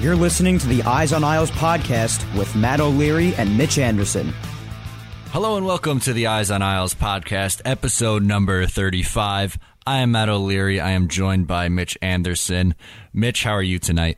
You're 0.00 0.16
listening 0.16 0.58
to 0.60 0.66
the 0.66 0.82
Eyes 0.84 1.12
on 1.12 1.22
Isles 1.24 1.50
podcast 1.50 2.24
with 2.34 2.56
Matt 2.56 2.80
O'Leary 2.80 3.34
and 3.34 3.58
Mitch 3.58 3.76
Anderson. 3.78 4.32
Hello 5.26 5.58
and 5.58 5.66
welcome 5.66 6.00
to 6.00 6.14
the 6.14 6.26
Eyes 6.26 6.50
on 6.50 6.62
Isles 6.62 6.94
podcast, 6.94 7.60
episode 7.66 8.22
number 8.22 8.64
35. 8.64 9.58
I 9.86 9.98
am 9.98 10.12
Matt 10.12 10.30
O'Leary. 10.30 10.80
I 10.80 10.92
am 10.92 11.08
joined 11.08 11.46
by 11.46 11.68
Mitch 11.68 11.98
Anderson. 12.00 12.74
Mitch, 13.12 13.44
how 13.44 13.52
are 13.52 13.62
you 13.62 13.78
tonight? 13.78 14.16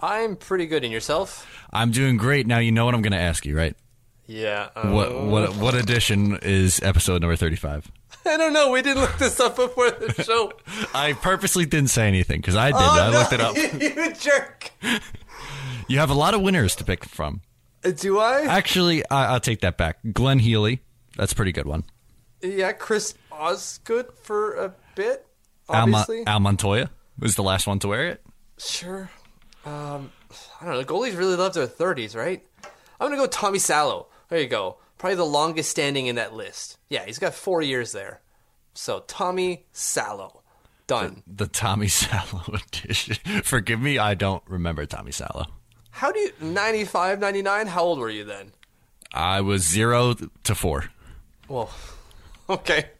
I'm 0.00 0.34
pretty 0.34 0.64
good. 0.64 0.82
in 0.82 0.90
yourself? 0.90 1.46
I'm 1.70 1.90
doing 1.90 2.16
great. 2.16 2.46
Now 2.46 2.58
you 2.58 2.72
know 2.72 2.86
what 2.86 2.94
I'm 2.94 3.02
going 3.02 3.12
to 3.12 3.18
ask 3.18 3.44
you, 3.44 3.54
right? 3.54 3.76
Yeah. 4.26 4.70
What 4.90 5.12
uh, 5.12 5.24
what 5.26 5.56
what 5.56 5.74
edition 5.74 6.38
is 6.40 6.80
episode 6.82 7.20
number 7.20 7.36
35? 7.36 7.92
I 8.24 8.36
don't 8.36 8.52
know. 8.52 8.70
We 8.70 8.82
didn't 8.82 9.02
look 9.02 9.18
this 9.18 9.38
up 9.40 9.56
before 9.56 9.90
the 9.90 10.22
show. 10.22 10.52
I 10.94 11.12
purposely 11.14 11.66
didn't 11.66 11.90
say 11.90 12.06
anything 12.08 12.40
because 12.40 12.56
I 12.56 12.66
did. 12.68 12.76
Oh, 12.76 12.80
I 12.80 13.10
no, 13.10 13.18
looked 13.18 13.32
it 13.32 13.40
up. 13.40 13.56
you 13.80 14.12
jerk. 14.14 14.70
You 15.88 15.98
have 15.98 16.10
a 16.10 16.14
lot 16.14 16.34
of 16.34 16.40
winners 16.42 16.76
to 16.76 16.84
pick 16.84 17.04
from. 17.04 17.40
Uh, 17.84 17.90
Do 17.90 18.18
I? 18.20 18.42
Actually, 18.42 19.04
I, 19.10 19.26
I'll 19.32 19.40
take 19.40 19.60
that 19.60 19.76
back. 19.76 19.98
Glenn 20.12 20.38
Healy, 20.38 20.80
that's 21.16 21.32
a 21.32 21.34
pretty 21.34 21.52
good 21.52 21.66
one. 21.66 21.84
yeah, 22.40 22.72
Chris 22.72 23.14
Osgood 23.30 24.06
for 24.22 24.54
a 24.54 24.74
bit. 24.94 25.26
Al, 25.68 25.86
Mon- 25.86 26.00
Obviously. 26.00 26.26
Al 26.26 26.40
Montoya 26.40 26.90
was 27.18 27.34
the 27.34 27.42
last 27.42 27.66
one 27.66 27.78
to 27.80 27.88
wear 27.88 28.08
it. 28.08 28.22
sure. 28.58 29.10
Um, 29.64 30.10
I 30.60 30.64
don't 30.64 30.74
know. 30.74 30.78
The 30.78 30.84
goalies 30.84 31.16
really 31.16 31.36
love 31.36 31.54
their 31.54 31.66
30s, 31.68 32.16
right? 32.16 32.44
I'm 33.00 33.08
gonna 33.08 33.16
go 33.16 33.26
Tommy 33.26 33.58
Salo. 33.60 34.06
There 34.28 34.40
you 34.40 34.48
go. 34.48 34.78
Probably 35.02 35.16
the 35.16 35.26
longest 35.26 35.68
standing 35.68 36.06
in 36.06 36.14
that 36.14 36.32
list. 36.32 36.78
Yeah, 36.88 37.04
he's 37.04 37.18
got 37.18 37.34
four 37.34 37.60
years 37.60 37.90
there. 37.90 38.20
So 38.72 39.02
Tommy 39.08 39.66
Salo, 39.72 40.42
done. 40.86 41.24
The 41.26 41.48
Tommy 41.48 41.88
Salo 41.88 42.44
edition. 42.54 43.16
Forgive 43.42 43.80
me, 43.80 43.98
I 43.98 44.14
don't 44.14 44.44
remember 44.46 44.86
Tommy 44.86 45.10
Salo. 45.10 45.46
How 45.90 46.12
do 46.12 46.20
you 46.20 46.30
95, 46.40 47.18
99? 47.18 47.66
How 47.66 47.82
old 47.82 47.98
were 47.98 48.10
you 48.10 48.22
then? 48.22 48.52
I 49.12 49.40
was 49.40 49.64
zero 49.66 50.14
to 50.44 50.54
four. 50.54 50.84
Well, 51.48 51.72
okay. 52.48 52.90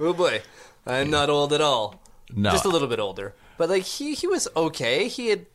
Oh 0.00 0.14
boy, 0.14 0.42
I'm 0.88 1.08
not 1.08 1.30
old 1.30 1.52
at 1.52 1.60
all. 1.60 2.02
No. 2.34 2.50
just 2.50 2.64
a 2.64 2.68
little 2.68 2.88
bit 2.88 2.98
older. 2.98 3.32
But 3.58 3.68
like 3.68 3.84
he 3.84 4.14
he 4.14 4.26
was 4.26 4.48
okay. 4.56 5.06
He 5.06 5.28
had 5.28 5.46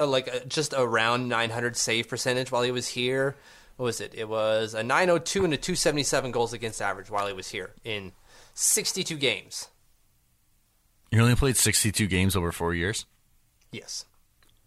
uh, 0.00 0.06
like 0.06 0.34
uh, 0.34 0.38
just 0.48 0.72
around 0.74 1.28
900 1.28 1.76
save 1.76 2.08
percentage 2.08 2.50
while 2.50 2.62
he 2.62 2.70
was 2.70 2.88
here. 2.88 3.36
What 3.82 3.86
was 3.86 4.00
it? 4.00 4.14
It 4.14 4.28
was 4.28 4.74
a 4.74 4.84
902 4.84 5.44
and 5.44 5.54
a 5.54 5.56
277 5.56 6.30
goals 6.30 6.52
against 6.52 6.80
average 6.80 7.10
while 7.10 7.26
he 7.26 7.32
was 7.32 7.48
here 7.48 7.72
in 7.82 8.12
62 8.54 9.16
games. 9.16 9.70
You 11.10 11.20
only 11.20 11.34
played 11.34 11.56
62 11.56 12.06
games 12.06 12.36
over 12.36 12.52
four 12.52 12.74
years? 12.74 13.06
Yes. 13.72 14.04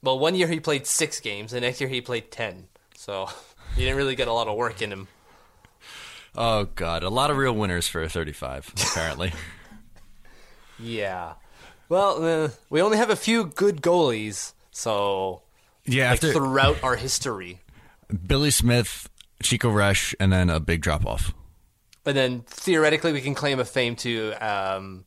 Well, 0.03 0.19
one 0.19 0.35
year 0.35 0.49
he 0.49 0.59
played 0.59 0.85
six 0.85 1.21
games, 1.21 1.53
the 1.53 1.61
next 1.61 1.79
year 1.79 1.89
he 1.89 2.01
played 2.01 2.29
10. 2.29 2.67
So 2.97 3.29
he 3.77 3.83
didn't 3.83 3.95
really 3.95 4.17
get 4.17 4.27
a 4.27 4.33
lot 4.33 4.49
of 4.49 4.57
work 4.57 4.81
in 4.81 4.91
him. 4.91 5.07
Oh, 6.35 6.65
God. 6.65 7.01
A 7.01 7.09
lot 7.09 7.31
of 7.31 7.37
real 7.37 7.55
winners 7.55 7.87
for 7.87 8.03
a 8.03 8.09
35, 8.09 8.73
apparently. 8.75 9.31
Yeah. 10.77 11.35
Well, 11.87 12.21
uh, 12.21 12.49
we 12.69 12.81
only 12.81 12.97
have 12.97 13.09
a 13.09 13.15
few 13.15 13.45
good 13.45 13.81
goalies, 13.81 14.51
so 14.71 15.43
yeah, 15.85 16.09
like 16.09 16.15
after 16.15 16.33
throughout 16.33 16.83
our 16.83 16.97
history. 16.97 17.61
Billy 18.27 18.51
Smith, 18.51 19.09
Chico 19.41 19.69
Resch, 19.71 20.13
and 20.19 20.31
then 20.31 20.49
a 20.49 20.59
big 20.59 20.81
drop 20.81 21.05
off. 21.05 21.33
And 22.05 22.15
then 22.15 22.41
theoretically, 22.47 23.13
we 23.13 23.21
can 23.21 23.33
claim 23.33 23.59
a 23.59 23.65
fame 23.65 23.95
to, 23.97 24.33
um, 24.33 25.05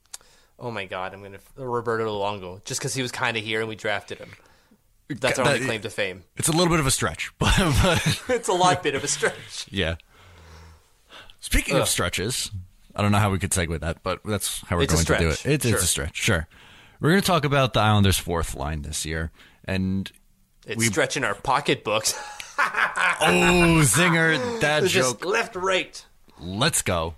oh 0.58 0.70
my 0.70 0.84
God, 0.86 1.14
I'm 1.14 1.20
going 1.20 1.32
to 1.32 1.40
Roberto 1.56 2.04
Luongo 2.18 2.64
just 2.64 2.80
because 2.80 2.94
he 2.94 3.02
was 3.02 3.12
kind 3.12 3.36
of 3.36 3.44
here 3.44 3.60
and 3.60 3.68
we 3.68 3.76
drafted 3.76 4.18
him. 4.18 4.30
That's 5.08 5.38
our 5.38 5.44
That- 5.44 5.54
only 5.54 5.66
claim 5.66 5.80
to 5.82 5.90
fame. 5.90 6.24
It's 6.36 6.48
a 6.48 6.52
little 6.52 6.68
bit 6.68 6.80
of 6.80 6.86
a 6.86 6.90
stretch, 6.90 7.32
but, 7.38 7.54
but 7.56 8.22
It's 8.28 8.48
a 8.48 8.52
lot 8.52 8.82
bit 8.82 8.94
of 8.94 9.04
a 9.04 9.08
stretch. 9.08 9.66
yeah. 9.70 9.94
Speaking 11.40 11.76
of 11.76 11.88
stretches, 11.88 12.50
I 12.96 13.02
don't 13.02 13.12
know 13.12 13.18
how 13.18 13.30
we 13.30 13.38
could 13.38 13.52
segue 13.52 13.78
that, 13.80 14.02
but 14.02 14.20
that's 14.24 14.60
how 14.66 14.76
we're 14.76 14.82
It's 14.82 14.92
going 15.04 15.04
to 15.04 15.18
do 15.18 15.28
it. 15.30 15.46
It's, 15.46 15.64
it's 15.64 15.82
a 15.82 15.86
stretch, 15.86 16.16
sure. 16.16 16.48
We're 17.00 17.10
going 17.10 17.20
to 17.22 17.26
talk 17.26 17.44
about 17.44 17.74
the 17.74 17.80
Islanders' 17.80 18.18
fourth 18.18 18.56
line 18.56 18.82
this 18.82 19.06
year, 19.06 19.30
and 19.64 20.10
It's 20.66 20.84
stretching 20.86 21.22
our 21.22 21.34
pocketbooks. 21.36 22.14
oh, 22.58 23.80
zinger, 23.84 24.60
that 24.60 24.84
joke. 24.84 24.90
just 24.90 25.24
left, 25.24 25.56
right. 25.56 26.04
let's 26.40 26.82
go. 26.82 27.14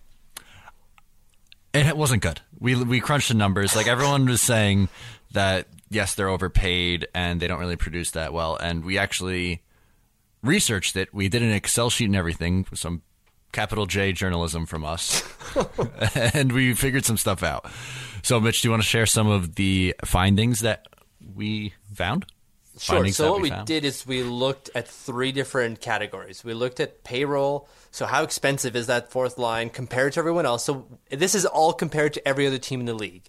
It 1.72 1.96
wasn't 1.96 2.22
good. 2.22 2.40
We 2.58 2.82
we 2.82 3.00
crunched 3.00 3.28
the 3.28 3.34
numbers. 3.34 3.76
Like 3.76 3.86
everyone 3.86 4.26
was 4.26 4.42
saying 4.42 4.88
that 5.32 5.68
yes, 5.88 6.14
they're 6.14 6.28
overpaid 6.28 7.06
and 7.14 7.40
they 7.40 7.46
don't 7.46 7.60
really 7.60 7.76
produce 7.76 8.10
that 8.12 8.32
well. 8.32 8.56
And 8.56 8.84
we 8.84 8.98
actually 8.98 9.62
researched 10.42 10.96
it. 10.96 11.12
We 11.14 11.28
did 11.28 11.42
an 11.42 11.52
Excel 11.52 11.90
sheet 11.90 12.06
and 12.06 12.16
everything, 12.16 12.66
some 12.74 13.02
capital 13.52 13.86
J 13.86 14.12
journalism 14.12 14.66
from 14.66 14.84
us, 14.84 15.22
and 16.34 16.52
we 16.52 16.74
figured 16.74 17.04
some 17.04 17.16
stuff 17.16 17.42
out. 17.42 17.66
So, 18.22 18.40
Mitch, 18.40 18.62
do 18.62 18.68
you 18.68 18.70
want 18.70 18.82
to 18.82 18.88
share 18.88 19.06
some 19.06 19.26
of 19.26 19.54
the 19.54 19.94
findings 20.04 20.60
that 20.60 20.86
we 21.34 21.74
found? 21.94 22.26
Sure. 22.80 23.06
So 23.08 23.32
what 23.32 23.42
we 23.42 23.50
found? 23.50 23.66
did 23.66 23.84
is 23.84 24.06
we 24.06 24.22
looked 24.22 24.70
at 24.74 24.88
three 24.88 25.32
different 25.32 25.82
categories. 25.82 26.42
We 26.42 26.54
looked 26.54 26.80
at 26.80 27.04
payroll. 27.04 27.68
So 27.90 28.06
how 28.06 28.22
expensive 28.22 28.74
is 28.74 28.86
that 28.86 29.10
fourth 29.10 29.36
line 29.36 29.68
compared 29.68 30.14
to 30.14 30.20
everyone 30.20 30.46
else? 30.46 30.64
So 30.64 30.86
this 31.10 31.34
is 31.34 31.44
all 31.44 31.74
compared 31.74 32.14
to 32.14 32.26
every 32.26 32.46
other 32.46 32.56
team 32.56 32.80
in 32.80 32.86
the 32.86 32.94
league. 32.94 33.24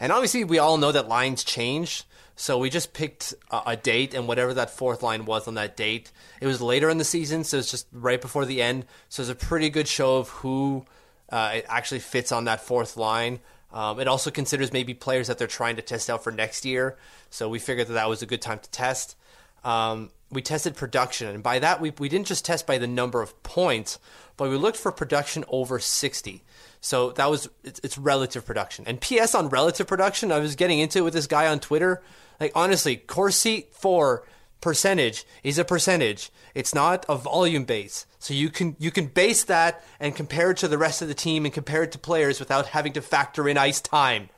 And 0.00 0.10
obviously, 0.10 0.42
we 0.42 0.58
all 0.58 0.78
know 0.78 0.90
that 0.90 1.06
lines 1.06 1.44
change. 1.44 2.02
So 2.34 2.58
we 2.58 2.70
just 2.70 2.92
picked 2.92 3.34
a, 3.52 3.62
a 3.66 3.76
date, 3.76 4.14
and 4.14 4.26
whatever 4.26 4.54
that 4.54 4.70
fourth 4.70 5.02
line 5.02 5.24
was 5.26 5.46
on 5.46 5.54
that 5.54 5.76
date, 5.76 6.10
it 6.40 6.46
was 6.46 6.60
later 6.60 6.90
in 6.90 6.98
the 6.98 7.04
season, 7.04 7.44
so 7.44 7.58
it's 7.58 7.70
just 7.70 7.86
right 7.92 8.20
before 8.20 8.46
the 8.46 8.62
end. 8.62 8.84
So 9.08 9.22
it's 9.22 9.30
a 9.30 9.34
pretty 9.34 9.70
good 9.70 9.88
show 9.88 10.18
of 10.18 10.28
who 10.28 10.86
uh, 11.30 11.52
it 11.54 11.66
actually 11.68 12.00
fits 12.00 12.32
on 12.32 12.44
that 12.44 12.60
fourth 12.60 12.96
line. 12.96 13.40
Um, 13.72 14.00
it 14.00 14.08
also 14.08 14.30
considers 14.30 14.72
maybe 14.72 14.94
players 14.94 15.26
that 15.26 15.38
they're 15.38 15.46
trying 15.46 15.76
to 15.76 15.82
test 15.82 16.08
out 16.08 16.24
for 16.24 16.32
next 16.32 16.64
year. 16.64 16.96
So 17.30 17.48
we 17.48 17.58
figured 17.58 17.88
that 17.88 17.94
that 17.94 18.08
was 18.08 18.22
a 18.22 18.26
good 18.26 18.40
time 18.40 18.58
to 18.60 18.70
test. 18.70 19.16
Um, 19.64 20.10
we 20.30 20.42
tested 20.42 20.76
production, 20.76 21.28
and 21.28 21.42
by 21.42 21.58
that 21.58 21.80
we 21.80 21.92
we 21.98 22.08
didn't 22.08 22.26
just 22.26 22.44
test 22.44 22.66
by 22.66 22.78
the 22.78 22.86
number 22.86 23.22
of 23.22 23.42
points, 23.42 23.98
but 24.36 24.50
we 24.50 24.56
looked 24.56 24.76
for 24.76 24.92
production 24.92 25.44
over 25.48 25.78
sixty. 25.78 26.42
So 26.80 27.10
that 27.12 27.30
was 27.30 27.48
it's, 27.64 27.80
it's 27.82 27.98
relative 27.98 28.46
production. 28.46 28.84
And 28.86 29.00
PS 29.00 29.34
on 29.34 29.48
relative 29.48 29.86
production, 29.86 30.30
I 30.30 30.38
was 30.38 30.54
getting 30.54 30.78
into 30.78 31.00
it 31.00 31.02
with 31.02 31.14
this 31.14 31.26
guy 31.26 31.48
on 31.48 31.60
Twitter. 31.60 32.02
Like 32.40 32.52
honestly, 32.54 32.96
Corsi 32.96 33.66
for 33.72 34.26
percentage 34.60 35.24
is 35.42 35.58
a 35.58 35.64
percentage. 35.64 36.30
It's 36.54 36.74
not 36.74 37.06
a 37.08 37.16
volume 37.16 37.64
base. 37.64 38.06
So 38.18 38.34
you 38.34 38.50
can 38.50 38.76
you 38.78 38.90
can 38.90 39.06
base 39.06 39.44
that 39.44 39.84
and 40.00 40.16
compare 40.16 40.50
it 40.50 40.56
to 40.58 40.68
the 40.68 40.78
rest 40.78 41.02
of 41.02 41.08
the 41.08 41.14
team 41.14 41.44
and 41.44 41.54
compare 41.54 41.82
it 41.82 41.92
to 41.92 41.98
players 41.98 42.40
without 42.40 42.66
having 42.66 42.92
to 42.94 43.02
factor 43.02 43.48
in 43.48 43.56
ice 43.56 43.80
time. 43.80 44.28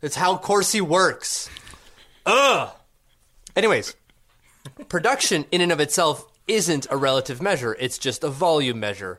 That's 0.00 0.16
how 0.16 0.36
Corsi 0.38 0.80
works. 0.80 1.50
Ugh. 2.26 2.70
Anyways, 3.56 3.96
production 4.88 5.46
in 5.50 5.60
and 5.60 5.72
of 5.72 5.80
itself 5.80 6.26
isn't 6.46 6.86
a 6.90 6.96
relative 6.96 7.42
measure. 7.42 7.76
It's 7.78 7.98
just 7.98 8.22
a 8.22 8.28
volume 8.28 8.78
measure. 8.80 9.18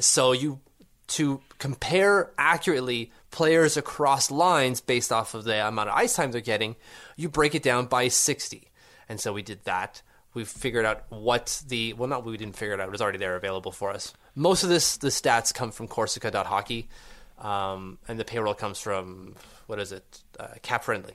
So 0.00 0.32
you 0.32 0.60
to 1.08 1.40
compare 1.58 2.30
accurately 2.36 3.10
players 3.30 3.76
across 3.76 4.30
lines 4.30 4.80
based 4.80 5.10
off 5.10 5.34
of 5.34 5.44
the 5.44 5.66
amount 5.66 5.88
of 5.88 5.96
ice 5.96 6.16
time 6.16 6.32
they're 6.32 6.40
getting, 6.40 6.76
you 7.16 7.28
break 7.28 7.54
it 7.54 7.62
down 7.62 7.86
by 7.86 8.08
60. 8.08 8.67
And 9.08 9.20
so 9.20 9.32
we 9.32 9.42
did 9.42 9.64
that. 9.64 10.02
We 10.34 10.44
figured 10.44 10.84
out 10.84 11.04
what 11.10 11.62
the 11.66 11.94
well, 11.94 12.08
not 12.08 12.24
we 12.24 12.36
didn't 12.36 12.56
figure 12.56 12.74
it 12.74 12.80
out; 12.80 12.88
it 12.88 12.92
was 12.92 13.00
already 13.00 13.18
there, 13.18 13.34
available 13.34 13.72
for 13.72 13.90
us. 13.90 14.12
Most 14.34 14.62
of 14.62 14.68
this, 14.68 14.98
the 14.98 15.08
stats 15.08 15.52
come 15.52 15.70
from 15.70 15.88
Corsica.hockey, 15.88 16.86
um, 17.38 17.98
and 18.06 18.20
the 18.20 18.24
payroll 18.24 18.54
comes 18.54 18.78
from 18.78 19.34
what 19.66 19.80
is 19.80 19.90
it, 19.92 20.22
uh, 20.38 20.48
Cap 20.62 20.84
Friendly. 20.84 21.14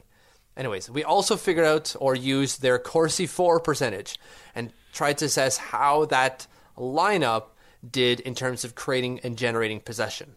Anyways, 0.58 0.90
we 0.90 1.04
also 1.04 1.36
figured 1.36 1.66
out 1.66 1.96
or 2.00 2.16
used 2.16 2.62
their 2.62 2.78
Corsi 2.78 3.28
for 3.28 3.60
percentage 3.60 4.20
and 4.54 4.72
tried 4.94 5.18
to 5.20 5.26
assess 5.26 5.58
how 5.58 6.06
that 6.06 6.46
lineup 6.78 7.46
did 7.90 8.20
in 8.20 8.36
terms 8.36 8.64
of 8.64 8.76
creating 8.76 9.20
and 9.24 9.38
generating 9.38 9.80
possession. 9.80 10.36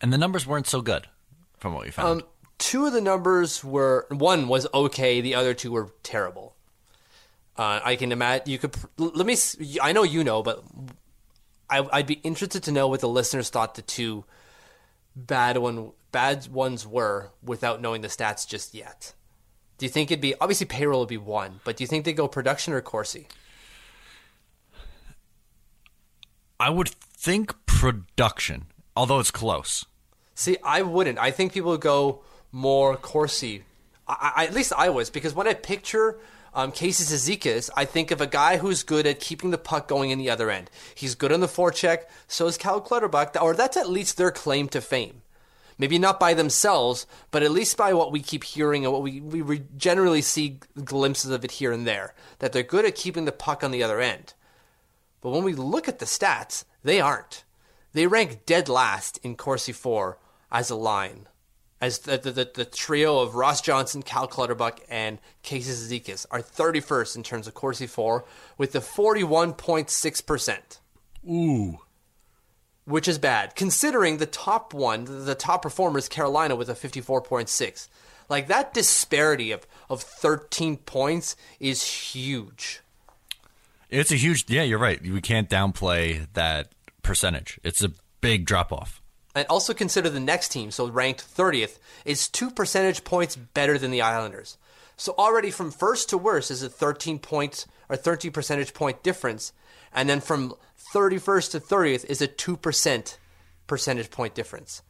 And 0.00 0.12
the 0.12 0.18
numbers 0.18 0.46
weren't 0.46 0.66
so 0.66 0.80
good 0.82 1.06
from 1.58 1.74
what 1.74 1.84
we 1.84 1.90
found. 1.90 2.22
Um, 2.22 2.28
two 2.58 2.86
of 2.86 2.92
the 2.92 3.00
numbers 3.00 3.62
were 3.62 4.06
one 4.10 4.48
was 4.48 4.66
okay, 4.72 5.20
the 5.20 5.34
other 5.34 5.54
two 5.54 5.72
were 5.72 5.90
terrible. 6.02 6.54
Uh, 7.56 7.80
I 7.82 7.96
can 7.96 8.12
imagine 8.12 8.50
you 8.50 8.58
could. 8.58 8.74
Let 8.98 9.26
me. 9.26 9.36
I 9.82 9.92
know 9.92 10.02
you 10.02 10.22
know, 10.24 10.42
but 10.42 10.62
I, 11.70 11.86
I'd 11.92 12.06
be 12.06 12.14
interested 12.14 12.62
to 12.64 12.72
know 12.72 12.88
what 12.88 13.00
the 13.00 13.08
listeners 13.08 13.50
thought 13.50 13.74
the 13.74 13.82
two 13.82 14.24
bad 15.14 15.56
one 15.58 15.92
bad 16.12 16.48
ones 16.48 16.86
were 16.86 17.30
without 17.42 17.80
knowing 17.80 18.02
the 18.02 18.08
stats 18.08 18.46
just 18.46 18.74
yet. 18.74 19.14
Do 19.78 19.86
you 19.86 19.90
think 19.90 20.10
it'd 20.10 20.22
be 20.22 20.34
obviously 20.40 20.66
payroll 20.66 21.00
would 21.00 21.08
be 21.08 21.16
one, 21.16 21.60
but 21.64 21.76
do 21.76 21.84
you 21.84 21.88
think 21.88 22.04
they 22.04 22.12
go 22.12 22.28
production 22.28 22.72
or 22.72 22.80
Corsi? 22.80 23.26
I 26.58 26.70
would 26.70 26.88
think 26.88 27.54
production, 27.66 28.66
although 28.96 29.18
it's 29.18 29.30
close. 29.30 29.84
See, 30.34 30.56
I 30.62 30.82
wouldn't. 30.82 31.18
I 31.18 31.30
think 31.30 31.52
people 31.52 31.70
would 31.72 31.80
go 31.80 32.22
more 32.56 32.96
Corsi. 32.96 33.62
I, 34.08 34.32
I, 34.36 34.44
at 34.46 34.54
least 34.54 34.72
I 34.76 34.88
was 34.88 35.10
because 35.10 35.34
when 35.34 35.46
I 35.46 35.52
picture 35.52 36.18
um, 36.54 36.72
Casey 36.72 37.04
Cizikas, 37.04 37.68
I 37.76 37.84
think 37.84 38.10
of 38.10 38.22
a 38.22 38.26
guy 38.26 38.56
who's 38.56 38.82
good 38.82 39.06
at 39.06 39.20
keeping 39.20 39.50
the 39.50 39.58
puck 39.58 39.86
going 39.86 40.08
in 40.08 40.18
the 40.18 40.30
other 40.30 40.50
end. 40.50 40.70
He's 40.94 41.14
good 41.14 41.32
on 41.32 41.40
the 41.40 41.48
forecheck. 41.48 42.04
So 42.26 42.46
is 42.46 42.56
Cal 42.56 42.80
Clutterbuck, 42.80 43.40
or 43.40 43.52
that's 43.52 43.76
at 43.76 43.90
least 43.90 44.16
their 44.16 44.30
claim 44.30 44.68
to 44.70 44.80
fame. 44.80 45.20
Maybe 45.76 45.98
not 45.98 46.18
by 46.18 46.32
themselves, 46.32 47.06
but 47.30 47.42
at 47.42 47.50
least 47.50 47.76
by 47.76 47.92
what 47.92 48.10
we 48.10 48.20
keep 48.20 48.42
hearing 48.42 48.84
and 48.84 48.92
what 48.92 49.02
we, 49.02 49.20
we 49.20 49.62
generally 49.76 50.22
see 50.22 50.60
glimpses 50.82 51.30
of 51.30 51.44
it 51.44 51.50
here 51.50 51.72
and 51.72 51.86
there. 51.86 52.14
That 52.38 52.54
they're 52.54 52.62
good 52.62 52.86
at 52.86 52.94
keeping 52.94 53.26
the 53.26 53.32
puck 53.32 53.62
on 53.62 53.70
the 53.70 53.82
other 53.82 54.00
end. 54.00 54.32
But 55.20 55.30
when 55.30 55.44
we 55.44 55.52
look 55.52 55.88
at 55.88 55.98
the 55.98 56.06
stats, 56.06 56.64
they 56.82 57.02
aren't. 57.02 57.44
They 57.92 58.06
rank 58.06 58.46
dead 58.46 58.70
last 58.70 59.18
in 59.22 59.36
Corsi 59.36 59.72
for 59.72 60.16
as 60.50 60.70
a 60.70 60.74
line 60.74 61.28
as 61.80 61.98
the, 62.00 62.16
the, 62.18 62.32
the, 62.32 62.50
the, 62.54 62.64
trio 62.64 63.18
of 63.18 63.34
Ross 63.34 63.60
Johnston, 63.60 64.02
Cal 64.02 64.26
Clutterbuck, 64.26 64.80
and 64.88 65.18
Casey 65.42 65.72
Cizikas 65.72 66.26
are 66.30 66.40
31st 66.40 67.16
in 67.16 67.22
terms 67.22 67.46
of 67.46 67.54
Corsi 67.54 67.86
for 67.86 68.24
with 68.56 68.72
the 68.72 68.78
41.6%. 68.78 70.58
Ooh. 71.28 71.78
Which 72.84 73.08
is 73.08 73.18
bad, 73.18 73.56
considering 73.56 74.16
the 74.16 74.26
top 74.26 74.72
one, 74.72 75.24
the 75.26 75.34
top 75.34 75.62
performer 75.62 75.98
is 75.98 76.08
Carolina 76.08 76.56
with 76.56 76.68
a 76.68 76.74
54.6. 76.74 77.88
Like, 78.28 78.48
that 78.48 78.72
disparity 78.72 79.52
of, 79.52 79.66
of 79.90 80.02
13 80.02 80.78
points 80.78 81.36
is 81.60 81.82
huge. 81.82 82.80
It's 83.90 84.10
a 84.10 84.16
huge, 84.16 84.46
yeah, 84.48 84.62
you're 84.62 84.78
right. 84.78 85.00
We 85.00 85.20
can't 85.20 85.48
downplay 85.48 86.26
that 86.32 86.72
percentage. 87.02 87.60
It's 87.62 87.84
a 87.84 87.92
big 88.20 88.46
drop 88.46 88.72
off 88.72 89.00
and 89.36 89.46
also 89.48 89.74
consider 89.74 90.08
the 90.08 90.18
next 90.18 90.48
team, 90.48 90.70
so 90.70 90.88
ranked 90.88 91.22
30th, 91.22 91.78
is 92.06 92.26
two 92.26 92.50
percentage 92.50 93.04
points 93.04 93.36
better 93.36 93.78
than 93.78 93.90
the 93.90 94.00
Islanders. 94.00 94.56
So 94.96 95.14
already 95.18 95.50
from 95.50 95.70
first 95.70 96.08
to 96.08 96.18
worst 96.18 96.50
is 96.50 96.62
a 96.62 96.70
13 96.70 97.18
points 97.18 97.66
or 97.90 97.96
13 97.96 98.32
percentage 98.32 98.72
point 98.72 99.02
difference, 99.02 99.52
and 99.92 100.08
then 100.08 100.20
from 100.20 100.54
31st 100.94 101.50
to 101.52 101.60
30th 101.60 102.06
is 102.06 102.22
a 102.22 102.26
two 102.26 102.56
percent 102.56 103.18
percentage 103.66 104.10
point 104.10 104.34
difference. 104.34 104.82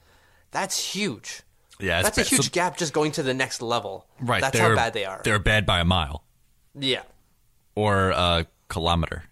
That's 0.53 0.95
huge. 0.95 1.43
Yeah, 1.81 2.03
that's 2.03 2.17
bad. 2.17 2.27
a 2.27 2.29
huge 2.29 2.45
so, 2.45 2.51
gap 2.51 2.79
just 2.79 2.93
going 2.93 3.13
to 3.13 3.23
the 3.23 3.35
next 3.35 3.61
level. 3.61 4.07
Right, 4.21 4.41
that's 4.41 4.59
how 4.59 4.75
bad 4.75 4.93
they 4.93 5.05
are. 5.05 5.21
They're 5.25 5.41
bad 5.41 5.67
by 5.67 5.81
a 5.81 5.85
mile. 5.85 6.23
Yeah, 6.75 7.03
or 7.75 8.11
a 8.11 8.47
kilometer. 8.69 9.25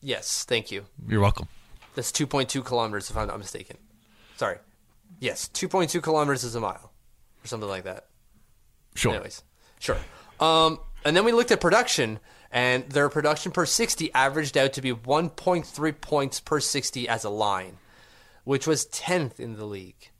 Yes, 0.00 0.44
thank 0.44 0.72
you. 0.72 0.84
You're 1.06 1.20
welcome. 1.20 1.46
That's 1.94 2.10
2.2 2.10 2.64
kilometers, 2.64 3.10
if 3.10 3.16
I'm 3.16 3.28
not 3.28 3.38
mistaken. 3.38 3.76
Sorry. 4.42 4.58
Yes, 5.20 5.48
2.2 5.54 6.02
kilometers 6.02 6.42
is 6.42 6.56
a 6.56 6.60
mile, 6.60 6.90
or 7.44 7.46
something 7.46 7.68
like 7.68 7.84
that. 7.84 8.06
Sure. 8.96 9.12
Anyways, 9.12 9.44
sure. 9.78 9.96
Um, 10.40 10.80
and 11.04 11.16
then 11.16 11.24
we 11.24 11.30
looked 11.30 11.52
at 11.52 11.60
production, 11.60 12.18
and 12.50 12.90
their 12.90 13.08
production 13.08 13.52
per 13.52 13.64
60 13.64 14.12
averaged 14.12 14.58
out 14.58 14.72
to 14.72 14.82
be 14.82 14.92
1.3 14.92 16.00
points 16.00 16.40
per 16.40 16.58
60 16.58 17.08
as 17.08 17.22
a 17.22 17.30
line, 17.30 17.78
which 18.42 18.66
was 18.66 18.84
10th 18.86 19.38
in 19.38 19.54
the 19.54 19.64
league. 19.64 20.10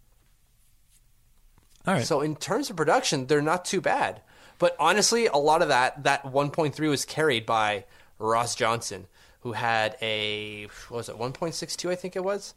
All 1.84 1.94
right. 1.94 2.06
So 2.06 2.20
in 2.20 2.36
terms 2.36 2.70
of 2.70 2.76
production, 2.76 3.26
they're 3.26 3.42
not 3.42 3.64
too 3.64 3.80
bad. 3.80 4.22
But 4.60 4.76
honestly, 4.78 5.26
a 5.26 5.36
lot 5.36 5.62
of 5.62 5.68
that 5.68 6.04
that 6.04 6.22
1.3 6.22 6.78
was 6.88 7.04
carried 7.04 7.44
by 7.44 7.86
Ross 8.20 8.54
Johnston, 8.54 9.08
who 9.40 9.50
had 9.50 9.96
a 10.00 10.68
what 10.90 10.98
was 10.98 11.08
it 11.08 11.18
1.62 11.18 11.90
I 11.90 11.96
think 11.96 12.14
it 12.14 12.22
was 12.22 12.54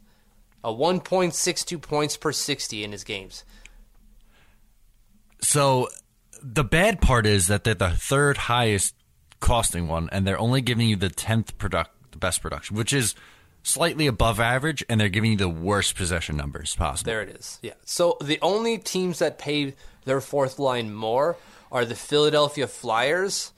a 0.64 0.72
1.62 0.72 1.80
points 1.80 2.16
per 2.16 2.32
60 2.32 2.84
in 2.84 2.92
his 2.92 3.04
games. 3.04 3.44
So 5.40 5.88
the 6.42 6.64
bad 6.64 7.00
part 7.00 7.26
is 7.26 7.46
that 7.46 7.64
they're 7.64 7.74
the 7.74 7.90
third 7.90 8.36
highest 8.36 8.94
costing 9.40 9.88
one, 9.88 10.08
and 10.12 10.26
they're 10.26 10.38
only 10.38 10.60
giving 10.60 10.88
you 10.88 10.96
the 10.96 11.08
tenth 11.08 11.56
product, 11.58 11.90
the 12.10 12.18
best 12.18 12.40
production, 12.40 12.76
which 12.76 12.92
is 12.92 13.14
slightly 13.62 14.06
above 14.06 14.40
average, 14.40 14.84
and 14.88 15.00
they're 15.00 15.08
giving 15.08 15.32
you 15.32 15.36
the 15.36 15.48
worst 15.48 15.96
possession 15.96 16.36
numbers 16.36 16.74
possible. 16.76 17.10
There 17.10 17.22
it 17.22 17.30
is. 17.30 17.58
Yeah. 17.62 17.74
So 17.84 18.16
the 18.20 18.38
only 18.42 18.78
teams 18.78 19.18
that 19.18 19.38
pay 19.38 19.74
their 20.04 20.20
fourth 20.20 20.58
line 20.58 20.94
more 20.94 21.36
are 21.70 21.84
the 21.84 21.96
Philadelphia 21.96 22.66
Flyers, 22.66 23.52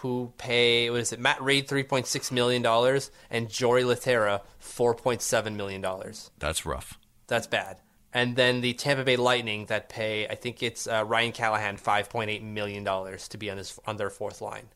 who 0.00 0.32
pay 0.38 0.88
what 0.90 1.00
is 1.00 1.12
it? 1.12 1.20
Matt 1.20 1.42
Read 1.42 1.68
three 1.68 1.82
point 1.82 2.06
six 2.06 2.32
million 2.32 2.62
dollars 2.62 3.10
and 3.30 3.48
Jori 3.48 3.84
Lehtera 3.84 4.40
four 4.58 4.94
point 4.94 5.22
seven 5.22 5.56
million 5.56 5.80
dollars. 5.80 6.30
That's 6.38 6.64
rough. 6.64 6.98
That's 7.26 7.46
bad. 7.46 7.78
And 8.12 8.34
then 8.34 8.60
the 8.60 8.72
Tampa 8.72 9.04
Bay 9.04 9.16
Lightning 9.16 9.66
that 9.66 9.88
pay 9.88 10.26
I 10.26 10.34
think 10.34 10.62
it's 10.62 10.86
uh, 10.86 11.04
Ryan 11.06 11.32
Callahan 11.32 11.76
five 11.76 12.08
point 12.08 12.30
eight 12.30 12.42
million 12.42 12.82
dollars 12.82 13.28
to 13.28 13.38
be 13.38 13.50
on 13.50 13.58
his 13.58 13.78
on 13.86 13.96
their 13.96 14.10
fourth 14.10 14.40
line. 14.40 14.68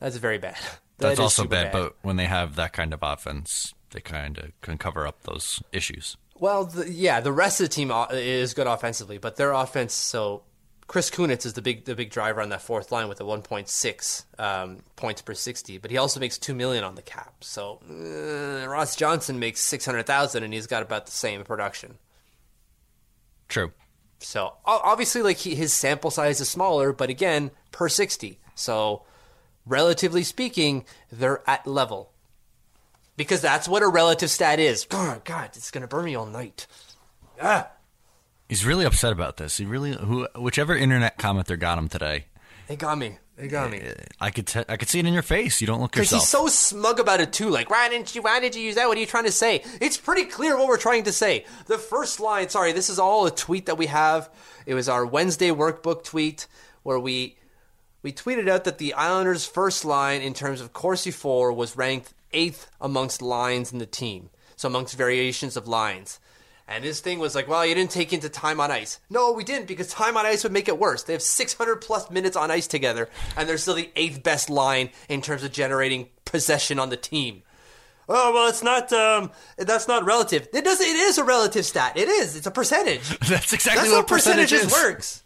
That's 0.00 0.16
very 0.16 0.38
bad. 0.38 0.56
That 0.98 1.08
That's 1.08 1.18
also 1.18 1.42
bad, 1.42 1.72
bad, 1.72 1.72
but 1.72 1.96
when 2.02 2.14
they 2.14 2.26
have 2.26 2.54
that 2.54 2.72
kind 2.72 2.94
of 2.94 3.00
offense, 3.02 3.74
they 3.90 3.98
kind 3.98 4.38
of 4.38 4.52
can 4.60 4.78
cover 4.78 5.08
up 5.08 5.24
those 5.24 5.60
issues. 5.72 6.16
Well, 6.38 6.66
the, 6.66 6.88
yeah, 6.88 7.18
the 7.18 7.32
rest 7.32 7.60
of 7.60 7.68
the 7.68 7.74
team 7.74 7.90
uh, 7.90 8.06
is 8.12 8.54
good 8.54 8.68
offensively, 8.68 9.18
but 9.18 9.34
their 9.34 9.50
offense 9.50 9.92
so 9.92 10.44
Chris 10.86 11.10
Kunitz 11.10 11.46
is 11.46 11.54
the 11.54 11.62
big 11.62 11.84
the 11.84 11.94
big 11.94 12.10
driver 12.10 12.42
on 12.42 12.50
that 12.50 12.62
fourth 12.62 12.92
line 12.92 13.08
with 13.08 13.18
the 13.18 13.24
1.6 13.24 14.24
um, 14.38 14.78
points 14.96 15.22
per 15.22 15.34
60, 15.34 15.78
but 15.78 15.90
he 15.90 15.96
also 15.96 16.20
makes 16.20 16.36
two 16.38 16.54
million 16.54 16.84
on 16.84 16.94
the 16.94 17.02
cap. 17.02 17.34
So 17.40 17.80
uh, 17.88 18.68
Ross 18.68 18.94
Johnston 18.94 19.38
makes 19.38 19.60
600,000, 19.60 20.42
and 20.42 20.52
he's 20.52 20.66
got 20.66 20.82
about 20.82 21.06
the 21.06 21.12
same 21.12 21.42
production. 21.44 21.98
True. 23.48 23.72
So 24.18 24.54
obviously, 24.64 25.22
like 25.22 25.38
he, 25.38 25.54
his 25.54 25.72
sample 25.72 26.10
size 26.10 26.40
is 26.40 26.48
smaller, 26.48 26.92
but 26.92 27.10
again, 27.10 27.50
per 27.72 27.88
60. 27.88 28.38
So 28.54 29.02
relatively 29.66 30.22
speaking, 30.22 30.84
they're 31.10 31.42
at 31.48 31.66
level 31.66 32.10
because 33.16 33.40
that's 33.40 33.68
what 33.68 33.82
a 33.82 33.88
relative 33.88 34.30
stat 34.30 34.60
is. 34.60 34.84
God, 34.84 35.24
God, 35.24 35.50
it's 35.54 35.70
gonna 35.70 35.86
burn 35.86 36.04
me 36.04 36.14
all 36.14 36.26
night. 36.26 36.66
Ah. 37.40 37.70
He's 38.48 38.64
really 38.64 38.84
upset 38.84 39.12
about 39.12 39.36
this. 39.36 39.56
He 39.56 39.64
really, 39.64 39.92
who, 39.92 40.28
whichever 40.36 40.76
internet 40.76 41.18
commenter 41.18 41.58
got 41.58 41.78
him 41.78 41.88
today. 41.88 42.26
They 42.68 42.76
got 42.76 42.98
me. 42.98 43.18
They 43.36 43.48
got 43.48 43.70
me. 43.70 43.80
Eh, 43.80 43.92
I 44.20 44.30
could, 44.30 44.46
te- 44.46 44.64
I 44.68 44.76
could 44.76 44.88
see 44.88 45.00
it 45.00 45.06
in 45.06 45.12
your 45.12 45.22
face. 45.22 45.60
You 45.60 45.66
don't 45.66 45.80
look 45.80 45.96
yourself. 45.96 46.20
Because 46.20 46.22
he's 46.22 46.30
so 46.30 46.46
smug 46.46 47.00
about 47.00 47.20
it 47.20 47.32
too. 47.32 47.50
Like, 47.50 47.68
why 47.68 47.88
didn't 47.88 48.14
you? 48.14 48.22
Why 48.22 48.38
did 48.38 48.54
you 48.54 48.62
use 48.62 48.76
that? 48.76 48.86
What 48.86 48.96
are 48.96 49.00
you 49.00 49.06
trying 49.06 49.24
to 49.24 49.32
say? 49.32 49.64
It's 49.80 49.96
pretty 49.96 50.24
clear 50.24 50.56
what 50.56 50.68
we're 50.68 50.76
trying 50.76 51.04
to 51.04 51.12
say. 51.12 51.44
The 51.66 51.78
first 51.78 52.20
line. 52.20 52.48
Sorry, 52.48 52.72
this 52.72 52.88
is 52.88 52.98
all 52.98 53.26
a 53.26 53.30
tweet 53.30 53.66
that 53.66 53.76
we 53.76 53.86
have. 53.86 54.30
It 54.66 54.74
was 54.74 54.88
our 54.88 55.04
Wednesday 55.04 55.48
workbook 55.48 56.04
tweet 56.04 56.46
where 56.84 57.00
we 57.00 57.36
we 58.02 58.12
tweeted 58.12 58.48
out 58.48 58.64
that 58.64 58.78
the 58.78 58.94
Islanders' 58.94 59.46
first 59.46 59.84
line 59.84 60.20
in 60.22 60.32
terms 60.32 60.60
of 60.60 60.72
Corsi 60.72 61.10
for 61.10 61.52
was 61.52 61.76
ranked 61.76 62.14
eighth 62.32 62.70
amongst 62.80 63.20
lines 63.20 63.72
in 63.72 63.78
the 63.78 63.86
team. 63.86 64.30
So 64.56 64.68
amongst 64.68 64.96
variations 64.96 65.56
of 65.56 65.66
lines. 65.66 66.20
And 66.66 66.82
his 66.82 67.00
thing 67.00 67.18
was 67.18 67.34
like, 67.34 67.46
well, 67.46 67.64
you 67.64 67.74
didn't 67.74 67.90
take 67.90 68.12
into 68.12 68.28
time 68.30 68.58
on 68.58 68.70
ice. 68.70 68.98
No, 69.10 69.32
we 69.32 69.44
didn't 69.44 69.68
because 69.68 69.88
time 69.88 70.16
on 70.16 70.24
ice 70.24 70.44
would 70.44 70.52
make 70.52 70.66
it 70.68 70.78
worse. 70.78 71.02
They 71.02 71.12
have 71.12 71.20
600 71.20 71.76
plus 71.76 72.10
minutes 72.10 72.36
on 72.36 72.50
ice 72.50 72.66
together, 72.66 73.10
and 73.36 73.46
they're 73.48 73.58
still 73.58 73.74
the 73.74 73.90
eighth 73.96 74.22
best 74.22 74.48
line 74.48 74.88
in 75.08 75.20
terms 75.20 75.44
of 75.44 75.52
generating 75.52 76.08
possession 76.24 76.78
on 76.78 76.88
the 76.88 76.96
team. 76.96 77.42
Oh 78.08 78.32
well, 78.32 78.48
it's 78.48 78.62
not. 78.62 78.92
Um, 78.92 79.30
that's 79.56 79.88
not 79.88 80.04
relative. 80.04 80.48
It 80.52 80.64
does. 80.64 80.80
It 80.80 80.96
is 80.96 81.18
a 81.18 81.24
relative 81.24 81.64
stat. 81.64 81.96
It 81.96 82.08
is. 82.08 82.36
It's 82.36 82.46
a 82.46 82.50
percentage. 82.50 83.18
That's 83.28 83.52
exactly 83.54 83.88
That's 83.88 83.94
what 83.94 84.08
percentage 84.08 84.50
percentages 84.50 84.66
is. 84.66 84.72
works. 84.72 85.22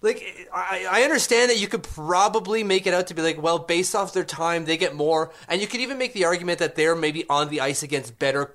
Like 0.00 0.48
I, 0.52 0.86
I 0.90 1.02
understand 1.02 1.50
that 1.50 1.60
you 1.60 1.68
could 1.68 1.82
probably 1.82 2.64
make 2.64 2.86
it 2.86 2.94
out 2.94 3.08
to 3.08 3.14
be 3.14 3.20
like, 3.20 3.40
well, 3.40 3.58
based 3.58 3.94
off 3.94 4.14
their 4.14 4.24
time, 4.24 4.64
they 4.64 4.78
get 4.78 4.94
more, 4.94 5.32
and 5.48 5.60
you 5.60 5.66
could 5.66 5.80
even 5.80 5.98
make 5.98 6.14
the 6.14 6.24
argument 6.24 6.60
that 6.60 6.76
they're 6.76 6.96
maybe 6.96 7.28
on 7.28 7.50
the 7.50 7.60
ice 7.60 7.82
against 7.82 8.18
better 8.18 8.54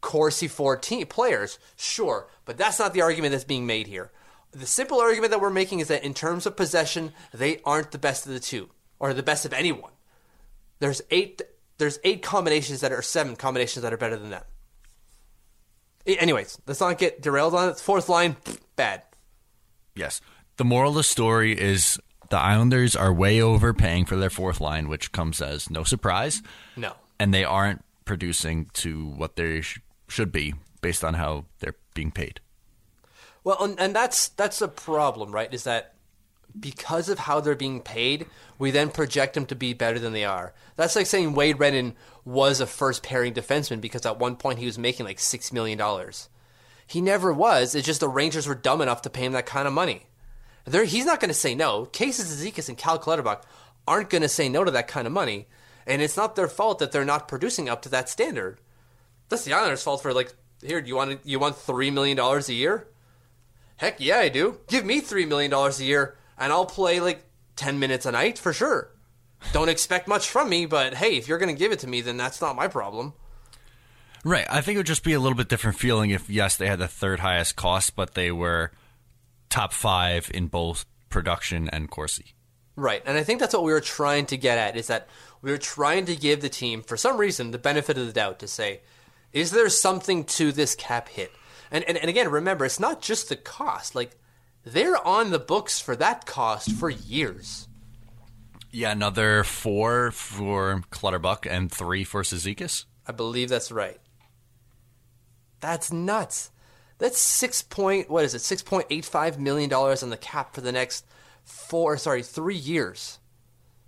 Corsi 0.00 0.48
14 0.48 1.06
players. 1.06 1.58
Sure, 1.76 2.28
but 2.44 2.56
that's 2.56 2.78
not 2.78 2.94
the 2.94 3.02
argument 3.02 3.32
that's 3.32 3.44
being 3.44 3.66
made 3.66 3.86
here. 3.86 4.10
The 4.52 4.66
simple 4.66 5.00
argument 5.00 5.30
that 5.32 5.40
we're 5.40 5.50
making 5.50 5.80
is 5.80 5.88
that 5.88 6.04
in 6.04 6.14
terms 6.14 6.46
of 6.46 6.56
possession, 6.56 7.12
they 7.34 7.60
aren't 7.64 7.90
the 7.90 7.98
best 7.98 8.26
of 8.26 8.32
the 8.32 8.40
two, 8.40 8.70
or 8.98 9.12
the 9.12 9.22
best 9.22 9.44
of 9.44 9.52
anyone. 9.52 9.92
There's 10.78 11.02
eight. 11.10 11.42
There's 11.78 11.98
eight 12.02 12.22
combinations 12.22 12.80
that 12.80 12.90
are 12.92 13.02
seven 13.02 13.36
combinations 13.36 13.82
that 13.82 13.92
are 13.92 13.96
better 13.98 14.16
than 14.16 14.30
them. 14.30 14.42
Anyways, 16.06 16.58
let's 16.66 16.80
not 16.80 16.98
get 16.98 17.20
derailed 17.20 17.54
on 17.54 17.68
it. 17.68 17.78
Fourth 17.78 18.08
line, 18.08 18.36
bad. 18.76 19.02
Yes. 19.94 20.20
The 20.56 20.64
moral 20.64 20.90
of 20.90 20.96
the 20.96 21.02
story 21.02 21.52
is 21.58 22.00
the 22.30 22.38
Islanders 22.38 22.96
are 22.96 23.12
way 23.12 23.40
overpaying 23.40 24.06
for 24.06 24.16
their 24.16 24.30
fourth 24.30 24.60
line, 24.60 24.88
which 24.88 25.12
comes 25.12 25.40
as 25.42 25.70
no 25.70 25.84
surprise, 25.84 26.42
No. 26.76 26.94
and 27.20 27.32
they 27.34 27.44
aren't 27.44 27.84
producing 28.06 28.70
to 28.74 29.06
what 29.10 29.36
they 29.36 29.62
should 30.08 30.32
be 30.32 30.54
based 30.80 31.04
on 31.04 31.14
how 31.14 31.44
they're 31.60 31.76
being 31.94 32.10
paid. 32.10 32.40
Well, 33.44 33.62
and, 33.62 33.78
and 33.78 33.94
that's 33.94 34.28
that's 34.28 34.60
a 34.60 34.68
problem, 34.68 35.32
right? 35.32 35.52
Is 35.52 35.64
that 35.64 35.94
because 36.58 37.08
of 37.08 37.20
how 37.20 37.40
they're 37.40 37.54
being 37.54 37.80
paid, 37.80 38.26
we 38.58 38.70
then 38.70 38.90
project 38.90 39.34
them 39.34 39.46
to 39.46 39.54
be 39.54 39.74
better 39.74 39.98
than 39.98 40.12
they 40.12 40.24
are. 40.24 40.52
That's 40.76 40.96
like 40.96 41.06
saying 41.06 41.34
Wade 41.34 41.60
Redden 41.60 41.94
was 42.24 42.60
a 42.60 42.66
first 42.66 43.02
pairing 43.02 43.34
defenseman 43.34 43.80
because 43.80 44.04
at 44.06 44.18
one 44.18 44.36
point 44.36 44.58
he 44.58 44.66
was 44.66 44.78
making 44.78 45.06
like 45.06 45.20
six 45.20 45.52
million 45.52 45.78
dollars. 45.78 46.28
He 46.86 47.00
never 47.00 47.32
was. 47.32 47.74
It's 47.74 47.86
just 47.86 48.00
the 48.00 48.08
Rangers 48.08 48.46
were 48.46 48.54
dumb 48.54 48.80
enough 48.80 49.02
to 49.02 49.10
pay 49.10 49.24
him 49.24 49.32
that 49.32 49.46
kind 49.46 49.68
of 49.68 49.74
money. 49.74 50.06
They're, 50.64 50.84
he's 50.84 51.06
not 51.06 51.20
going 51.20 51.28
to 51.28 51.34
say 51.34 51.54
no. 51.54 51.86
Casey 51.86 52.22
Cizikas 52.22 52.68
and 52.68 52.76
Cal 52.76 52.98
Clutterbuck 52.98 53.46
aren't 53.86 54.10
going 54.10 54.22
to 54.22 54.28
say 54.28 54.48
no 54.48 54.64
to 54.64 54.70
that 54.70 54.88
kind 54.88 55.06
of 55.06 55.12
money, 55.12 55.48
and 55.86 56.02
it's 56.02 56.16
not 56.16 56.36
their 56.36 56.48
fault 56.48 56.78
that 56.78 56.92
they're 56.92 57.04
not 57.04 57.28
producing 57.28 57.68
up 57.68 57.82
to 57.82 57.88
that 57.90 58.08
standard. 58.08 58.58
That's 59.28 59.44
the 59.44 59.52
Islanders' 59.52 59.82
fault 59.82 60.02
for 60.02 60.12
like, 60.12 60.34
here, 60.62 60.80
do 60.80 60.88
you 60.88 60.96
want 60.96 61.20
you 61.24 61.38
want 61.38 61.56
three 61.56 61.90
million 61.90 62.16
dollars 62.16 62.48
a 62.48 62.54
year? 62.54 62.88
Heck 63.76 64.00
yeah, 64.00 64.18
I 64.18 64.28
do. 64.28 64.58
Give 64.66 64.84
me 64.84 65.00
three 65.00 65.26
million 65.26 65.50
dollars 65.50 65.80
a 65.80 65.84
year, 65.84 66.16
and 66.38 66.52
I'll 66.52 66.66
play 66.66 67.00
like 67.00 67.24
ten 67.56 67.78
minutes 67.78 68.06
a 68.06 68.12
night 68.12 68.38
for 68.38 68.52
sure. 68.52 68.90
Don't 69.52 69.68
expect 69.68 70.08
much 70.08 70.28
from 70.28 70.48
me, 70.48 70.66
but 70.66 70.94
hey, 70.94 71.16
if 71.16 71.28
you're 71.28 71.38
going 71.38 71.54
to 71.54 71.58
give 71.58 71.70
it 71.70 71.78
to 71.80 71.86
me, 71.86 72.00
then 72.00 72.16
that's 72.16 72.40
not 72.40 72.56
my 72.56 72.66
problem. 72.66 73.14
Right. 74.24 74.46
I 74.50 74.60
think 74.60 74.74
it 74.74 74.78
would 74.78 74.86
just 74.86 75.04
be 75.04 75.12
a 75.12 75.20
little 75.20 75.36
bit 75.36 75.48
different 75.48 75.78
feeling 75.78 76.10
if, 76.10 76.28
yes, 76.28 76.56
they 76.56 76.66
had 76.66 76.80
the 76.80 76.88
third 76.88 77.20
highest 77.20 77.54
cost, 77.54 77.94
but 77.94 78.14
they 78.14 78.32
were 78.32 78.72
top 79.48 79.72
five 79.72 80.28
in 80.34 80.48
both 80.48 80.86
production 81.08 81.68
and 81.68 81.88
Corsi. 81.88 82.34
Right, 82.76 83.02
and 83.06 83.18
I 83.18 83.24
think 83.24 83.40
that's 83.40 83.54
what 83.54 83.64
we 83.64 83.72
were 83.72 83.80
trying 83.80 84.26
to 84.26 84.36
get 84.36 84.58
at 84.58 84.76
is 84.76 84.86
that 84.86 85.08
we 85.42 85.50
were 85.50 85.58
trying 85.58 86.04
to 86.06 86.14
give 86.14 86.40
the 86.40 86.48
team, 86.48 86.82
for 86.82 86.96
some 86.96 87.16
reason, 87.16 87.50
the 87.50 87.58
benefit 87.58 87.98
of 87.98 88.06
the 88.06 88.12
doubt 88.12 88.38
to 88.40 88.48
say, 88.48 88.82
is 89.32 89.50
there 89.50 89.68
something 89.68 90.24
to 90.24 90.52
this 90.52 90.74
cap 90.74 91.08
hit? 91.08 91.32
And, 91.70 91.84
and 91.84 91.98
and 91.98 92.08
again, 92.08 92.30
remember, 92.30 92.64
it's 92.64 92.80
not 92.80 93.02
just 93.02 93.28
the 93.28 93.36
cost. 93.36 93.94
Like 93.94 94.16
they're 94.64 95.04
on 95.06 95.30
the 95.30 95.38
books 95.38 95.80
for 95.80 95.94
that 95.96 96.26
cost 96.26 96.72
for 96.72 96.90
years. 96.90 97.68
Yeah, 98.70 98.92
another 98.92 99.44
four 99.44 100.10
for 100.10 100.82
Clutterbuck 100.90 101.46
and 101.46 101.70
three 101.70 102.04
for 102.04 102.22
Cizikas. 102.22 102.84
I 103.06 103.12
believe 103.12 103.48
that's 103.48 103.72
right. 103.72 103.98
That's 105.60 105.92
nuts. 105.92 106.50
That's 106.98 107.18
six 107.18 107.62
point 107.62 108.10
what 108.10 108.24
is 108.24 108.34
it? 108.34 108.40
Six 108.40 108.62
point 108.62 108.86
eight 108.90 109.04
five 109.04 109.38
million 109.38 109.68
dollars 109.68 110.02
on 110.02 110.10
the 110.10 110.16
cap 110.16 110.54
for 110.54 110.60
the 110.60 110.72
next 110.72 111.06
four 111.44 111.96
sorry, 111.96 112.22
three 112.22 112.56
years 112.56 113.18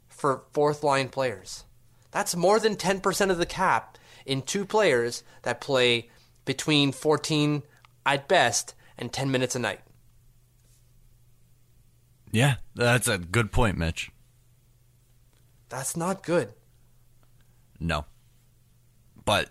for 0.09 0.45
fourth 0.53 0.83
line 0.83 1.09
players. 1.09 1.65
That's 2.11 2.37
more 2.37 2.59
than 2.59 2.77
ten 2.77 3.01
percent 3.01 3.31
of 3.31 3.39
the 3.39 3.47
cap 3.47 3.97
in 4.31 4.43
two 4.43 4.65
players 4.65 5.25
that 5.43 5.61
play 5.61 6.09
between 6.45 6.93
fourteen 6.93 7.65
at 8.07 8.29
best 8.29 8.75
and 8.97 9.13
ten 9.13 9.31
minutes 9.31 9.57
a 9.57 9.59
night. 9.59 9.81
Yeah, 12.31 12.57
that's 12.77 13.09
a 13.09 13.19
good 13.19 13.51
point, 13.51 13.77
Mitch. 13.77 14.11
That's 15.69 15.97
not 15.97 16.23
good. 16.23 16.53
No. 17.81 18.05
But 19.25 19.51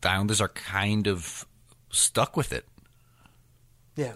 the 0.00 0.10
Islanders 0.10 0.40
are 0.40 0.48
kind 0.48 1.08
of 1.08 1.44
stuck 1.90 2.36
with 2.36 2.52
it. 2.52 2.66
Yeah. 3.96 4.12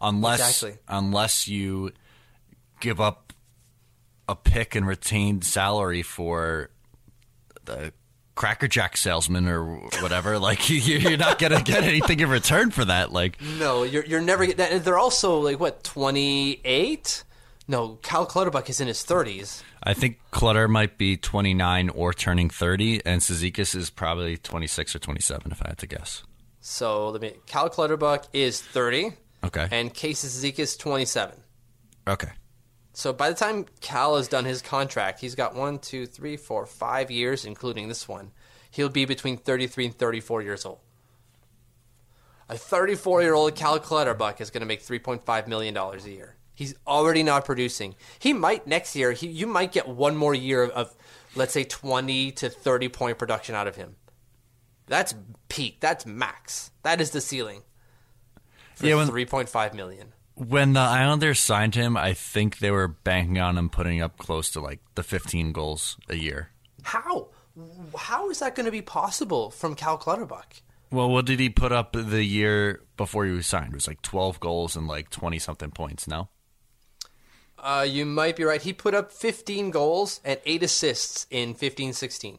Unless 0.00 0.40
Exactly. 0.40 0.78
unless 0.88 1.48
you 1.48 1.92
give 2.80 3.00
up 3.00 3.32
a 4.28 4.34
pick 4.36 4.74
and 4.74 4.86
retained 4.86 5.44
salary 5.44 6.02
for 6.02 6.68
the 7.64 7.92
Cracker 8.34 8.66
Jack 8.68 8.96
salesman 8.96 9.46
or 9.48 9.64
whatever, 10.00 10.38
like 10.38 10.68
you- 10.70 10.76
you're 10.78 11.16
not 11.16 11.38
gonna 11.38 11.62
get 11.62 11.84
anything 11.84 12.20
in 12.20 12.28
return 12.28 12.70
for 12.70 12.84
that. 12.84 13.12
Like, 13.12 13.40
No, 13.40 13.82
you're 13.84 14.04
you're 14.04 14.20
never. 14.20 14.46
They're 14.46 14.98
also 14.98 15.38
like 15.40 15.60
what 15.60 15.84
twenty 15.84 16.60
eight. 16.64 17.24
No, 17.66 17.98
Cal 18.02 18.26
Clutterbuck 18.26 18.68
is 18.68 18.80
in 18.80 18.88
his 18.88 19.02
thirties. 19.02 19.62
I 19.82 19.94
think 19.94 20.18
Clutter 20.30 20.66
might 20.68 20.98
be 20.98 21.16
29 21.18 21.88
or 21.90 22.12
turning 22.14 22.48
30, 22.50 23.04
and 23.06 23.20
Cizikas 23.20 23.74
is 23.74 23.88
probably 23.90 24.36
26 24.38 24.94
or 24.96 24.98
27, 24.98 25.52
if 25.52 25.62
I 25.62 25.68
had 25.68 25.78
to 25.78 25.86
guess. 25.86 26.22
So 26.60 27.10
let 27.10 27.20
me. 27.22 27.34
Cal 27.46 27.68
Clutterbuck 27.70 28.24
is 28.32 28.60
thirty. 28.60 29.12
Okay. 29.44 29.68
And 29.70 29.92
Casey 29.92 30.28
Zeke 30.28 30.58
is 30.60 30.76
twenty 30.76 31.04
seven. 31.04 31.36
Okay. 32.08 32.30
So 32.94 33.12
by 33.12 33.28
the 33.28 33.34
time 33.34 33.66
Cal 33.80 34.16
has 34.16 34.28
done 34.28 34.44
his 34.44 34.62
contract, 34.62 35.20
he's 35.20 35.34
got 35.34 35.54
one, 35.54 35.80
two, 35.80 36.06
three, 36.06 36.36
four, 36.36 36.64
five 36.64 37.10
years, 37.10 37.44
including 37.44 37.88
this 37.88 38.08
one. 38.08 38.30
He'll 38.70 38.88
be 38.88 39.04
between 39.04 39.36
33 39.36 39.86
and 39.86 39.98
34 39.98 40.42
years 40.42 40.64
old. 40.64 40.78
A 42.48 42.56
34 42.56 43.22
year 43.22 43.34
old 43.34 43.54
Cal 43.56 43.78
Clutterbuck 43.80 44.40
is 44.40 44.50
going 44.50 44.60
to 44.60 44.66
make 44.66 44.82
$3.5 44.82 45.46
million 45.48 45.76
a 45.76 45.96
year. 46.08 46.36
He's 46.54 46.74
already 46.86 47.24
not 47.24 47.44
producing. 47.44 47.96
He 48.20 48.32
might 48.32 48.66
next 48.66 48.94
year, 48.94 49.10
he, 49.10 49.26
you 49.26 49.48
might 49.48 49.72
get 49.72 49.88
one 49.88 50.16
more 50.16 50.34
year 50.34 50.62
of, 50.62 50.70
of, 50.70 50.94
let's 51.34 51.52
say, 51.52 51.64
20 51.64 52.30
to 52.32 52.48
30 52.48 52.88
point 52.90 53.18
production 53.18 53.56
out 53.56 53.66
of 53.66 53.74
him. 53.74 53.96
That's 54.86 55.14
peak. 55.48 55.80
That's 55.80 56.06
max. 56.06 56.70
That 56.84 57.00
is 57.00 57.10
the 57.10 57.20
ceiling. 57.20 57.62
For 58.76 58.86
Yeah, 58.86 58.96
when- 58.96 59.08
3.5 59.08 59.74
million. 59.74 60.13
When 60.36 60.72
the 60.72 60.80
Islanders 60.80 61.38
signed 61.38 61.74
him, 61.76 61.96
I 61.96 62.12
think 62.12 62.58
they 62.58 62.70
were 62.72 62.88
banking 62.88 63.38
on 63.38 63.56
him 63.56 63.68
putting 63.70 64.02
up 64.02 64.18
close 64.18 64.50
to 64.52 64.60
like 64.60 64.80
the 64.96 65.02
15 65.04 65.52
goals 65.52 65.96
a 66.08 66.16
year. 66.16 66.50
How? 66.82 67.28
How 67.96 68.30
is 68.30 68.40
that 68.40 68.56
going 68.56 68.66
to 68.66 68.72
be 68.72 68.82
possible 68.82 69.50
from 69.52 69.76
Cal 69.76 69.96
Clutterbuck? 69.96 70.56
Well, 70.90 71.08
what 71.08 71.24
did 71.26 71.38
he 71.38 71.50
put 71.50 71.70
up 71.70 71.92
the 71.92 72.24
year 72.24 72.82
before 72.96 73.24
he 73.26 73.30
was 73.32 73.46
signed? 73.46 73.72
It 73.72 73.74
was 73.74 73.86
like 73.86 74.02
12 74.02 74.40
goals 74.40 74.76
and 74.76 74.88
like 74.88 75.10
20 75.10 75.38
something 75.38 75.70
points, 75.70 76.08
no? 76.08 76.28
Uh, 77.58 77.86
you 77.88 78.04
might 78.04 78.36
be 78.36 78.44
right. 78.44 78.60
He 78.60 78.72
put 78.72 78.94
up 78.94 79.10
15 79.12 79.70
goals 79.70 80.20
and 80.24 80.38
8 80.44 80.62
assists 80.64 81.26
in 81.30 81.54
15 81.54 81.92
16. 81.92 82.38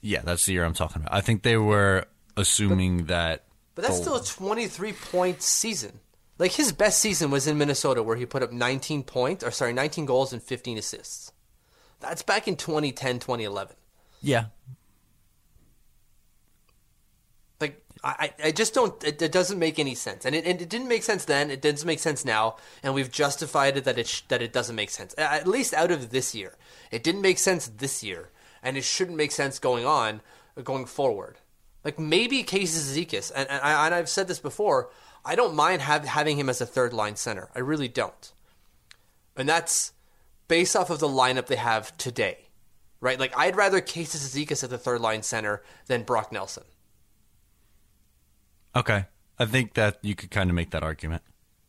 Yeah, 0.00 0.22
that's 0.22 0.46
the 0.46 0.52
year 0.52 0.64
I'm 0.64 0.74
talking 0.74 1.02
about. 1.02 1.12
I 1.12 1.20
think 1.20 1.42
they 1.42 1.56
were 1.56 2.06
assuming 2.36 3.06
that. 3.06 3.44
But 3.74 3.82
that's 3.82 3.96
the- 3.98 4.02
still 4.02 4.16
a 4.16 4.24
23 4.24 4.92
point 4.92 5.42
season. 5.42 6.00
Like 6.40 6.52
his 6.52 6.72
best 6.72 7.00
season 7.00 7.30
was 7.30 7.46
in 7.46 7.58
Minnesota 7.58 8.02
where 8.02 8.16
he 8.16 8.24
put 8.24 8.42
up 8.42 8.50
19 8.50 9.02
points, 9.02 9.44
or 9.44 9.50
sorry, 9.50 9.74
19 9.74 10.06
goals 10.06 10.32
and 10.32 10.42
15 10.42 10.78
assists. 10.78 11.32
That's 12.00 12.22
back 12.22 12.48
in 12.48 12.56
2010, 12.56 13.18
2011. 13.18 13.76
Yeah. 14.22 14.46
Like 17.60 17.84
I, 18.02 18.32
I 18.42 18.50
just 18.52 18.72
don't. 18.72 19.04
It, 19.04 19.20
it 19.20 19.32
doesn't 19.32 19.58
make 19.58 19.78
any 19.78 19.94
sense, 19.94 20.24
and 20.24 20.34
it, 20.34 20.46
and 20.46 20.62
it 20.62 20.70
didn't 20.70 20.88
make 20.88 21.02
sense 21.02 21.26
then. 21.26 21.50
It 21.50 21.60
doesn't 21.60 21.86
make 21.86 21.98
sense 21.98 22.24
now, 22.24 22.56
and 22.82 22.94
we've 22.94 23.12
justified 23.12 23.76
it 23.76 23.84
that 23.84 23.98
it 23.98 24.06
sh- 24.06 24.22
that 24.28 24.40
it 24.40 24.50
doesn't 24.50 24.76
make 24.76 24.88
sense. 24.88 25.14
At 25.18 25.46
least 25.46 25.74
out 25.74 25.90
of 25.90 26.08
this 26.08 26.34
year, 26.34 26.56
it 26.90 27.02
didn't 27.02 27.20
make 27.20 27.36
sense 27.36 27.68
this 27.68 28.02
year, 28.02 28.30
and 28.62 28.78
it 28.78 28.84
shouldn't 28.84 29.18
make 29.18 29.32
sense 29.32 29.58
going 29.58 29.84
on, 29.84 30.22
going 30.64 30.86
forward. 30.86 31.36
Like 31.84 31.98
maybe 31.98 32.42
Casey 32.44 33.04
Cizikas, 33.04 33.30
and, 33.36 33.46
and, 33.50 33.60
I, 33.62 33.84
and 33.84 33.94
I've 33.94 34.08
said 34.08 34.26
this 34.26 34.40
before. 34.40 34.88
I 35.24 35.34
don't 35.34 35.54
mind 35.54 35.82
have, 35.82 36.04
having 36.04 36.38
him 36.38 36.48
as 36.48 36.60
a 36.60 36.66
third 36.66 36.92
line 36.92 37.16
center. 37.16 37.50
I 37.54 37.58
really 37.58 37.88
don't, 37.88 38.32
and 39.36 39.48
that's 39.48 39.92
based 40.48 40.74
off 40.74 40.90
of 40.90 40.98
the 40.98 41.08
lineup 41.08 41.46
they 41.46 41.56
have 41.56 41.96
today, 41.96 42.48
right? 43.00 43.18
Like 43.18 43.36
I'd 43.36 43.56
rather 43.56 43.80
Casey 43.80 44.18
Cizikas 44.18 44.64
at 44.64 44.70
the 44.70 44.78
third 44.78 45.00
line 45.00 45.22
center 45.22 45.62
than 45.86 46.02
Brock 46.02 46.32
Nelson. 46.32 46.64
Okay. 48.74 49.06
I 49.40 49.46
think 49.46 49.72
that 49.74 49.98
you 50.02 50.14
could 50.14 50.30
kind 50.30 50.50
of 50.50 50.54
make 50.54 50.70
that 50.72 50.82
argument. 50.82 51.22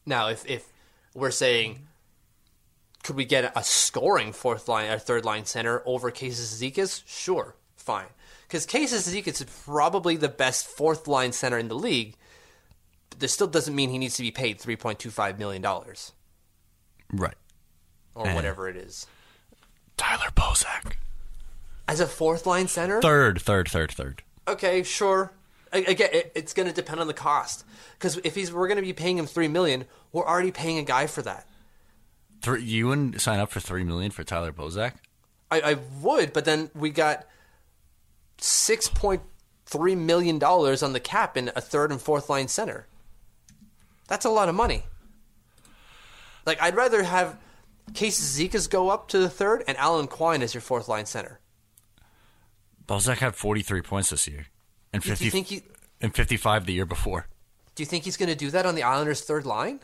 Now, 0.05 0.27
if 0.27 0.45
if 0.45 0.67
we're 1.15 1.31
saying, 1.31 1.87
could 3.01 3.15
we 3.15 3.23
get 3.23 3.53
a 3.55 3.63
scoring 3.63 4.33
fourth 4.33 4.67
line 4.67 4.91
or 4.91 4.99
third 4.99 5.23
line 5.23 5.45
center 5.45 5.81
over 5.85 6.11
Casey 6.11 6.43
Cizikas? 6.43 7.01
Sure, 7.05 7.55
fine. 7.77 8.07
Because 8.45 8.65
Casey 8.65 8.97
Zeke 8.97 9.29
is 9.29 9.45
probably 9.65 10.17
the 10.17 10.27
best 10.27 10.67
fourth 10.67 11.07
line 11.07 11.31
center 11.31 11.57
in 11.57 11.69
the 11.69 11.75
league. 11.75 12.17
But 13.11 13.19
this 13.19 13.31
still 13.33 13.45
doesn't 13.47 13.75
mean 13.75 13.91
he 13.91 13.99
needs 13.99 14.15
to 14.15 14.23
be 14.23 14.31
paid 14.31 14.59
three 14.59 14.75
point 14.75 14.97
two 14.97 15.11
five 15.11 15.37
million 15.37 15.61
dollars 15.61 16.11
Right. 17.13 17.35
or 18.15 18.27
Eh. 18.27 18.33
whatever 18.33 18.67
it 18.67 18.75
is 18.75 19.05
Tyler 19.97 20.31
Bozak. 20.35 20.93
as 21.87 21.99
a 21.99 22.07
fourth 22.07 22.45
line 22.47 22.67
center. 22.67 22.99
Third, 23.01 23.39
third, 23.41 23.69
third, 23.69 23.91
third. 23.91 24.23
Okay, 24.47 24.81
sure. 24.81 25.31
Again, 25.73 26.09
it's 26.35 26.53
going 26.53 26.67
to 26.67 26.73
depend 26.73 26.99
on 26.99 27.07
the 27.07 27.13
cost. 27.13 27.63
Because 27.97 28.17
if 28.25 28.35
he's 28.35 28.51
we're 28.51 28.67
going 28.67 28.75
to 28.77 28.81
be 28.81 28.91
paying 28.93 29.17
him 29.17 29.25
three 29.27 29.47
million, 29.47 29.85
we're 30.11 30.25
already 30.27 30.51
paying 30.51 30.77
a 30.79 30.83
guy 30.83 31.05
for 31.07 31.21
that. 31.21 31.47
Three, 32.41 32.63
you 32.63 32.87
wouldn't 32.87 33.21
sign 33.21 33.39
up 33.39 33.51
for 33.51 33.59
three 33.59 33.83
million 33.83 34.11
for 34.11 34.23
Tyler 34.23 34.51
Bozak? 34.51 34.93
I, 35.51 35.61
I 35.61 35.73
would, 36.01 36.33
but 36.33 36.43
then 36.45 36.71
we 36.73 36.89
got 36.89 37.25
six 38.37 38.87
point 38.89 39.21
three 39.65 39.95
million 39.95 40.39
dollars 40.39 40.81
on 40.83 40.93
the 40.93 40.99
cap 40.99 41.37
in 41.37 41.51
a 41.55 41.61
third 41.61 41.91
and 41.91 42.01
fourth 42.01 42.29
line 42.29 42.47
center. 42.47 42.87
That's 44.11 44.25
a 44.25 44.29
lot 44.29 44.49
of 44.49 44.55
money. 44.55 44.83
Like 46.45 46.61
I'd 46.61 46.75
rather 46.75 47.01
have 47.01 47.37
Casey 47.93 48.49
Cizikas 48.49 48.69
go 48.69 48.89
up 48.89 49.07
to 49.07 49.19
the 49.19 49.29
third 49.29 49.63
and 49.69 49.77
Alan 49.77 50.07
Quine 50.07 50.41
as 50.41 50.53
your 50.53 50.59
fourth 50.59 50.89
line 50.89 51.05
center. 51.05 51.39
Bozak 52.85 53.19
had 53.19 53.35
forty 53.37 53.61
three 53.61 53.81
points 53.81 54.09
this 54.09 54.27
year, 54.27 54.47
and 54.91 55.01
Do 55.01 55.07
you 55.07 55.15
fifty 55.15 55.29
think 55.29 55.47
he? 55.47 55.63
and 56.01 56.13
fifty 56.13 56.35
five 56.35 56.65
the 56.65 56.73
year 56.73 56.85
before. 56.85 57.27
Do 57.73 57.83
you 57.83 57.87
think 57.87 58.03
he's 58.03 58.17
going 58.17 58.27
to 58.27 58.35
do 58.35 58.51
that 58.51 58.65
on 58.65 58.75
the 58.75 58.83
Islanders' 58.83 59.21
third 59.21 59.45
line? 59.45 59.79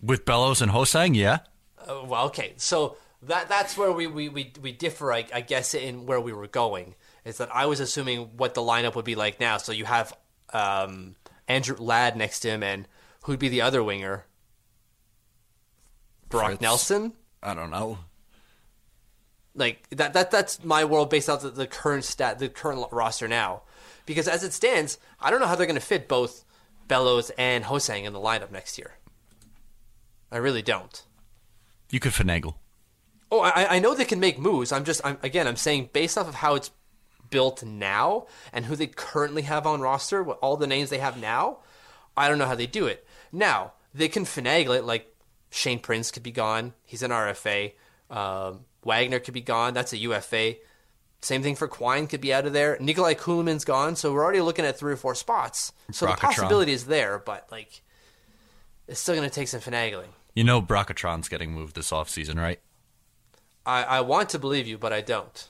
With 0.00 0.24
Bellows 0.24 0.62
and 0.62 0.70
Ho-Sang, 0.70 1.14
yeah. 1.14 1.40
Uh, 1.86 2.04
well, 2.06 2.24
okay, 2.28 2.54
so 2.56 2.96
that 3.20 3.50
that's 3.50 3.76
where 3.76 3.92
we 3.92 4.06
we, 4.06 4.30
we, 4.30 4.50
we 4.62 4.72
differ, 4.72 5.12
I, 5.12 5.26
I 5.34 5.42
guess, 5.42 5.74
in 5.74 6.06
where 6.06 6.22
we 6.22 6.32
were 6.32 6.46
going. 6.46 6.94
Is 7.26 7.36
that 7.36 7.54
I 7.54 7.66
was 7.66 7.80
assuming 7.80 8.38
what 8.38 8.54
the 8.54 8.62
lineup 8.62 8.94
would 8.94 9.04
be 9.04 9.14
like 9.14 9.40
now. 9.40 9.58
So 9.58 9.72
you 9.72 9.84
have 9.84 10.16
um, 10.54 11.16
Andrew 11.46 11.76
Ladd 11.78 12.16
next 12.16 12.40
to 12.40 12.48
him, 12.48 12.62
and 12.62 12.88
who'd 13.24 13.38
be 13.38 13.48
the 13.48 13.60
other 13.60 13.82
winger? 13.82 14.24
Brock 16.28 16.46
Fritz. 16.46 16.62
Nelson. 16.62 17.12
I 17.42 17.54
don't 17.54 17.70
know. 17.70 17.98
Like 19.54 19.88
that 19.90 20.14
that 20.14 20.30
that's 20.30 20.64
my 20.64 20.84
world 20.84 21.10
based 21.10 21.28
off 21.28 21.42
the, 21.42 21.50
the 21.50 21.66
current 21.66 22.04
stat, 22.04 22.38
the 22.38 22.48
current 22.48 22.86
roster 22.90 23.28
now. 23.28 23.62
Because 24.06 24.26
as 24.26 24.42
it 24.42 24.52
stands, 24.52 24.98
I 25.20 25.30
don't 25.30 25.40
know 25.40 25.46
how 25.46 25.54
they're 25.54 25.66
going 25.66 25.74
to 25.78 25.84
fit 25.84 26.08
both 26.08 26.44
Bellows 26.88 27.30
and 27.38 27.64
Ho-Sang 27.64 28.04
in 28.04 28.12
the 28.12 28.18
lineup 28.20 28.50
next 28.50 28.76
year. 28.78 28.96
I 30.30 30.36
really 30.36 30.62
don't. 30.62 31.02
You 31.90 32.00
could 32.00 32.12
finagle. 32.12 32.56
Oh, 33.30 33.40
I, 33.40 33.76
I 33.76 33.78
know 33.78 33.94
they 33.94 34.04
can 34.04 34.20
make 34.20 34.38
moves. 34.38 34.72
I'm 34.72 34.84
just, 34.84 35.00
I'm, 35.04 35.16
again, 35.22 35.46
I'm 35.46 35.56
saying 35.56 35.90
based 35.92 36.18
off 36.18 36.28
of 36.28 36.34
how 36.34 36.54
it's 36.54 36.70
built 37.30 37.64
now 37.64 38.26
and 38.52 38.66
who 38.66 38.76
they 38.76 38.86
currently 38.86 39.42
have 39.42 39.66
on 39.66 39.80
roster, 39.80 40.24
all 40.24 40.56
the 40.56 40.66
names 40.66 40.90
they 40.90 40.98
have 40.98 41.18
now, 41.18 41.58
I 42.16 42.28
don't 42.28 42.38
know 42.38 42.46
how 42.46 42.54
they 42.54 42.66
do 42.66 42.86
it. 42.86 43.06
Now 43.34 43.72
they 43.92 44.08
can 44.08 44.24
finagle 44.24 44.78
it. 44.78 44.84
Like 44.84 45.12
Shane 45.50 45.80
Prince 45.80 46.10
could 46.10 46.22
be 46.22 46.30
gone; 46.30 46.72
he's 46.84 47.02
an 47.02 47.10
RFA. 47.10 47.72
Um, 48.10 48.60
Wagner 48.84 49.18
could 49.18 49.34
be 49.34 49.40
gone; 49.40 49.74
that's 49.74 49.92
a 49.92 49.96
UFA. 49.98 50.56
Same 51.20 51.42
thing 51.42 51.56
for 51.56 51.66
Quine 51.66 52.06
could 52.06 52.20
be 52.20 52.34
out 52.34 52.46
of 52.46 52.52
there. 52.52 52.76
Nikolai 52.80 53.14
Kulemin's 53.14 53.64
gone, 53.64 53.96
so 53.96 54.12
we're 54.12 54.22
already 54.22 54.42
looking 54.42 54.66
at 54.66 54.78
three 54.78 54.92
or 54.92 54.96
four 54.96 55.14
spots. 55.14 55.72
So 55.90 56.04
the 56.06 56.12
possibility 56.12 56.72
is 56.72 56.84
there, 56.84 57.18
but 57.18 57.48
like, 57.50 57.82
it's 58.86 59.00
still 59.00 59.14
going 59.14 59.26
to 59.26 59.34
take 59.34 59.48
some 59.48 59.60
finagling. 59.60 60.08
You 60.34 60.44
know 60.44 60.60
Brocatron's 60.60 61.30
getting 61.30 61.52
moved 61.52 61.76
this 61.76 61.92
offseason, 61.92 62.38
right? 62.38 62.60
I, 63.64 63.84
I 63.84 64.00
want 64.02 64.28
to 64.30 64.38
believe 64.38 64.66
you, 64.66 64.76
but 64.76 64.92
I 64.92 65.00
don't. 65.00 65.48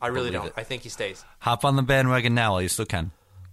I 0.00 0.06
really 0.08 0.30
Believe 0.30 0.40
don't. 0.40 0.46
it. 0.48 0.54
I 0.56 0.62
think 0.62 0.82
he 0.82 0.88
stays. 0.88 1.24
Hop 1.40 1.64
on 1.64 1.76
the 1.76 1.82
bandwagon 1.82 2.34
now 2.34 2.52
while 2.52 2.62
you 2.62 2.68
still 2.68 2.86
can. 2.86 3.10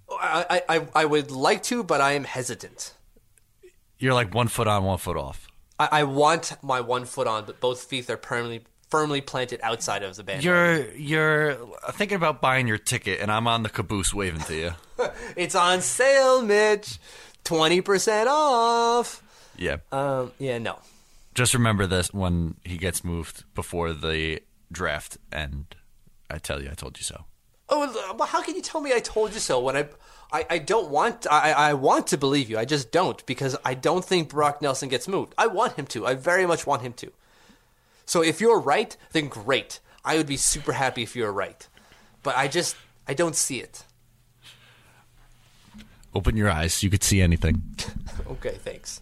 I, 0.09 0.61
I, 0.69 0.77
I, 0.77 0.87
I 0.95 1.05
would 1.05 1.31
like 1.31 1.63
to, 1.63 1.83
but 1.83 1.99
I 2.01 2.13
am 2.13 2.23
hesitant. 2.23 2.93
You're 4.03 4.13
like 4.13 4.35
one 4.35 4.49
foot 4.49 4.67
on, 4.67 4.83
one 4.83 4.97
foot 4.97 5.15
off. 5.15 5.47
I, 5.79 5.87
I 5.99 6.03
want 6.03 6.57
my 6.61 6.81
one 6.81 7.05
foot 7.05 7.25
on, 7.25 7.45
but 7.45 7.61
both 7.61 7.83
feet 7.83 8.09
are 8.09 8.17
permanently 8.17 8.65
firmly 8.89 9.21
planted 9.21 9.61
outside 9.63 10.03
of 10.03 10.13
the 10.17 10.25
band. 10.25 10.43
You're 10.43 10.91
you're 10.91 11.55
thinking 11.91 12.17
about 12.17 12.41
buying 12.41 12.67
your 12.67 12.77
ticket, 12.77 13.21
and 13.21 13.31
I'm 13.31 13.47
on 13.47 13.63
the 13.63 13.69
caboose 13.69 14.13
waving 14.13 14.41
to 14.41 14.55
you. 14.55 14.71
It's 15.37 15.55
on 15.55 15.79
sale, 15.81 16.41
Mitch. 16.41 16.99
Twenty 17.45 17.79
percent 17.79 18.27
off. 18.29 19.23
Yeah. 19.57 19.77
Um, 19.93 20.33
yeah, 20.37 20.57
no. 20.57 20.79
Just 21.33 21.53
remember 21.53 21.87
this 21.87 22.13
when 22.13 22.55
he 22.65 22.75
gets 22.75 23.05
moved 23.05 23.45
before 23.55 23.93
the 23.93 24.41
draft, 24.69 25.17
and 25.31 25.73
I 26.29 26.39
tell 26.39 26.61
you, 26.61 26.69
I 26.69 26.73
told 26.73 26.97
you 26.97 27.03
so. 27.05 27.23
Oh, 27.69 28.15
well, 28.17 28.27
how 28.27 28.41
can 28.41 28.55
you 28.55 28.61
tell 28.61 28.81
me 28.81 28.93
I 28.93 28.99
told 28.99 29.33
you 29.33 29.39
so 29.39 29.59
when 29.61 29.77
I, 29.77 29.87
I, 30.33 30.45
I 30.49 30.57
don't 30.57 30.89
want, 30.89 31.27
I, 31.29 31.51
I 31.51 31.73
want 31.75 32.07
to 32.07 32.17
believe 32.17 32.49
you. 32.49 32.57
I 32.57 32.65
just 32.65 32.91
don't 32.91 33.23
because 33.27 33.55
I 33.63 33.75
don't 33.75 34.03
think 34.03 34.29
Brock 34.29 34.61
Nelson 34.61 34.89
gets 34.89 35.07
moved. 35.07 35.35
I 35.37 35.45
want 35.45 35.73
him 35.73 35.85
to. 35.87 36.07
I 36.07 36.15
very 36.15 36.47
much 36.47 36.65
want 36.65 36.81
him 36.81 36.93
to. 36.93 37.11
So 38.05 38.23
if 38.23 38.41
you're 38.41 38.59
right, 38.59 38.97
then 39.11 39.27
great. 39.27 39.79
I 40.03 40.17
would 40.17 40.25
be 40.25 40.37
super 40.37 40.73
happy 40.73 41.03
if 41.03 41.15
you're 41.15 41.31
right. 41.31 41.67
But 42.23 42.35
I 42.35 42.47
just, 42.47 42.75
I 43.07 43.13
don't 43.13 43.35
see 43.35 43.59
it. 43.59 43.83
Open 46.15 46.35
your 46.37 46.49
eyes; 46.49 46.83
you 46.83 46.89
could 46.89 47.03
see 47.03 47.21
anything. 47.21 47.63
Okay, 48.27 48.57
thanks. 48.63 49.01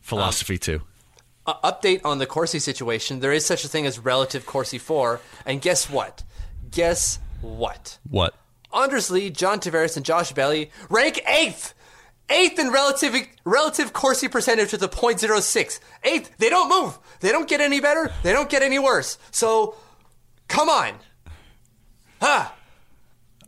Philosophy 0.00 0.56
too. 0.58 0.80
Uh, 1.46 1.70
update 1.70 2.00
on 2.04 2.18
the 2.18 2.26
Corsi 2.26 2.58
situation. 2.58 3.20
There 3.20 3.32
is 3.32 3.44
such 3.44 3.64
a 3.64 3.68
thing 3.68 3.86
as 3.86 3.98
relative 3.98 4.46
Corsi 4.46 4.78
for. 4.78 5.20
And 5.44 5.60
guess 5.60 5.90
what? 5.90 6.22
Guess 6.70 7.18
what? 7.42 7.98
What? 8.08 8.34
Anders 8.74 9.10
Lee, 9.10 9.30
John 9.30 9.60
Tavares, 9.60 9.96
and 9.96 10.04
Josh 10.04 10.32
Bailey 10.32 10.70
rank 10.88 11.20
eighth. 11.26 11.74
Eighth 12.30 12.58
in 12.58 12.70
relative 12.70 13.14
relative 13.44 13.92
Corsi 13.92 14.28
percentage 14.28 14.72
with 14.72 14.82
a 14.82 14.88
.06. 14.88 15.80
Eighth. 16.04 16.30
They 16.38 16.48
don't 16.48 16.68
move. 16.68 16.98
They 17.20 17.30
don't 17.30 17.48
get 17.48 17.60
any 17.60 17.80
better. 17.80 18.10
They 18.22 18.32
don't 18.32 18.48
get 18.48 18.62
any 18.62 18.78
worse. 18.78 19.18
So, 19.32 19.74
come 20.48 20.68
on. 20.70 20.94
Ah, 22.22 22.54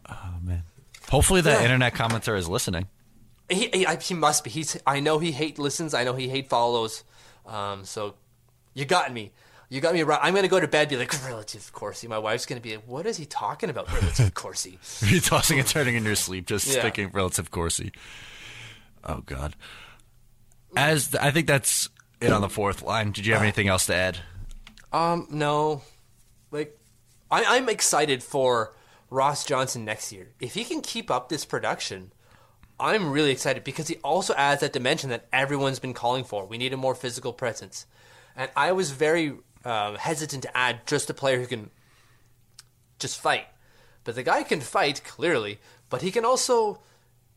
Oh 0.09 0.35
man. 0.43 0.65
Hopefully, 1.11 1.41
that 1.41 1.59
Yeah. 1.61 1.65
internet 1.65 1.95
commenter 1.95 2.37
is 2.37 2.49
listening. 2.49 2.89
he, 3.49 3.69
he, 3.73 3.87
he 4.03 4.15
must 4.15 4.45
be. 4.45 4.51
He's. 4.51 4.77
I 4.87 5.01
know 5.01 5.19
he 5.19 5.33
hate 5.33 5.59
listens. 5.59 5.95
I 5.95 6.05
know 6.05 6.15
he 6.15 6.29
hate 6.29 6.49
follows. 6.51 7.05
Um, 7.47 7.85
so, 7.85 8.15
you 8.75 8.85
got 8.85 9.13
me. 9.13 9.33
You 9.71 9.81
got 9.81 9.95
me 9.95 10.03
right. 10.03 10.21
I'm 10.23 10.35
gonna 10.35 10.49
go 10.49 10.61
to 10.61 10.69
bed. 10.69 10.89
Be 10.89 10.97
like 10.97 11.13
relative 11.27 11.73
Corsi. 11.73 12.07
My 12.07 12.19
wife's 12.19 12.47
gonna 12.47 12.61
be 12.61 12.77
like, 12.77 12.87
"What 12.87 13.07
is 13.07 13.17
he 13.17 13.25
talking 13.27 13.71
about? 13.71 13.93
Relative 13.93 14.35
Corsi." 14.35 14.79
You're 15.01 15.21
tossing 15.21 15.59
and 15.59 15.67
turning 15.67 15.95
in 15.97 16.05
your 16.05 16.15
sleep, 16.15 16.47
just 16.47 16.67
Yeah. 16.67 16.83
thinking 16.83 17.11
relative 17.13 17.51
Corsi. 17.51 17.93
Oh 19.05 19.23
God. 19.27 19.57
As 20.77 21.09
th- 21.09 21.23
I 21.23 21.31
think 21.31 21.47
that's 21.47 21.89
it 22.21 22.33
on 22.33 22.41
the 22.41 22.49
fourth 22.49 22.83
line. 22.83 23.13
Did 23.13 23.27
you 23.27 23.33
have 23.33 23.43
anything 23.43 23.69
else 23.69 23.87
to 23.87 23.95
add? 23.95 24.19
Um, 24.93 25.27
no. 25.31 25.83
Like, 26.51 26.79
I, 27.31 27.45
I'm 27.57 27.69
excited 27.69 28.23
for 28.23 28.75
Ross 29.11 29.45
Johnston 29.45 29.85
next 29.85 30.13
year. 30.13 30.31
If 30.41 30.55
he 30.55 30.65
can 30.65 30.81
keep 30.81 31.11
up 31.11 31.29
this 31.29 31.45
production, 31.45 32.13
I'm 32.81 33.11
really 33.13 33.31
excited 33.31 33.63
because 33.65 33.89
he 33.89 33.97
also 33.97 34.35
adds 34.35 34.61
that 34.63 34.73
dimension 34.73 35.11
that 35.11 35.27
everyone's 35.33 35.79
been 35.79 35.95
calling 35.95 36.25
for. 36.25 36.45
We 36.47 36.59
need 36.59 36.73
a 36.73 36.77
more 36.77 36.95
physical 36.95 37.33
presence. 37.33 37.87
And 38.37 38.51
I 38.57 38.73
was 38.73 38.91
very 38.91 39.35
um, 39.65 39.97
hesitant 39.97 40.43
to 40.43 40.57
add 40.57 40.87
just 40.87 41.11
a 41.11 41.15
player 41.15 41.39
who 41.39 41.47
can 41.47 41.71
just 42.99 43.21
fight. 43.21 43.47
But 44.05 44.15
the 44.15 44.23
guy 44.23 44.43
can 44.43 44.61
fight, 44.61 45.03
clearly, 45.05 45.61
but 45.89 46.03
he 46.03 46.11
can 46.11 46.25
also 46.25 46.81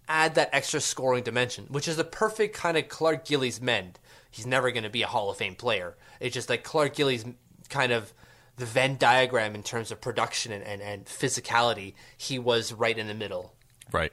add 0.10 0.36
that 0.36 0.50
extra 0.54 0.80
scoring 0.80 1.24
dimension, 1.24 1.66
which 1.70 1.88
is 1.88 1.98
the 1.98 2.04
perfect 2.04 2.56
kind 2.56 2.78
of 2.78 2.88
Clark 2.88 3.26
Gillies 3.26 3.62
mend. 3.62 4.00
He's 4.30 4.46
never 4.46 4.72
going 4.72 4.84
to 4.84 4.90
be 4.90 5.02
a 5.02 5.08
Hall 5.08 5.30
of 5.30 5.38
Fame 5.38 5.56
player. 5.56 5.96
It's 6.20 6.34
just 6.34 6.50
like 6.50 6.64
Clark 6.64 6.96
Gillies 6.96 7.26
kind 7.70 7.92
of 7.92 8.14
the 8.58 8.66
Venn 8.66 8.98
diagram 8.98 9.56
in 9.56 9.64
terms 9.64 9.92
of 9.92 10.02
production 10.02 10.52
and, 10.52 10.64
and, 10.64 10.82
and 10.82 11.06
physicality. 11.06 11.94
He 12.18 12.40
was 12.40 12.74
right 12.74 12.98
in 12.98 13.08
the 13.08 13.14
middle. 13.14 13.54
Right. 13.92 14.12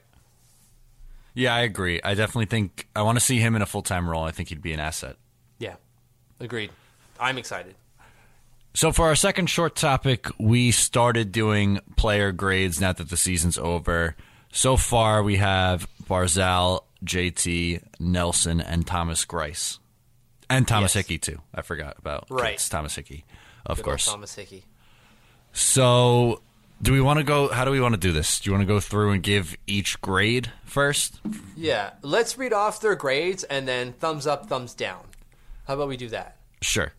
Yeah, 1.33 1.53
I 1.53 1.61
agree. 1.61 1.99
I 2.01 2.13
definitely 2.13 2.45
think 2.45 2.87
I 2.95 3.01
want 3.01 3.17
to 3.17 3.23
see 3.23 3.39
him 3.39 3.55
in 3.55 3.61
a 3.61 3.65
full 3.65 3.81
time 3.81 4.09
role. 4.09 4.23
I 4.23 4.31
think 4.31 4.49
he'd 4.49 4.61
be 4.61 4.71
an 4.71 4.79
asset. 4.79 5.17
Yeah, 5.59 5.75
agreed. 6.39 6.71
I'm 7.19 7.37
excited. 7.37 7.75
So 8.75 8.91
for 8.91 9.05
our 9.07 9.15
second 9.15 9.47
short 9.49 9.75
topic, 9.75 10.27
we 10.37 10.71
started 10.71 11.31
doing 11.31 11.79
player 11.95 12.31
grades 12.33 12.81
now 12.81 12.91
that 12.91 13.09
the 13.09 13.15
season's 13.17 13.57
over. 13.57 14.15
So 14.51 14.75
far, 14.75 15.23
we 15.23 15.37
have 15.37 15.87
Barzal, 16.09 16.81
JT, 17.05 17.81
Nelson, 17.99 18.59
and 18.59 18.85
Thomas 18.85 19.25
Greiss, 19.25 19.79
and 20.49 20.67
Thomas 20.67 20.93
Yes. 20.93 21.05
Hickey 21.05 21.17
too. 21.17 21.39
I 21.53 21.61
forgot 21.61 21.95
about 21.99 22.25
Right. 22.29 22.55
it's 22.55 22.67
Thomas 22.67 22.95
Hickey, 22.95 23.23
of 23.65 23.77
Good 23.77 23.85
course. 23.85 24.05
Thomas 24.07 24.35
Hickey. 24.35 24.65
So, 25.53 26.41
do 26.81 26.91
we 26.91 26.99
want 26.99 27.19
to 27.19 27.23
go? 27.23 27.47
How 27.47 27.63
do 27.63 27.71
we 27.71 27.79
want 27.79 27.93
to 27.93 27.99
do 27.99 28.11
this? 28.11 28.41
Do 28.41 28.49
you 28.49 28.53
want 28.53 28.67
to 28.67 28.73
go 28.73 28.81
through 28.81 29.11
and 29.11 29.23
give 29.23 29.55
each 29.67 30.01
grade 30.01 30.51
first? 30.65 31.21
Yeah, 31.55 31.91
let's 32.01 32.37
read 32.37 32.51
off 32.51 32.81
their 32.81 32.95
grades 32.95 33.45
and 33.45 33.65
then 33.65 33.93
thumbs 33.93 34.27
up, 34.27 34.47
thumbs 34.47 34.73
down. 34.73 34.99
How 35.65 35.75
about 35.75 35.87
we 35.87 35.95
do 35.95 36.09
that? 36.09 36.35
Sure. 36.61 36.91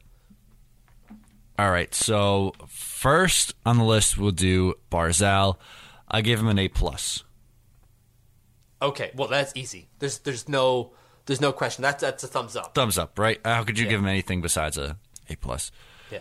All 1.59 1.71
right. 1.71 1.95
So 1.95 2.53
first 2.69 3.55
on 3.65 3.79
the 3.79 3.85
list, 3.85 4.19
we'll 4.19 4.31
do 4.31 4.75
Barzal. 4.91 5.57
I 6.09 6.21
give 6.21 6.39
him 6.41 6.49
an 6.49 6.59
A 6.59 6.69
plus. 6.69 7.25
Okay, 8.83 9.11
well 9.15 9.29
that's 9.29 9.53
easy. 9.55 9.89
There's 9.99 10.19
there's 10.19 10.49
no 10.49 10.93
there's 11.25 11.41
no 11.41 11.53
question. 11.53 11.83
That's 11.83 12.03
that's 12.03 12.23
a 12.25 12.27
thumbs 12.29 12.57
up. 12.57 12.75
Thumbs 12.75 12.99
up, 12.99 13.19
right? 13.19 13.41
How 13.45 13.65
could 13.65 13.79
you 13.79 13.85
Yeah. 13.87 13.93
give 13.93 14.01
him 14.01 14.07
anything 14.07 14.43
besides 14.43 14.77
a 14.77 14.99
A 15.31 15.37
plus? 15.37 15.71
Yeah. 16.11 16.19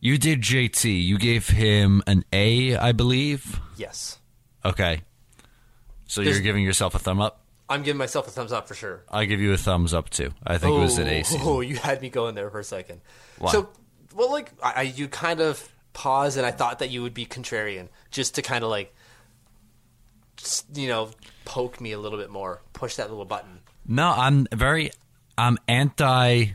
You 0.00 0.18
did 0.18 0.40
JT. 0.42 1.04
You 1.04 1.16
gave 1.18 1.48
him 1.48 2.02
an 2.06 2.24
A, 2.32 2.76
I 2.76 2.92
believe. 2.92 3.60
Yes. 3.76 4.18
Okay. 4.64 5.02
So 6.06 6.20
There's- 6.22 6.36
you're 6.36 6.42
giving 6.42 6.64
yourself 6.64 6.94
a 6.94 6.98
thumb 6.98 7.20
up. 7.20 7.38
I'm 7.68 7.82
giving 7.84 7.98
myself 7.98 8.28
a 8.28 8.30
thumbs 8.30 8.52
up 8.52 8.68
for 8.68 8.74
sure. 8.74 9.02
I 9.08 9.24
give 9.24 9.40
you 9.40 9.52
a 9.52 9.56
thumbs 9.56 9.94
up 9.94 10.10
too. 10.10 10.32
I 10.44 10.58
think 10.58 10.76
it 10.76 10.78
was 10.78 10.98
an 10.98 11.06
A 11.06 11.20
oh, 11.20 11.22
season. 11.22 11.40
Oh, 11.46 11.60
you 11.62 11.76
had 11.76 12.02
me 12.02 12.10
going 12.10 12.34
there 12.34 12.50
for 12.50 12.58
a 12.58 12.64
second. 12.64 13.00
Why? 13.38 13.52
So, 13.52 13.70
well, 14.14 14.30
like 14.30 14.52
I, 14.62 14.72
I, 14.72 14.82
you 14.82 15.08
kind 15.08 15.40
of 15.40 15.68
paused, 15.92 16.36
and 16.36 16.46
I 16.46 16.50
thought 16.50 16.78
that 16.80 16.90
you 16.90 17.02
would 17.02 17.14
be 17.14 17.26
contrarian, 17.26 17.88
just 18.10 18.34
to 18.36 18.42
kind 18.42 18.64
of 18.64 18.70
like, 18.70 18.94
just, 20.36 20.66
you 20.76 20.88
know, 20.88 21.10
poke 21.44 21.80
me 21.80 21.92
a 21.92 21.98
little 21.98 22.18
bit 22.18 22.30
more, 22.30 22.62
push 22.72 22.96
that 22.96 23.10
little 23.10 23.24
button. 23.24 23.60
No, 23.86 24.10
I'm 24.10 24.46
very. 24.52 24.90
I'm 25.36 25.58
anti 25.66 26.46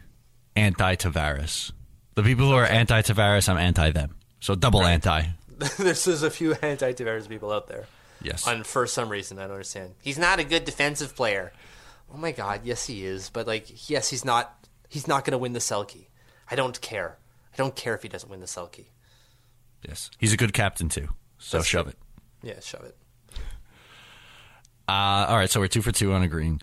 anti 0.55 0.95
Tavares. 0.95 1.71
The 2.15 2.23
people 2.23 2.47
who 2.47 2.55
are 2.55 2.65
anti 2.65 3.01
Tavares, 3.01 3.49
I'm 3.49 3.57
anti 3.57 3.91
them. 3.91 4.15
So 4.39 4.55
double 4.55 4.83
anti. 4.83 5.23
There's 5.77 6.07
a 6.23 6.29
few 6.29 6.53
anti-Tavares 6.61 7.27
people 7.27 7.51
out 7.51 7.67
there. 7.67 7.87
Yes. 8.21 8.47
And 8.47 8.65
for 8.65 8.85
some 8.85 9.09
reason, 9.09 9.39
I 9.39 9.43
don't 9.43 9.51
understand. 9.51 9.95
He's 10.01 10.19
not 10.19 10.39
a 10.39 10.43
good 10.43 10.65
defensive 10.65 11.15
player. 11.15 11.51
Oh 12.13 12.17
my 12.17 12.31
god, 12.31 12.61
yes 12.63 12.85
he 12.85 13.05
is. 13.05 13.29
But 13.29 13.47
like, 13.47 13.89
yes, 13.89 14.09
he's 14.09 14.23
not. 14.23 14.53
He's 14.89 15.07
not 15.07 15.25
going 15.25 15.31
to 15.31 15.37
win 15.37 15.53
the 15.53 15.59
Selke. 15.59 16.07
I 16.49 16.55
don't 16.55 16.79
care. 16.79 17.17
I 17.57 17.63
don't 17.63 17.75
care 17.75 17.95
if 17.95 18.03
he 18.03 18.07
doesn't 18.09 18.29
win 18.29 18.39
the 18.39 18.45
Selke. 18.45 18.85
yes. 19.87 20.11
He's 20.19 20.31
a 20.33 20.37
good 20.37 20.53
captain 20.53 20.89
too. 20.89 21.07
So 21.39 21.57
That's 21.57 21.67
shove 21.67 21.85
true. 21.85 21.93
it. 21.93 21.97
Yeah, 22.47 22.59
shove 22.59 22.83
it. 22.83 22.95
Uh, 24.87 25.25
all 25.27 25.37
right. 25.37 25.49
So 25.49 25.59
we're 25.59 25.67
two 25.67 25.81
for 25.81 25.91
two 25.91 26.13
on 26.13 26.21
a 26.21 26.27
green. 26.27 26.61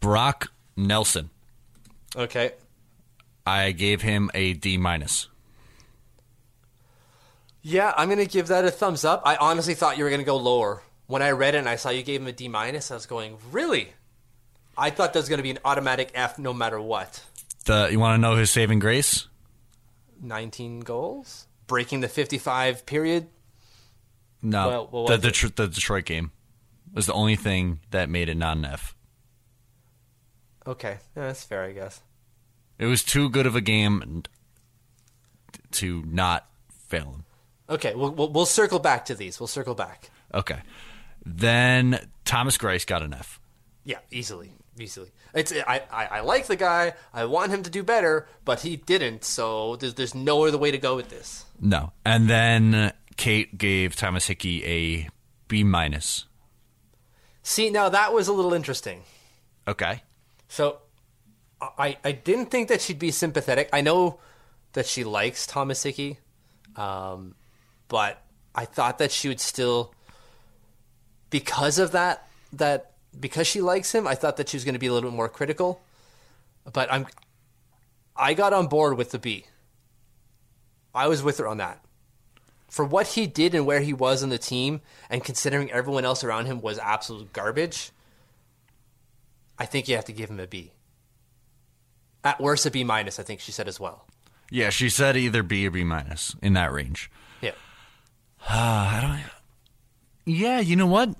Brock 0.00 0.52
Nelson. 0.76 1.30
Okay. 2.14 2.52
I 3.44 3.72
gave 3.72 4.02
him 4.02 4.30
a 4.34 4.52
D 4.54 4.76
minus. 4.78 5.28
Yeah, 7.62 7.92
I'm 7.96 8.08
gonna 8.08 8.24
give 8.24 8.46
that 8.48 8.64
a 8.64 8.70
thumbs 8.70 9.04
up. 9.04 9.22
I 9.24 9.36
honestly 9.36 9.74
thought 9.74 9.98
you 9.98 10.04
were 10.04 10.10
gonna 10.10 10.22
go 10.24 10.36
lower. 10.36 10.82
When 11.08 11.22
I 11.22 11.30
read 11.32 11.54
it 11.54 11.58
and 11.58 11.68
I 11.68 11.76
saw 11.76 11.90
you 11.90 12.02
gave 12.02 12.20
him 12.20 12.26
a 12.28 12.32
D 12.32 12.48
minus, 12.48 12.90
I 12.90 12.94
was 12.94 13.06
going, 13.06 13.36
really? 13.50 13.92
I 14.78 14.90
thought 14.90 15.12
that 15.12 15.18
was 15.18 15.28
gonna 15.28 15.42
be 15.42 15.50
an 15.50 15.58
automatic 15.64 16.10
F 16.14 16.38
no 16.38 16.52
matter 16.52 16.80
what. 16.80 17.22
The 17.64 17.88
you 17.90 17.98
want 17.98 18.14
to 18.14 18.18
know 18.20 18.36
his 18.36 18.50
saving 18.50 18.78
grace? 18.78 19.26
19 20.22 20.80
goals, 20.80 21.46
breaking 21.66 22.00
the 22.00 22.08
55 22.08 22.86
period. 22.86 23.28
No, 24.42 24.88
Well, 24.90 25.04
what 25.04 25.20
the 25.22 25.30
the, 25.30 25.52
the 25.56 25.68
Detroit 25.68 26.04
game 26.04 26.30
was 26.92 27.06
the 27.06 27.12
only 27.12 27.36
thing 27.36 27.80
that 27.90 28.08
made 28.08 28.28
it 28.28 28.36
not 28.36 28.56
an 28.56 28.64
F. 28.64 28.94
Okay, 30.66 30.98
yeah, 31.16 31.26
that's 31.26 31.44
fair, 31.44 31.64
I 31.64 31.72
guess. 31.72 32.00
It 32.78 32.86
was 32.86 33.02
too 33.02 33.30
good 33.30 33.46
of 33.46 33.56
a 33.56 33.60
game 33.60 34.22
to 35.72 36.02
not 36.06 36.46
fail 36.70 37.04
him. 37.12 37.24
Okay, 37.68 37.94
we'll, 37.94 38.10
we'll 38.10 38.30
we'll 38.30 38.46
circle 38.46 38.78
back 38.78 39.04
to 39.06 39.14
these. 39.14 39.40
We'll 39.40 39.46
circle 39.46 39.74
back. 39.74 40.10
Okay, 40.34 40.58
then 41.24 42.08
Thomas 42.24 42.58
Greiss 42.58 42.86
got 42.86 43.02
an 43.02 43.14
F. 43.14 43.40
Yeah, 43.84 43.98
easily, 44.10 44.52
easily. 44.80 45.10
It's 45.34 45.52
I, 45.52 45.82
I, 45.90 46.04
I 46.06 46.20
like 46.20 46.46
the 46.46 46.56
guy. 46.56 46.94
I 47.12 47.24
want 47.24 47.52
him 47.52 47.62
to 47.62 47.70
do 47.70 47.82
better, 47.82 48.26
but 48.44 48.60
he 48.60 48.76
didn't. 48.76 49.24
So 49.24 49.76
there's 49.76 49.94
there's 49.94 50.14
no 50.14 50.44
other 50.46 50.58
way 50.58 50.70
to 50.70 50.78
go 50.78 50.96
with 50.96 51.08
this. 51.08 51.44
No, 51.60 51.92
and 52.04 52.28
then 52.28 52.92
Kate 53.16 53.56
gave 53.58 53.96
Thomas 53.96 54.26
Hickey 54.26 54.64
a 54.64 55.08
B 55.48 55.64
minus. 55.64 56.26
See, 57.42 57.70
now 57.70 57.88
that 57.88 58.12
was 58.12 58.28
a 58.28 58.32
little 58.32 58.52
interesting. 58.54 59.02
Okay, 59.68 60.02
So 60.48 60.78
I 61.60 61.96
I 62.04 62.12
didn't 62.12 62.46
think 62.46 62.68
that 62.68 62.80
she'd 62.80 62.98
be 62.98 63.10
sympathetic. 63.10 63.68
I 63.72 63.80
know 63.80 64.20
that 64.74 64.86
she 64.86 65.04
likes 65.04 65.46
Thomas 65.46 65.82
Hickey, 65.82 66.18
um, 66.76 67.34
but 67.88 68.22
I 68.54 68.64
thought 68.64 68.98
that 68.98 69.10
she 69.10 69.28
would 69.28 69.40
still 69.40 69.92
because 71.30 71.78
of 71.78 71.92
that 71.92 72.28
that 72.52 72.92
because 73.18 73.46
she 73.46 73.60
likes 73.60 73.94
him, 73.94 74.06
I 74.06 74.14
thought 74.14 74.36
that 74.36 74.48
she 74.48 74.56
was 74.56 74.64
going 74.64 74.74
to 74.74 74.78
be 74.78 74.86
a 74.86 74.92
little 74.92 75.10
bit 75.10 75.16
more 75.16 75.28
critical. 75.28 75.82
But 76.72 76.92
I'm 76.92 77.06
I 78.16 78.34
got 78.34 78.52
on 78.52 78.66
board 78.66 78.96
with 78.96 79.10
the 79.10 79.18
B. 79.18 79.46
I 80.94 81.08
was 81.08 81.22
with 81.22 81.38
her 81.38 81.46
on 81.46 81.58
that. 81.58 81.82
For 82.68 82.84
what 82.84 83.08
he 83.08 83.26
did 83.26 83.54
and 83.54 83.66
where 83.66 83.80
he 83.80 83.92
was 83.92 84.22
in 84.22 84.30
the 84.30 84.38
team, 84.38 84.80
and 85.08 85.22
considering 85.22 85.70
everyone 85.70 86.04
else 86.04 86.24
around 86.24 86.46
him 86.46 86.60
was 86.60 86.78
absolute 86.78 87.32
garbage, 87.32 87.90
I 89.58 89.66
think 89.66 89.88
you 89.88 89.94
have 89.94 90.04
to 90.06 90.12
give 90.12 90.30
him 90.30 90.40
a 90.40 90.46
B. 90.46 90.72
At 92.24 92.40
worst, 92.40 92.66
a 92.66 92.70
B 92.70 92.82
minus. 92.82 93.20
I 93.20 93.22
think 93.22 93.40
she 93.40 93.52
said 93.52 93.68
as 93.68 93.78
well. 93.78 94.06
yeah, 94.50 94.70
she 94.70 94.88
said 94.88 95.16
either 95.16 95.42
B 95.42 95.66
or 95.66 95.70
B 95.70 95.84
minus 95.84 96.34
in 96.42 96.54
that 96.54 96.72
range. 96.72 97.10
Yeah. 97.40 97.52
I 98.48 98.98
don't. 99.00 100.34
Yeah, 100.34 100.58
you 100.60 100.74
know 100.74 100.86
what? 100.86 101.10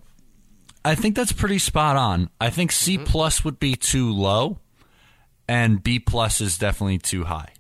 I 0.87 0.95
think 0.95 1.17
that's 1.17 1.33
pretty 1.33 1.59
spot 1.59 1.97
on. 1.97 2.31
I 2.41 2.51
think 2.51 2.71
C 2.71 2.97
plus 2.97 3.45
would 3.45 3.59
be 3.59 3.75
too 3.75 4.13
low, 4.13 4.61
and 5.49 5.83
B 5.83 5.99
plus 5.99 6.41
is 6.41 6.59
definitely 6.59 6.99
too 6.99 7.25
high. 7.25 7.53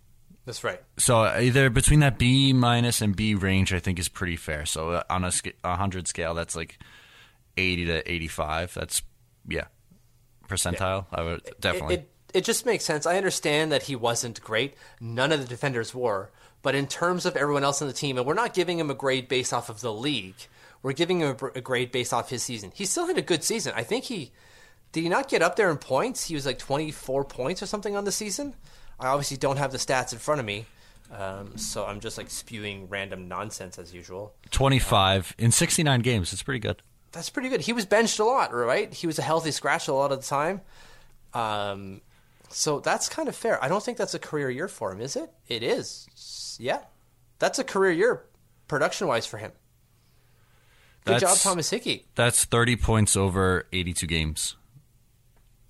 That's 0.45 0.63
right. 0.63 0.81
So 0.97 1.23
either 1.23 1.69
between 1.69 2.01
that 2.01 2.19
B 2.19 2.53
minus 2.53 3.03
and 3.03 3.17
B 3.17 3.35
range, 3.35 3.75
I 3.75 3.81
think 3.81 3.99
is 3.99 4.09
pretty 4.09 4.37
fair. 4.37 4.65
So 4.65 4.91
uh, 4.91 5.03
on 5.11 5.25
a, 5.25 5.33
a 5.65 5.75
hundred 5.75 6.07
scale, 6.07 6.35
that's 6.35 6.55
like 6.55 6.79
eighty 7.57 7.85
to 7.87 8.09
eighty-five. 8.11 8.73
That's 8.73 9.03
yeah, 9.49 9.67
percentile. 10.49 11.07
I 11.13 11.23
would 11.23 11.43
definitely. 11.61 11.97
It, 11.97 12.01
it, 12.33 12.39
it 12.39 12.45
just 12.45 12.65
makes 12.65 12.85
sense. 12.85 13.07
I 13.07 13.17
understand 13.17 13.73
that 13.73 13.83
he 13.83 13.97
wasn't 13.97 14.41
great. 14.41 14.75
None 15.01 15.33
of 15.33 15.41
the 15.41 15.47
defenders 15.47 15.93
were. 15.93 16.31
But 16.63 16.77
in 16.77 16.87
terms 16.87 17.27
of 17.27 17.37
everyone 17.37 17.65
else 17.65 17.83
on 17.83 17.89
the 17.89 17.95
team, 17.95 18.19
and 18.19 18.27
we're 18.27 18.35
not 18.35 18.55
giving 18.55 18.79
him 18.79 18.91
a 18.91 18.95
grade 18.95 19.29
based 19.29 19.53
off 19.53 19.69
of 19.69 19.81
the 19.81 19.93
league, 19.93 20.37
we're 20.87 20.93
giving 20.93 21.19
him 21.19 21.37
a, 21.43 21.47
a 21.47 21.61
grade 21.61 21.91
based 21.91 22.15
off 22.15 22.31
his 22.31 22.45
season. 22.45 22.71
He 22.73 22.85
still 22.85 23.09
had 23.09 23.19
a 23.19 23.23
good 23.23 23.43
season. 23.43 23.73
I 23.75 23.83
think 23.83 24.05
he 24.05 24.31
did 24.93 25.03
he 25.03 25.09
not 25.09 25.29
get 25.29 25.43
up 25.43 25.57
there 25.57 25.69
in 25.69 25.79
points? 25.79 26.25
He 26.25 26.35
was 26.35 26.47
like 26.47 26.61
24 26.61 27.25
points 27.25 27.61
or 27.61 27.67
something 27.67 27.97
on 27.97 28.05
the 28.05 28.13
season. 28.13 28.55
I 29.01 29.09
obviously 29.09 29.37
don't 29.37 29.57
have 29.57 29.73
the 29.73 29.79
stats 29.79 30.13
in 30.13 30.21
front 30.21 30.39
of 30.39 30.47
me, 30.47 30.65
um, 31.13 31.59
so 31.59 31.85
I'm 31.85 31.99
just 31.99 32.17
like 32.17 32.31
spewing 32.31 32.89
random 32.89 33.27
nonsense 33.27 33.81
as 33.81 33.93
usual. 33.93 34.33
25 34.53 35.35
in 35.39 35.51
69 35.51 36.03
games. 36.03 36.33
It's 36.33 36.45
pretty 36.45 36.61
good. 36.61 36.81
That's 37.11 37.31
pretty 37.31 37.49
good. 37.49 37.63
He 37.63 37.73
was 37.73 37.85
benched 37.85 38.21
a 38.21 38.25
lot, 38.25 38.55
right? 38.55 38.95
He 38.95 39.09
was 39.09 39.19
a 39.19 39.23
healthy 39.23 39.51
scratch 39.51 39.89
a 39.89 39.93
lot 39.93 40.13
of 40.13 40.21
the 40.21 40.27
time. 40.29 40.61
Um, 41.35 42.01
so 42.49 42.79
that's 42.79 43.09
kind 43.09 43.29
of 43.29 43.35
fair. 43.35 43.63
I 43.63 43.67
don't 43.67 43.83
think 43.83 43.99
that's 43.99 44.15
a 44.15 44.21
career 44.21 44.51
year 44.51 44.69
for 44.69 44.93
him, 44.93 45.01
is 45.01 45.17
it? 45.17 45.33
It 45.49 45.65
is. 45.65 46.57
Yeah. 46.61 46.83
That's 47.41 47.59
a 47.59 47.65
career 47.65 47.91
year 47.91 48.23
production 48.69 49.09
wise 49.09 49.27
for 49.27 49.39
him. 49.39 49.51
Good 51.07 51.13
job, 51.21 51.21
That's- 51.21 51.43
Thomas 51.45 51.71
Hickey. 51.71 52.05
That's 52.17 52.45
30 52.45 52.77
points 52.77 53.17
over 53.17 53.67
82 53.73 54.07
games. 54.07 54.57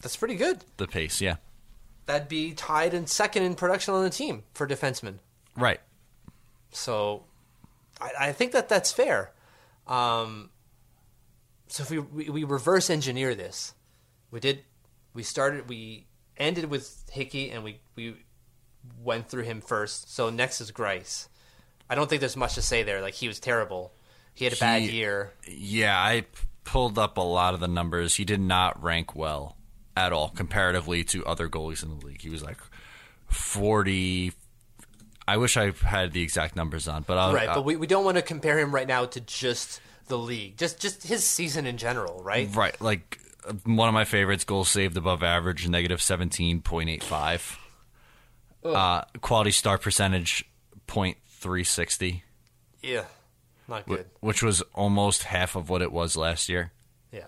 That's 0.01 0.17
pretty 0.17 0.35
good. 0.37 0.65
The 0.79 0.87
pace, 0.87 1.21
yeah. 1.21 1.37
That'd 2.07 2.29
be 2.29 2.53
tied 2.53 2.95
in 2.95 3.07
second 3.07 3.43
in 3.43 3.55
production 3.55 3.93
on 3.93 4.03
the 4.03 4.11
team 4.11 4.45
for 4.55 4.67
defensemen. 4.67 5.19
Right. 5.57 5.81
So 6.71 7.25
I, 8.01 8.11
I 8.29 8.33
think 8.33 8.53
that 8.53 8.69
that's 8.69 8.93
fair. 8.93 9.33
Um, 9.87 10.51
so 11.69 11.83
if 11.83 11.91
we, 11.91 11.99
we 11.99 12.31
we 12.31 12.45
reverse 12.45 12.91
engineer 12.91 13.35
this, 13.35 13.75
we 14.31 14.41
did 14.41 14.63
we 15.15 15.23
started 15.23 15.69
we 15.69 16.07
ended 16.37 16.67
with 16.67 17.05
Hickey 17.11 17.51
and 17.51 17.65
we 17.65 17.81
we 17.97 18.17
went 19.03 19.29
through 19.29 19.43
him 19.45 19.61
first. 19.61 20.15
So 20.15 20.31
next 20.31 20.61
is 20.61 20.71
Greiss. 20.71 21.29
I 21.91 21.95
don't 21.95 22.09
think 22.09 22.21
there's 22.21 22.37
much 22.37 22.55
to 22.55 22.63
say 22.63 22.83
there. 22.85 23.01
Like 23.01 23.15
he 23.15 23.27
was 23.29 23.41
terrible. 23.41 23.93
He 24.37 24.45
had 24.45 24.53
a 24.55 24.57
bad 24.57 24.83
He- 24.83 24.97
year. 24.97 25.33
Yeah, 25.49 25.99
I 25.99 26.25
pulled 26.63 26.99
up 26.99 27.17
a 27.17 27.21
lot 27.23 27.55
of 27.55 27.61
the 27.61 27.67
numbers. 27.69 28.15
He 28.15 28.25
did 28.25 28.41
not 28.41 28.81
rank 28.83 29.17
well 29.17 29.57
at 29.97 30.13
all 30.13 30.29
comparatively 30.29 31.03
to 31.05 31.25
other 31.27 31.49
goalies 31.49 31.83
in 31.83 31.99
the 31.99 32.07
league. 32.07 32.21
He 32.23 32.29
was 32.29 32.43
like 32.45 32.59
40. 33.29 34.33
I 35.29 35.37
wish 35.39 35.57
I 35.57 35.71
had 35.73 36.13
the 36.13 36.23
exact 36.23 36.55
numbers 36.55 36.87
on, 36.87 37.03
but 37.03 37.19
I'll, 37.19 37.33
Right, 37.35 37.49
I'll- 37.49 37.57
but 37.57 37.65
we, 37.65 37.77
we 37.77 37.87
don't 37.89 38.05
want 38.05 38.17
to 38.17 38.23
compare 38.23 38.59
him 38.59 38.73
right 38.75 38.87
now 38.87 39.07
to 39.07 39.21
just 39.21 39.81
the 40.09 40.19
league. 40.19 40.57
Just 40.57 40.79
just 40.79 41.03
his 41.03 41.25
season 41.25 41.67
in 41.67 41.77
general, 41.79 42.23
right? 42.23 42.49
right, 42.55 42.81
like 42.81 43.19
uh, 43.49 43.55
one 43.65 43.89
of 43.89 43.95
my 43.95 44.05
favorites, 44.05 44.45
goals 44.45 44.69
saved 44.69 44.97
above 44.97 45.23
average, 45.25 45.69
negative 45.69 45.99
17.85. 46.01 47.57
Uh, 48.65 49.03
quality 49.21 49.51
start 49.51 49.81
percentage, 49.83 50.45
point 50.87 51.17
three 51.29 51.65
sixty. 51.65 52.23
Yeah. 52.83 53.05
Not 53.69 53.89
wh- 53.89 54.23
which 54.23 54.43
was 54.43 54.63
almost 54.75 55.25
half 55.25 55.57
of 55.57 55.69
what 55.69 55.83
it 55.83 55.93
was 55.93 56.17
last 56.17 56.49
year. 56.49 56.73
Yeah. 57.13 57.27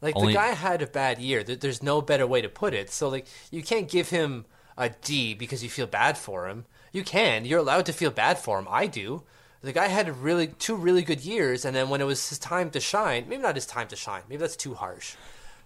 Like 0.00 0.16
Only- 0.16 0.32
the 0.32 0.38
guy 0.38 0.48
had 0.48 0.82
a 0.82 0.86
bad 0.86 1.18
year. 1.18 1.42
There's 1.42 1.82
no 1.82 2.00
better 2.02 2.26
way 2.26 2.42
to 2.42 2.48
put 2.48 2.74
it. 2.74 2.90
So 2.90 3.08
like 3.08 3.26
you 3.50 3.62
can't 3.62 3.88
give 3.88 4.10
him 4.10 4.44
a 4.76 4.90
D 4.90 5.34
because 5.34 5.62
you 5.62 5.70
feel 5.70 5.86
bad 5.86 6.18
for 6.18 6.48
him. 6.48 6.66
You 6.92 7.04
can. 7.04 7.44
You're 7.44 7.60
allowed 7.60 7.86
to 7.86 7.92
feel 7.92 8.10
bad 8.10 8.38
for 8.38 8.58
him. 8.58 8.66
I 8.70 8.86
do. 8.86 9.22
The 9.62 9.72
guy 9.72 9.88
had 9.88 10.18
really 10.18 10.48
two 10.48 10.76
really 10.76 11.02
good 11.02 11.22
years, 11.22 11.64
and 11.64 11.74
then 11.74 11.88
when 11.88 12.02
it 12.02 12.04
was 12.04 12.28
his 12.28 12.38
time 12.38 12.70
to 12.72 12.80
shine, 12.80 13.24
maybe 13.28 13.40
not 13.40 13.54
his 13.54 13.64
time 13.66 13.88
to 13.88 13.96
shine. 13.96 14.22
Maybe 14.28 14.40
that's 14.40 14.56
too 14.56 14.74
harsh. 14.74 15.14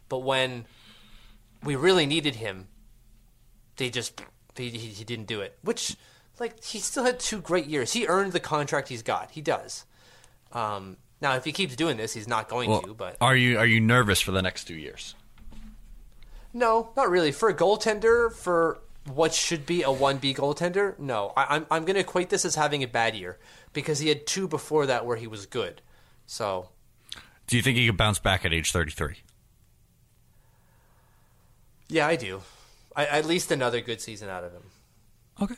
But 0.08 0.20
when 0.20 0.66
we 1.64 1.74
really 1.74 2.06
needed 2.06 2.36
him, 2.36 2.68
they 3.76 3.90
just 3.90 4.22
he, 4.56 4.70
he 4.70 5.02
didn't 5.04 5.26
do 5.26 5.40
it. 5.40 5.58
Which, 5.62 5.96
like, 6.40 6.62
he 6.64 6.78
still 6.78 7.04
had 7.04 7.18
two 7.20 7.40
great 7.40 7.66
years. 7.66 7.92
He 7.92 8.06
earned 8.06 8.32
the 8.32 8.40
contract 8.40 8.88
he's 8.88 9.02
got. 9.02 9.30
He 9.32 9.40
does. 9.40 9.84
Um, 10.52 10.96
now, 11.20 11.34
if 11.34 11.44
he 11.44 11.52
keeps 11.52 11.74
doing 11.76 11.96
this, 11.96 12.14
he's 12.14 12.28
not 12.28 12.48
going 12.48 12.70
Well, 12.70 12.82
to. 12.82 12.94
But 12.94 13.16
are 13.20 13.36
you 13.36 13.58
are 13.58 13.66
you 13.66 13.80
nervous 13.80 14.20
for 14.20 14.30
the 14.30 14.40
next 14.42 14.64
two 14.64 14.76
years? 14.76 15.14
No, 16.52 16.90
not 16.96 17.10
really. 17.10 17.32
For 17.32 17.48
a 17.48 17.54
goaltender, 17.54 18.32
for 18.32 18.78
what 19.06 19.34
should 19.34 19.66
be 19.66 19.82
a 19.82 19.86
1B 19.88 20.36
goaltender, 20.36 20.98
no. 20.98 21.32
I, 21.36 21.56
I'm, 21.56 21.66
I'm 21.70 21.84
going 21.84 21.94
to 21.94 22.00
equate 22.00 22.30
this 22.30 22.44
as 22.44 22.54
having 22.54 22.82
a 22.82 22.86
bad 22.88 23.14
year 23.14 23.38
because 23.72 23.98
he 23.98 24.08
had 24.08 24.26
two 24.26 24.48
before 24.48 24.86
that 24.86 25.04
where 25.06 25.16
he 25.16 25.26
was 25.26 25.44
good. 25.46 25.82
So, 26.26 26.68
Do 27.46 27.56
you 27.56 27.62
think 27.62 27.76
he 27.78 27.86
could 27.86 27.96
bounce 27.96 28.18
back 28.18 28.44
at 28.44 28.52
age 28.52 28.70
33? 28.72 29.16
yeah, 31.88 32.06
I 32.06 32.16
do. 32.16 32.42
I, 32.96 33.06
at 33.06 33.24
least 33.24 33.50
another 33.50 33.80
good 33.80 34.00
season 34.00 34.28
out 34.28 34.44
of 34.44 34.52
him. 34.52 34.62
Okay. 35.40 35.54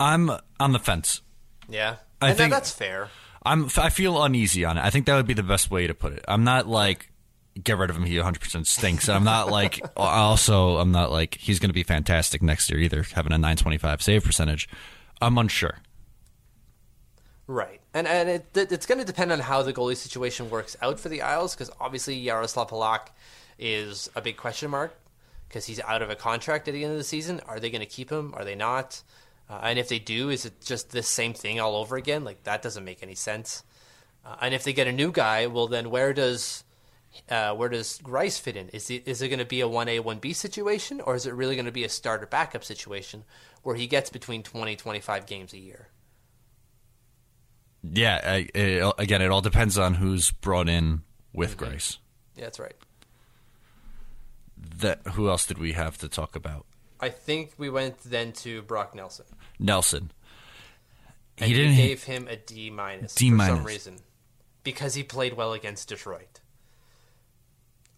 I'm 0.00 0.30
on 0.60 0.72
the 0.72 0.78
fence. 0.78 1.20
Yeah. 1.68 1.96
I 2.20 2.28
and 2.30 2.38
think- 2.38 2.52
that's 2.52 2.70
fair. 2.70 3.10
I'm 3.46 3.68
I 3.76 3.90
feel 3.90 4.22
uneasy 4.22 4.64
on 4.64 4.78
it. 4.78 4.82
I 4.84 4.88
think 4.88 5.04
that 5.04 5.16
would 5.16 5.26
be 5.26 5.34
the 5.34 5.42
best 5.42 5.70
way 5.70 5.86
to 5.86 5.92
put 5.94 6.14
it. 6.14 6.24
I'm 6.26 6.44
not 6.44 6.66
like 6.66 7.10
get 7.62 7.76
rid 7.76 7.90
of 7.90 7.96
him. 7.96 8.04
He 8.04 8.16
100% 8.16 8.66
stinks. 8.66 9.06
And 9.06 9.16
I'm 9.16 9.24
not 9.24 9.50
like 9.50 9.80
also 9.96 10.78
I'm 10.78 10.92
not 10.92 11.12
like 11.12 11.34
he's 11.36 11.58
going 11.58 11.68
to 11.68 11.74
be 11.74 11.82
fantastic 11.82 12.42
next 12.42 12.70
year 12.70 12.80
either, 12.80 13.02
having 13.02 13.32
a 13.32 13.38
925 13.38 14.00
save 14.02 14.24
percentage. 14.24 14.66
I'm 15.20 15.36
unsure. 15.36 15.78
Right. 17.46 17.80
And 17.92 18.06
and 18.08 18.28
it, 18.28 18.46
it- 18.56 18.72
it's 18.72 18.86
going 18.86 18.98
to 18.98 19.04
depend 19.04 19.30
on 19.32 19.40
how 19.40 19.62
the 19.62 19.72
goalie 19.72 19.96
situation 19.96 20.48
works 20.50 20.76
out 20.80 20.98
for 20.98 21.08
the 21.08 21.22
Isles 21.22 21.54
because 21.54 21.70
obviously 21.80 22.14
Yaroslav 22.16 22.70
Halak 22.70 23.08
is 23.58 24.08
a 24.16 24.22
big 24.22 24.36
question 24.36 24.70
mark 24.70 24.96
because 25.48 25.66
he's 25.66 25.80
out 25.80 26.02
of 26.02 26.10
a 26.10 26.16
contract 26.16 26.66
at 26.66 26.72
the 26.74 26.82
end 26.82 26.92
of 26.92 26.98
the 26.98 27.04
season. 27.04 27.40
Are 27.46 27.60
they 27.60 27.70
going 27.70 27.80
to 27.80 27.86
keep 27.86 28.10
him? 28.10 28.32
Are 28.34 28.44
they 28.44 28.54
not? 28.54 29.02
Uh, 29.48 29.60
and 29.62 29.78
if 29.78 29.88
they 29.88 29.98
do, 29.98 30.30
is 30.30 30.46
it 30.46 30.60
just 30.60 30.90
the 30.90 31.02
same 31.02 31.34
thing 31.34 31.60
all 31.60 31.76
over 31.76 31.96
again? 31.96 32.24
Like 32.24 32.44
that 32.44 32.62
doesn't 32.62 32.84
make 32.84 33.02
any 33.02 33.14
sense. 33.14 33.62
Uh, 34.24 34.36
and 34.40 34.54
if 34.54 34.64
they 34.64 34.72
get 34.72 34.86
a 34.86 34.92
new 34.92 35.12
guy, 35.12 35.46
well 35.46 35.68
then 35.68 35.90
where 35.90 36.12
does 36.12 36.64
uh, 37.28 37.54
where 37.54 37.68
does 37.68 37.98
Greiss 37.98 38.40
fit 38.40 38.56
in? 38.56 38.68
Is 38.70 38.90
it, 38.90 39.06
is 39.06 39.22
it 39.22 39.28
going 39.28 39.38
to 39.38 39.44
be 39.44 39.60
a 39.60 39.68
1A, 39.68 40.00
1B 40.00 40.34
situation, 40.34 41.00
or 41.00 41.14
is 41.14 41.26
it 41.26 41.34
really 41.34 41.54
going 41.54 41.66
to 41.66 41.72
be 41.72 41.84
a 41.84 41.88
starter 41.88 42.26
backup 42.26 42.64
situation 42.64 43.24
where 43.62 43.76
he 43.76 43.86
gets 43.86 44.10
between 44.10 44.42
20, 44.42 44.76
25 44.76 45.26
games 45.26 45.52
a 45.52 45.58
year? 45.58 45.88
Yeah, 47.82 48.20
I, 48.24 48.48
it, 48.54 48.94
again, 48.98 49.22
it 49.22 49.30
all 49.30 49.42
depends 49.42 49.78
on 49.78 49.94
who's 49.94 50.30
brought 50.30 50.68
in 50.68 51.02
with 51.32 51.56
Greiss. 51.56 51.98
Yeah, 52.34 52.44
that's 52.44 52.58
right. 52.58 52.74
That 54.78 55.06
who 55.08 55.28
else 55.28 55.46
did 55.46 55.58
we 55.58 55.72
have 55.72 55.98
to 55.98 56.08
talk 56.08 56.34
about? 56.34 56.66
I 57.04 57.10
think 57.10 57.52
we 57.58 57.68
went 57.70 57.98
then 58.04 58.32
to 58.44 58.62
Brock 58.62 58.94
Nelson. 58.94 59.26
Nelson. 59.58 60.10
And 61.38 61.48
He 61.50 61.54
didn't 61.56 61.76
gave 61.76 62.04
him 62.04 62.26
a 62.28 62.36
D 62.36 62.70
minus 62.70 63.14
D 63.14 63.30
for 63.30 63.36
minus. 63.36 63.56
some 63.56 63.64
reason 63.66 63.96
because 64.62 64.94
he 64.94 65.02
played 65.02 65.34
well 65.34 65.52
against 65.52 65.88
Detroit. 65.88 66.40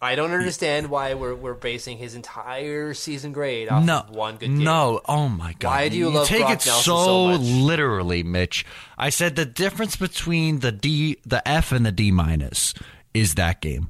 I 0.01 0.15
don't 0.15 0.31
understand 0.33 0.91
why 0.91 1.15
we're 1.15 1.35
we're 1.35 1.55
basing 1.55 1.97
his 1.99 2.15
entire 2.15 2.93
season 2.95 3.33
grade 3.33 3.69
off 3.71 3.83
No, 3.85 3.99
of 4.01 4.11
one 4.11 4.35
good 4.37 4.47
game. 4.49 4.65
no. 4.65 5.01
Oh 5.07 5.29
my 5.29 5.55
god! 5.59 5.69
Why 5.71 5.89
do 5.89 5.97
you 5.97 6.11
love 6.11 6.27
take 6.27 6.41
Brock 6.41 6.51
it 6.53 6.67
Nelson 6.67 6.83
so, 6.83 7.05
so 7.37 7.43
literally, 7.43 8.23
Mitch? 8.23 8.67
I 8.99 9.09
said 9.09 9.37
the 9.37 9.47
difference 9.47 9.97
between 9.97 10.59
the 10.61 10.71
D, 10.73 11.17
the 11.25 11.47
F, 11.49 11.73
and 11.73 11.87
the 11.87 11.93
D 11.93 12.11
minus 12.11 12.75
is 13.15 13.37
that 13.37 13.63
game. 13.63 13.89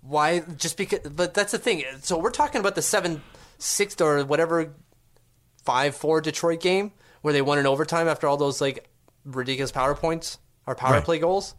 Why? 0.00 0.40
Just 0.40 0.76
because? 0.76 1.00
But 1.10 1.34
that's 1.34 1.52
the 1.52 1.58
thing. 1.58 1.82
So 2.00 2.18
we're 2.18 2.30
talking 2.30 2.60
about 2.60 2.74
the 2.76 2.82
seven 2.82 3.22
six 3.62 4.00
or 4.00 4.24
whatever 4.24 4.74
five 5.64 5.94
four 5.94 6.20
Detroit 6.20 6.60
game 6.60 6.92
where 7.22 7.32
they 7.32 7.42
won 7.42 7.58
in 7.58 7.66
overtime 7.66 8.08
after 8.08 8.26
all 8.26 8.36
those 8.36 8.60
like 8.60 8.88
ridiculous 9.24 9.70
power 9.70 9.94
points 9.94 10.38
or 10.66 10.74
power 10.74 10.94
Right. 10.94 11.04
play 11.04 11.18
goals. 11.18 11.54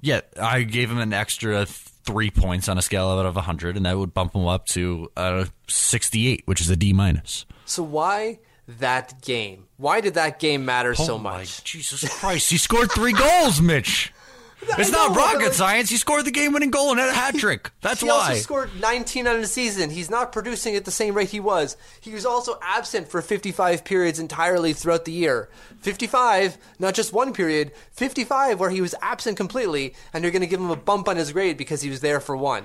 Yeah, 0.00 0.20
I 0.40 0.62
gave 0.62 0.90
him 0.90 0.98
an 0.98 1.12
extra 1.12 1.66
three 1.66 2.30
points 2.30 2.68
on 2.68 2.78
a 2.78 2.82
scale 2.82 3.08
out 3.08 3.26
of 3.26 3.34
hundred, 3.36 3.76
and 3.76 3.84
that 3.86 3.98
would 3.98 4.14
bump 4.14 4.34
him 4.34 4.46
up 4.46 4.66
to 4.66 5.10
uh, 5.16 5.46
sixty-eight, 5.68 6.42
which 6.46 6.60
is 6.60 6.70
a 6.70 6.76
D 6.76 6.92
minus. 6.92 7.44
So 7.64 7.82
why 7.82 8.38
that 8.68 9.20
game? 9.22 9.66
Why 9.78 10.00
did 10.00 10.14
that 10.14 10.38
game 10.38 10.64
matter 10.64 10.94
so 10.94 11.14
Oh 11.14 11.18
my 11.18 11.38
much? 11.38 11.64
Jesus 11.64 12.08
Christ! 12.20 12.50
He 12.50 12.58
scored 12.58 12.92
three 12.92 13.12
goals, 13.14 13.60
Mitch. 13.60 14.12
It's 14.62 14.90
know, 14.90 15.08
not 15.08 15.16
rocket 15.16 15.44
like- 15.44 15.52
science. 15.52 15.90
He 15.90 15.96
scored 15.96 16.24
the 16.24 16.30
game-winning 16.30 16.70
goal 16.70 16.90
and 16.90 16.98
had 16.98 17.10
a 17.10 17.12
hat 17.12 17.34
trick. 17.36 17.70
That's 17.82 18.00
He 18.00 18.06
why. 18.08 18.14
He 18.14 18.28
also 18.30 18.40
scored 18.40 18.70
19 18.80 19.26
on 19.26 19.40
the 19.40 19.46
season. 19.46 19.90
He's 19.90 20.10
not 20.10 20.32
producing 20.32 20.74
at 20.76 20.84
the 20.84 20.90
same 20.90 21.14
rate 21.14 21.28
he 21.30 21.40
was. 21.40 21.76
He 22.00 22.12
was 22.12 22.24
also 22.26 22.58
absent 22.62 23.08
for 23.08 23.20
55 23.22 23.84
periods 23.84 24.18
entirely 24.18 24.72
throughout 24.72 25.04
the 25.04 25.12
year. 25.12 25.48
55, 25.82 26.58
not 26.78 26.94
just 26.94 27.12
one 27.12 27.32
period, 27.32 27.72
55 27.92 28.58
where 28.58 28.70
he 28.70 28.80
was 28.80 28.94
absent 29.02 29.36
completely, 29.36 29.94
and 30.12 30.24
you're 30.24 30.32
going 30.32 30.40
to 30.40 30.48
give 30.48 30.60
him 30.60 30.70
a 30.70 30.76
bump 30.76 31.08
on 31.08 31.16
his 31.16 31.32
grade 31.32 31.56
because 31.56 31.82
he 31.82 31.90
was 31.90 32.00
there 32.00 32.20
for 32.20 32.36
one. 32.36 32.64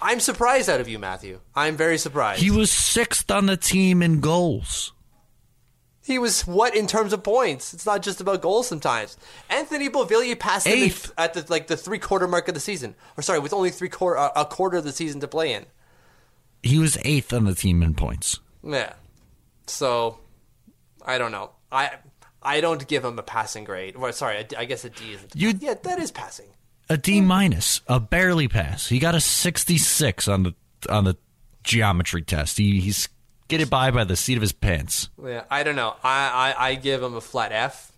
I'm 0.00 0.20
surprised 0.20 0.70
out 0.70 0.80
of 0.80 0.88
you, 0.88 0.98
Matthew. 0.98 1.40
I'm 1.56 1.76
very 1.76 1.98
surprised. 1.98 2.40
he 2.40 2.50
was 2.52 2.70
sixth 2.70 3.30
on 3.30 3.46
the 3.46 3.56
team 3.56 4.00
in 4.02 4.20
goals. 4.20 4.92
He 6.08 6.18
was 6.18 6.46
what 6.46 6.74
in 6.74 6.86
terms 6.86 7.12
of 7.12 7.22
points? 7.22 7.74
It's 7.74 7.84
not 7.84 8.00
just 8.00 8.18
about 8.18 8.40
goals 8.40 8.66
sometimes. 8.66 9.18
Anthony 9.50 9.90
Beauvillier 9.90 10.38
passed 10.38 10.66
Eighth. 10.66 11.12
at 11.18 11.34
the 11.34 11.44
like 11.50 11.66
the 11.66 11.76
three 11.76 11.98
quarter 11.98 12.26
mark 12.26 12.48
of 12.48 12.54
the 12.54 12.60
season, 12.60 12.94
or 13.18 13.22
sorry, 13.22 13.40
with 13.40 13.52
only 13.52 13.68
three 13.68 13.90
quarter 13.90 14.16
uh, 14.16 14.30
a 14.34 14.46
quarter 14.46 14.78
of 14.78 14.84
the 14.84 14.92
season 14.92 15.20
to 15.20 15.28
play 15.28 15.52
in. 15.52 15.66
He 16.62 16.78
was 16.78 16.96
eighth 17.04 17.34
on 17.34 17.44
the 17.44 17.54
team 17.54 17.82
in 17.82 17.92
points. 17.92 18.40
Yeah. 18.64 18.94
So, 19.66 20.18
I 21.04 21.18
don't 21.18 21.30
know. 21.30 21.50
I 21.70 21.96
I 22.42 22.62
don't 22.62 22.88
give 22.88 23.04
him 23.04 23.18
a 23.18 23.22
passing 23.22 23.64
grade. 23.64 23.98
Well, 23.98 24.10
sorry, 24.14 24.46
I 24.56 24.64
guess 24.64 24.86
a 24.86 24.90
D 24.90 25.12
is. 25.12 25.20
You- 25.34 25.58
yeah, 25.60 25.74
that 25.74 25.98
is 25.98 26.10
passing. 26.10 26.46
A 26.88 26.96
D 26.96 27.18
hmm. 27.18 27.26
minus, 27.26 27.82
a 27.86 28.00
barely 28.00 28.48
pass. 28.48 28.88
He 28.88 28.98
got 28.98 29.14
a 29.14 29.20
sixty-six 29.20 30.26
on 30.26 30.44
the 30.44 30.54
on 30.88 31.04
the 31.04 31.18
geometry 31.64 32.22
test. 32.22 32.56
He 32.56 32.80
he's 32.80 33.10
get 33.48 33.60
it 33.60 33.68
by 33.68 33.90
by 33.90 34.04
the 34.04 34.16
seat 34.16 34.36
of 34.36 34.42
his 34.42 34.52
pants. 34.52 35.08
Yeah, 35.22 35.44
I 35.50 35.62
don't 35.62 35.76
know. 35.76 35.96
I, 36.04 36.54
I 36.58 36.68
I 36.68 36.74
give 36.76 37.02
him 37.02 37.14
a 37.14 37.20
flat 37.20 37.52
F. 37.52 37.92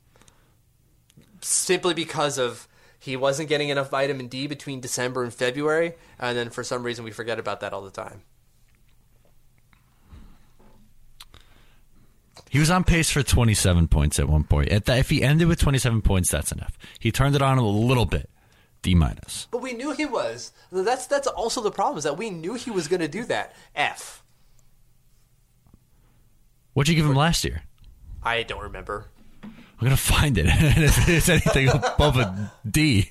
Simply 1.42 1.94
because 1.94 2.38
of 2.38 2.68
he 2.98 3.16
wasn't 3.16 3.48
getting 3.48 3.70
enough 3.70 3.90
vitamin 3.90 4.28
D 4.28 4.46
between 4.46 4.80
December 4.80 5.22
and 5.22 5.32
February, 5.32 5.94
and 6.18 6.36
then 6.36 6.50
for 6.50 6.62
some 6.62 6.82
reason 6.82 7.04
we 7.04 7.10
forget 7.10 7.38
about 7.38 7.60
that 7.60 7.72
all 7.72 7.82
the 7.82 7.90
time. 7.90 8.22
He 12.50 12.58
was 12.58 12.70
on 12.70 12.84
pace 12.84 13.10
for 13.10 13.22
twenty-seven 13.22 13.88
points 13.88 14.18
at 14.18 14.28
one 14.28 14.44
point. 14.44 14.70
At 14.70 14.84
that, 14.86 14.98
if 14.98 15.08
he 15.08 15.22
ended 15.22 15.46
with 15.46 15.60
twenty-seven 15.60 16.02
points, 16.02 16.30
that's 16.30 16.50
enough. 16.50 16.76
He 16.98 17.12
turned 17.12 17.36
it 17.36 17.42
on 17.42 17.58
a 17.58 17.66
little 17.66 18.06
bit. 18.06 18.28
D 18.82 18.94
minus. 18.94 19.46
But 19.50 19.62
we 19.62 19.72
knew 19.72 19.92
he 19.92 20.06
was. 20.06 20.52
That's 20.72 21.06
that's 21.06 21.26
also 21.26 21.60
the 21.60 21.70
problem 21.70 21.98
is 21.98 22.04
that 22.04 22.16
we 22.16 22.30
knew 22.30 22.54
he 22.54 22.70
was 22.70 22.88
going 22.88 23.00
to 23.00 23.08
do 23.08 23.24
that. 23.26 23.54
F. 23.76 24.24
What'd 26.72 26.88
you 26.88 26.94
give 26.94 27.06
him 27.06 27.16
last 27.16 27.44
year? 27.44 27.62
I 28.22 28.42
don't 28.42 28.62
remember. 28.62 29.06
I'm 29.42 29.52
gonna 29.80 29.96
find 29.96 30.36
it. 30.38 30.46
if 30.48 31.08
it's 31.08 31.28
anything 31.28 31.68
above 31.68 32.16
a 32.16 32.52
D, 32.68 33.10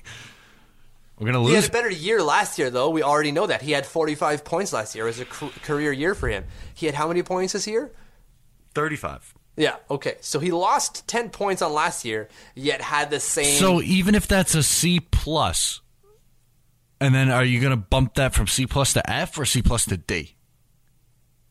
we're 1.18 1.26
gonna 1.26 1.40
lose. 1.40 1.48
He 1.48 1.54
had 1.54 1.62
lose. 1.62 1.68
a 1.68 1.72
better 1.72 1.90
year 1.90 2.22
last 2.22 2.58
year, 2.58 2.70
though. 2.70 2.90
We 2.90 3.02
already 3.02 3.32
know 3.32 3.46
that. 3.46 3.60
He 3.62 3.72
had 3.72 3.86
45 3.86 4.44
points 4.44 4.72
last 4.72 4.94
year. 4.94 5.04
It 5.04 5.08
was 5.08 5.20
a 5.20 5.24
career 5.24 5.92
year 5.92 6.14
for 6.14 6.28
him. 6.28 6.44
He 6.74 6.86
had 6.86 6.94
how 6.94 7.08
many 7.08 7.22
points 7.22 7.52
this 7.52 7.66
year? 7.66 7.90
Thirty-five. 8.74 9.34
Yeah, 9.56 9.76
okay. 9.90 10.16
So 10.20 10.38
he 10.38 10.52
lost 10.52 11.06
10 11.08 11.30
points 11.30 11.60
on 11.60 11.72
last 11.74 12.04
year, 12.04 12.28
yet 12.54 12.80
had 12.80 13.10
the 13.10 13.20
same. 13.20 13.58
So 13.58 13.82
even 13.82 14.14
if 14.14 14.26
that's 14.28 14.54
a 14.54 14.62
C 14.62 15.00
plus, 15.00 15.80
and 17.00 17.14
then 17.14 17.30
are 17.30 17.44
you 17.44 17.60
gonna 17.60 17.76
bump 17.76 18.14
that 18.14 18.32
from 18.32 18.46
C 18.46 18.66
plus 18.66 18.92
to 18.94 19.10
F 19.10 19.36
or 19.38 19.44
C 19.44 19.60
plus 19.60 19.84
to 19.86 19.96
D? 19.96 20.36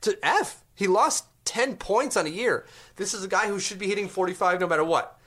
to 0.02 0.18
F. 0.24 0.64
He 0.76 0.88
lost 0.88 1.26
10 1.50 1.78
points 1.78 2.16
on 2.16 2.28
a 2.28 2.30
year. 2.30 2.66
This 2.96 3.14
is 3.16 3.24
a 3.24 3.28
guy 3.28 3.48
who 3.48 3.60
should 3.60 3.80
be 3.80 3.88
hitting 3.88 4.08
45 4.08 4.60
no 4.60 4.68
matter 4.68 4.84
what. 4.84 5.18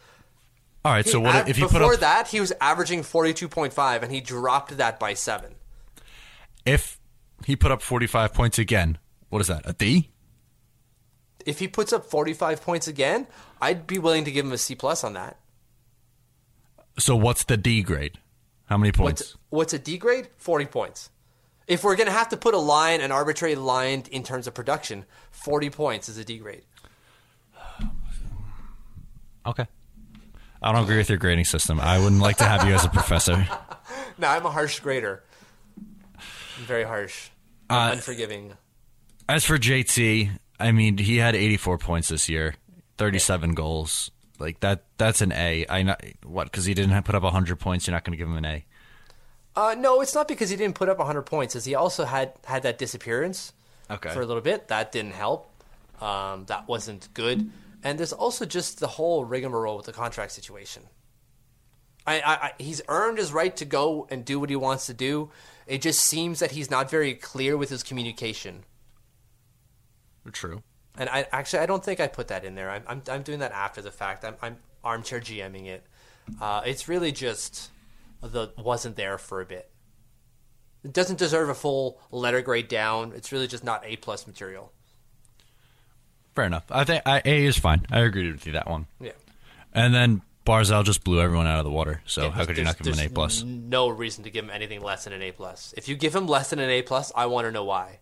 All 0.84 0.92
right. 0.92 1.04
He 1.04 1.10
so 1.10 1.18
what 1.20 1.34
av- 1.34 1.48
if 1.48 1.56
he 1.56 1.62
before 1.62 1.80
put 1.80 1.94
up 1.94 2.00
that, 2.00 2.28
he 2.28 2.38
was 2.40 2.52
averaging 2.60 3.02
42.5, 3.02 4.02
and 4.02 4.12
he 4.12 4.20
dropped 4.20 4.76
that 4.76 4.98
by 5.00 5.14
seven. 5.14 5.54
if 6.64 6.98
he 7.44 7.56
put 7.56 7.72
up 7.72 7.82
forty-five 7.82 8.32
points 8.32 8.58
again? 8.58 8.98
What 9.30 9.40
is 9.40 9.48
that? 9.48 9.62
A 9.68 9.72
D? 9.72 10.10
If 11.44 11.58
he 11.58 11.66
puts 11.66 11.92
up 11.92 12.06
45 12.06 12.62
points 12.62 12.86
again, 12.86 13.26
I'd 13.60 13.84
be 13.88 13.98
willing 13.98 14.24
to 14.26 14.30
give 14.30 14.44
him 14.46 14.52
a 14.52 14.58
C 14.58 14.76
plus 14.76 15.02
on 15.02 15.14
that. 15.14 15.38
So 17.00 17.16
what's 17.16 17.42
the 17.44 17.56
D 17.56 17.82
grade? 17.82 18.18
How 18.66 18.76
many 18.76 18.92
points? 18.92 19.22
What's 19.22 19.36
what's 19.50 19.72
a 19.72 19.78
D 19.78 19.98
grade? 19.98 20.28
40 20.36 20.66
points. 20.66 21.10
If 21.66 21.84
we're 21.84 21.96
going 21.96 22.06
to 22.06 22.12
have 22.12 22.28
to 22.30 22.36
put 22.36 22.54
a 22.54 22.58
line, 22.58 23.00
an 23.00 23.12
arbitrary 23.12 23.54
line 23.54 24.04
in 24.10 24.22
terms 24.22 24.46
of 24.46 24.54
production, 24.54 25.04
40 25.30 25.70
points 25.70 26.08
is 26.08 26.18
a 26.18 26.24
D 26.24 26.38
grade. 26.38 26.64
Okay. 29.44 29.66
I 30.62 30.70
don't 30.70 30.84
agree 30.84 30.98
with 30.98 31.08
your 31.08 31.18
grading 31.18 31.46
system. 31.46 31.80
I 31.80 31.98
wouldn't 31.98 32.20
like 32.20 32.36
to 32.36 32.44
have 32.44 32.64
you 32.64 32.74
as 32.74 32.84
a 32.84 32.88
professor. 32.88 33.46
No, 34.18 34.28
I'm 34.28 34.44
a 34.44 34.50
harsh 34.50 34.78
grader. 34.80 35.24
I'm 35.78 36.64
very 36.64 36.84
harsh. 36.84 37.30
Uh, 37.68 37.74
I'm 37.74 37.92
unforgiving. 37.94 38.52
As 39.28 39.44
for 39.44 39.58
JT, 39.58 40.30
I 40.60 40.70
mean, 40.72 40.98
he 40.98 41.16
had 41.16 41.34
84 41.34 41.78
points 41.78 42.08
this 42.08 42.28
year, 42.28 42.54
37 42.98 43.54
goals. 43.54 44.10
Like 44.38 44.60
that 44.60 44.84
that's 44.98 45.20
an 45.20 45.32
A. 45.32 45.66
I 45.68 45.82
not 45.82 46.04
what 46.24 46.52
cuz 46.52 46.64
he 46.64 46.74
didn't 46.74 46.92
have 46.92 47.04
put 47.04 47.14
up 47.14 47.22
100 47.22 47.56
points, 47.58 47.86
you're 47.86 47.92
not 47.92 48.04
going 48.04 48.12
to 48.12 48.16
give 48.16 48.28
him 48.28 48.36
an 48.36 48.44
A. 48.44 48.64
Uh, 49.54 49.74
no, 49.78 50.00
it's 50.00 50.14
not 50.14 50.28
because 50.28 50.50
he 50.50 50.56
didn't 50.56 50.74
put 50.74 50.88
up 50.88 50.98
100 50.98 51.22
points. 51.22 51.54
As 51.56 51.64
he 51.64 51.74
also 51.74 52.04
had 52.04 52.32
had 52.44 52.62
that 52.62 52.78
disappearance 52.78 53.52
Okay. 53.90 54.10
for 54.10 54.22
a 54.22 54.26
little 54.26 54.42
bit. 54.42 54.68
That 54.68 54.92
didn't 54.92 55.12
help. 55.12 55.50
Um, 56.00 56.46
that 56.46 56.66
wasn't 56.68 57.08
good. 57.14 57.50
And 57.84 57.98
there's 57.98 58.12
also 58.12 58.44
just 58.46 58.80
the 58.80 58.86
whole 58.86 59.24
rigmarole 59.24 59.76
with 59.76 59.86
the 59.86 59.92
contract 59.92 60.32
situation. 60.32 60.84
I, 62.06 62.20
I, 62.20 62.32
I, 62.34 62.52
he's 62.58 62.80
earned 62.88 63.18
his 63.18 63.32
right 63.32 63.54
to 63.56 63.64
go 63.64 64.06
and 64.10 64.24
do 64.24 64.40
what 64.40 64.50
he 64.50 64.56
wants 64.56 64.86
to 64.86 64.94
do. 64.94 65.30
It 65.66 65.82
just 65.82 66.00
seems 66.00 66.38
that 66.40 66.52
he's 66.52 66.70
not 66.70 66.90
very 66.90 67.14
clear 67.14 67.56
with 67.56 67.70
his 67.70 67.82
communication. 67.82 68.64
True. 70.32 70.62
And 70.96 71.08
I 71.08 71.26
actually 71.32 71.60
I 71.60 71.66
don't 71.66 71.84
think 71.84 72.00
I 72.00 72.06
put 72.06 72.28
that 72.28 72.44
in 72.44 72.54
there. 72.54 72.70
I'm 72.70 72.82
I'm, 72.86 73.02
I'm 73.10 73.22
doing 73.22 73.40
that 73.40 73.52
after 73.52 73.82
the 73.82 73.90
fact. 73.90 74.24
I'm, 74.24 74.36
I'm 74.42 74.56
armchair 74.84 75.20
GMing 75.20 75.66
it. 75.66 75.84
Uh, 76.40 76.62
it's 76.64 76.88
really 76.88 77.12
just 77.12 77.70
the 78.22 78.52
wasn't 78.56 78.96
there 78.96 79.18
for 79.18 79.40
a 79.40 79.44
bit. 79.44 79.70
It 80.84 80.92
doesn't 80.92 81.18
deserve 81.18 81.48
a 81.48 81.54
full 81.54 82.00
letter 82.10 82.40
grade 82.40 82.68
down. 82.68 83.12
It's 83.14 83.30
really 83.32 83.46
just 83.46 83.64
not 83.64 83.84
A 83.84 83.96
plus 83.96 84.26
material. 84.26 84.72
Fair 86.34 86.44
enough. 86.46 86.64
I 86.70 86.84
think 86.84 87.02
I, 87.06 87.22
A 87.24 87.44
is 87.44 87.58
fine. 87.58 87.86
I 87.90 88.00
agree 88.00 88.32
with 88.32 88.46
you 88.46 88.52
that 88.52 88.68
one. 88.68 88.86
Yeah. 89.00 89.12
And 89.72 89.94
then 89.94 90.22
Barzal 90.46 90.84
just 90.84 91.04
blew 91.04 91.20
everyone 91.20 91.46
out 91.46 91.58
of 91.58 91.64
the 91.64 91.70
water. 91.70 92.02
So 92.06 92.24
Yeah, 92.24 92.30
how 92.30 92.44
could 92.44 92.56
you 92.58 92.64
not 92.64 92.78
give 92.78 92.94
him 92.94 92.98
an 92.98 93.06
A 93.06 93.10
plus? 93.10 93.42
No 93.42 93.88
reason 93.88 94.24
to 94.24 94.30
give 94.30 94.44
him 94.44 94.50
anything 94.50 94.80
less 94.80 95.04
than 95.04 95.12
an 95.12 95.22
A 95.22 95.32
plus. 95.32 95.72
If 95.76 95.88
you 95.88 95.96
give 95.96 96.14
him 96.14 96.26
less 96.26 96.50
than 96.50 96.58
an 96.58 96.70
A 96.70 96.82
plus, 96.82 97.12
I 97.14 97.26
want 97.26 97.46
to 97.46 97.52
know 97.52 97.64
why. 97.64 98.00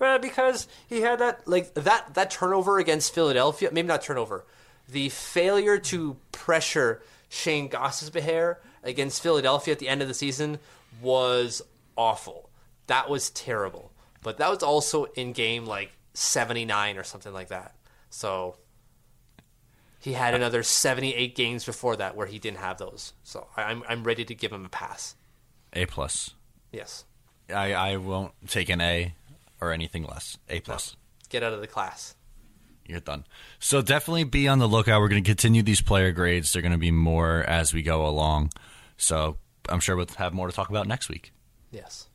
Well, 0.00 0.18
because 0.18 0.66
he 0.88 1.02
had 1.02 1.20
that 1.20 1.46
like 1.46 1.74
that 1.74 2.14
that 2.14 2.30
turnover 2.30 2.78
against 2.78 3.14
Philadelphia. 3.14 3.70
Maybe 3.70 3.86
not 3.86 4.02
turnover. 4.02 4.44
The 4.88 5.10
failure 5.10 5.78
to 5.78 6.16
pressure 6.32 7.02
Shayne 7.28 7.68
Gostisbehere 7.68 8.56
against 8.82 9.22
Philadelphia 9.22 9.72
at 9.72 9.78
the 9.78 9.88
end 9.88 10.02
of 10.02 10.08
the 10.08 10.14
season 10.14 10.58
was 11.00 11.62
awful. 11.96 12.50
That 12.86 13.08
was 13.08 13.30
terrible. 13.30 13.92
But 14.22 14.38
that 14.38 14.50
was 14.50 14.62
also 14.62 15.04
in 15.04 15.32
game 15.32 15.66
like 15.66 15.92
79 16.14 16.96
or 16.96 17.04
something 17.04 17.32
like 17.32 17.48
that. 17.48 17.74
So 18.10 18.56
he 19.98 20.12
had 20.12 20.34
another 20.34 20.62
78 20.62 21.34
games 21.34 21.64
before 21.64 21.96
that 21.96 22.16
where 22.16 22.26
he 22.26 22.38
didn't 22.38 22.58
have 22.58 22.78
those. 22.78 23.12
So 23.22 23.46
I'm, 23.56 23.82
I'm 23.88 24.04
ready 24.04 24.24
to 24.24 24.34
give 24.34 24.52
him 24.52 24.64
a 24.64 24.68
pass. 24.68 25.14
A 25.72 25.86
plus. 25.86 26.34
Yes. 26.70 27.04
I, 27.48 27.72
I 27.72 27.96
won't 27.96 28.32
take 28.48 28.68
an 28.68 28.80
A 28.80 29.14
or 29.60 29.72
anything 29.72 30.04
less. 30.04 30.38
A 30.48 30.60
plus. 30.60 30.96
Get 31.28 31.42
out 31.42 31.52
of 31.52 31.60
the 31.60 31.66
class. 31.66 32.14
You're 32.86 33.00
done. 33.00 33.24
So 33.58 33.80
definitely 33.80 34.24
be 34.24 34.48
on 34.48 34.58
the 34.58 34.68
lookout. 34.68 35.00
We're 35.00 35.08
going 35.08 35.22
to 35.22 35.28
continue 35.28 35.62
these 35.62 35.80
player 35.80 36.12
grades. 36.12 36.52
They're 36.52 36.62
going 36.62 36.72
to 36.72 36.78
be 36.78 36.90
more 36.90 37.42
as 37.44 37.72
we 37.72 37.82
go 37.82 38.06
along. 38.06 38.50
So 39.02 39.36
I'm 39.68 39.80
sure 39.80 39.96
we'll 39.96 40.06
have 40.16 40.32
more 40.32 40.46
to 40.46 40.54
talk 40.54 40.70
about 40.70 40.86
next 40.86 41.08
week. 41.08 41.32
Yes. 41.70 42.08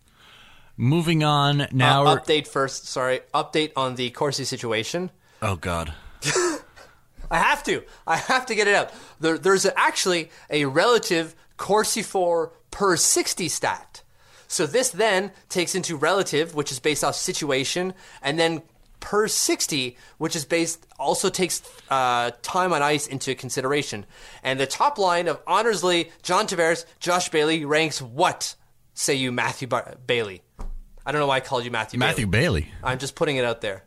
Moving 0.77 1.23
on 1.23 1.67
now. 1.71 2.05
Uh, 2.05 2.17
update 2.17 2.47
first. 2.47 2.87
Sorry. 2.87 3.19
Update 3.33 3.73
on 3.75 3.95
the 3.95 4.09
Corsi 4.11 4.45
situation. 4.45 5.11
oh 5.41 5.57
God. 5.57 5.93
I 7.29 7.39
have 7.39 7.61
to. 7.63 7.83
I 8.05 8.15
have 8.15 8.45
to 8.45 8.55
get 8.55 8.69
it 8.69 8.75
out. 8.75 8.93
There, 9.19 9.37
there's 9.37 9.65
actually 9.65 10.31
a 10.49 10.63
relative 10.63 11.35
Corsi 11.57 12.01
for 12.01 12.53
per 12.71 12.95
60 12.95 13.49
stat. 13.49 14.03
So 14.47 14.65
this 14.65 14.89
then 14.89 15.31
takes 15.49 15.75
into 15.75 15.97
relative, 15.97 16.55
which 16.55 16.71
is 16.71 16.79
based 16.79 17.03
off 17.03 17.15
situation, 17.15 17.93
and 18.21 18.39
then 18.39 18.61
per 18.99 19.27
60, 19.27 19.97
which 20.17 20.35
is 20.35 20.45
based 20.45 20.85
also 20.99 21.29
takes 21.29 21.61
uh, 21.89 22.31
time 22.41 22.73
on 22.73 22.81
ice 22.81 23.07
into 23.07 23.35
consideration. 23.35 24.05
And 24.43 24.59
the 24.59 24.67
top 24.67 24.97
line 24.97 25.27
of 25.27 25.39
Anders 25.47 25.83
Lee, 25.83 26.11
John 26.23 26.47
Tavares, 26.47 26.85
Josh 26.99 27.29
Bailey 27.29 27.65
ranks 27.65 28.01
what? 28.01 28.55
Say 28.93 29.15
you, 29.15 29.31
Matthew 29.31 29.67
Bar- 29.67 29.95
Bailey. 30.05 30.41
I 31.05 31.11
don't 31.11 31.21
know 31.21 31.27
why 31.27 31.37
I 31.37 31.39
called 31.39 31.63
you 31.63 31.71
Matthew. 31.71 31.99
Matthew 31.99 32.27
Bailey. 32.27 32.61
Bailey. 32.61 32.73
I'm 32.83 32.97
just 32.99 33.15
putting 33.15 33.37
it 33.37 33.45
out 33.45 33.61
there. 33.61 33.83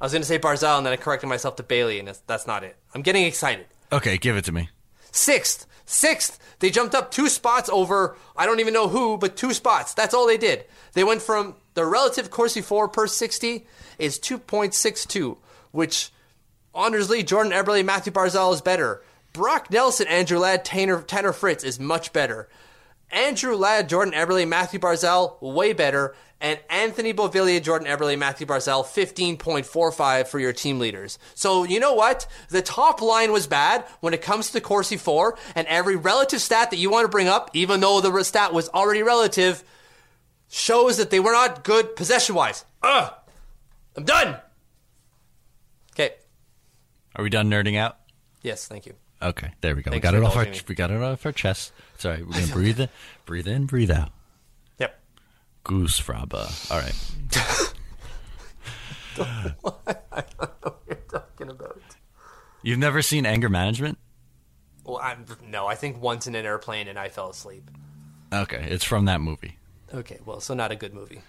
I 0.00 0.04
was 0.04 0.12
going 0.12 0.22
to 0.22 0.28
say 0.28 0.38
Barzal, 0.38 0.76
and 0.78 0.84
then 0.84 0.92
I 0.92 0.96
corrected 0.96 1.28
myself 1.28 1.56
to 1.56 1.62
Bailey, 1.62 1.98
and 1.98 2.08
that's, 2.08 2.18
that's 2.20 2.46
not 2.46 2.64
it. 2.64 2.76
I'm 2.94 3.02
getting 3.02 3.24
excited. 3.24 3.66
Okay, 3.92 4.18
give 4.18 4.36
it 4.36 4.44
to 4.46 4.52
me. 4.52 4.68
Sixth, 5.12 5.66
sixth. 5.84 6.38
They 6.58 6.70
jumped 6.70 6.94
up 6.94 7.10
two 7.10 7.28
spots 7.28 7.70
over 7.70 8.16
I 8.36 8.46
don't 8.46 8.60
even 8.60 8.74
know 8.74 8.88
who, 8.88 9.16
but 9.16 9.36
two 9.36 9.52
spots. 9.52 9.94
That's 9.94 10.14
all 10.14 10.26
they 10.26 10.36
did. 10.36 10.64
They 10.92 11.04
went 11.04 11.22
from 11.22 11.54
the 11.76 11.84
relative 11.84 12.30
Corsi 12.30 12.62
for 12.62 12.88
per 12.88 13.06
60 13.06 13.66
is 13.98 14.18
2.62, 14.18 15.36
which 15.72 16.10
Anders 16.74 17.10
Lee, 17.10 17.22
Jordan 17.22 17.52
Eberle, 17.52 17.84
Matthew 17.84 18.14
Barzal 18.14 18.54
is 18.54 18.62
better. 18.62 19.02
Brock 19.34 19.70
Nelson, 19.70 20.08
Andrew 20.08 20.38
Ladd, 20.38 20.64
Tanner, 20.64 21.02
Tanner 21.02 21.34
Fritz 21.34 21.64
is 21.64 21.78
much 21.78 22.14
better. 22.14 22.48
Andrew 23.10 23.54
Ladd, 23.54 23.90
Jordan 23.90 24.14
Eberle, 24.14 24.48
Matthew 24.48 24.80
Barzal, 24.80 25.40
way 25.42 25.74
better. 25.74 26.16
And 26.40 26.58
Anthony 26.70 27.12
Beauvillier, 27.12 27.62
Jordan 27.62 27.88
Eberle, 27.88 28.18
Matthew 28.18 28.46
Barzal, 28.46 28.82
15.45 28.82 30.28
for 30.28 30.38
your 30.38 30.54
team 30.54 30.78
leaders. 30.78 31.18
So, 31.34 31.64
you 31.64 31.78
know 31.78 31.92
what? 31.92 32.26
The 32.48 32.62
top 32.62 33.02
line 33.02 33.32
was 33.32 33.46
bad 33.46 33.84
when 34.00 34.14
it 34.14 34.22
comes 34.22 34.50
to 34.52 34.62
Corsi 34.62 34.96
for, 34.96 35.36
and 35.54 35.66
every 35.66 35.96
relative 35.96 36.40
stat 36.40 36.70
that 36.70 36.78
you 36.78 36.90
want 36.90 37.04
to 37.04 37.10
bring 37.10 37.28
up, 37.28 37.50
even 37.52 37.80
though 37.80 38.00
the 38.00 38.22
stat 38.22 38.54
was 38.54 38.70
already 38.70 39.02
relative, 39.02 39.62
shows 40.48 40.96
that 40.96 41.10
they 41.10 41.20
were 41.20 41.32
not 41.32 41.64
good 41.64 41.96
possession 41.96 42.34
wise. 42.34 42.64
Ugh! 42.82 43.12
I'm 43.96 44.04
done! 44.04 44.36
Okay. 45.92 46.14
Are 47.14 47.22
we 47.22 47.30
done 47.30 47.50
nerding 47.50 47.76
out? 47.78 47.96
Yes, 48.42 48.66
thank 48.66 48.86
you. 48.86 48.94
Okay, 49.22 49.50
there 49.62 49.74
we 49.74 49.82
go. 49.82 49.90
we 49.90 49.98
got 49.98 50.14
it 50.14 50.22
off 50.22 50.36
our 50.36 50.44
me. 50.44 50.60
we 50.68 50.74
got 50.74 50.90
it 50.90 51.02
off 51.02 51.24
our 51.24 51.32
chest. 51.32 51.72
Sorry, 51.96 52.22
we're 52.22 52.32
gonna 52.38 52.46
breathe 52.48 52.80
in, 52.80 52.88
breathe 53.24 53.48
in, 53.48 53.64
breathe 53.66 53.90
out. 53.90 54.10
Yep. 54.78 54.98
Goosfraba. 55.64 56.70
All 56.70 56.78
right. 56.78 56.94
I 59.16 59.16
don't 59.16 59.54
know 59.54 59.74
what 60.60 60.82
you're 60.86 60.96
talking 61.08 61.48
about. 61.48 61.80
You've 62.62 62.78
never 62.78 63.00
seen 63.00 63.24
anger 63.24 63.48
management? 63.48 63.96
Well, 64.84 65.00
I'm, 65.02 65.24
no, 65.48 65.66
I 65.66 65.74
think 65.74 66.00
once 66.00 66.26
in 66.26 66.34
an 66.34 66.44
airplane 66.44 66.86
and 66.86 66.98
I 66.98 67.08
fell 67.08 67.30
asleep. 67.30 67.70
Okay, 68.32 68.66
it's 68.68 68.84
from 68.84 69.06
that 69.06 69.20
movie. 69.20 69.56
Okay, 69.94 70.18
well, 70.24 70.40
so 70.40 70.54
not 70.54 70.72
a 70.72 70.76
good 70.76 70.92
movie. 70.94 71.20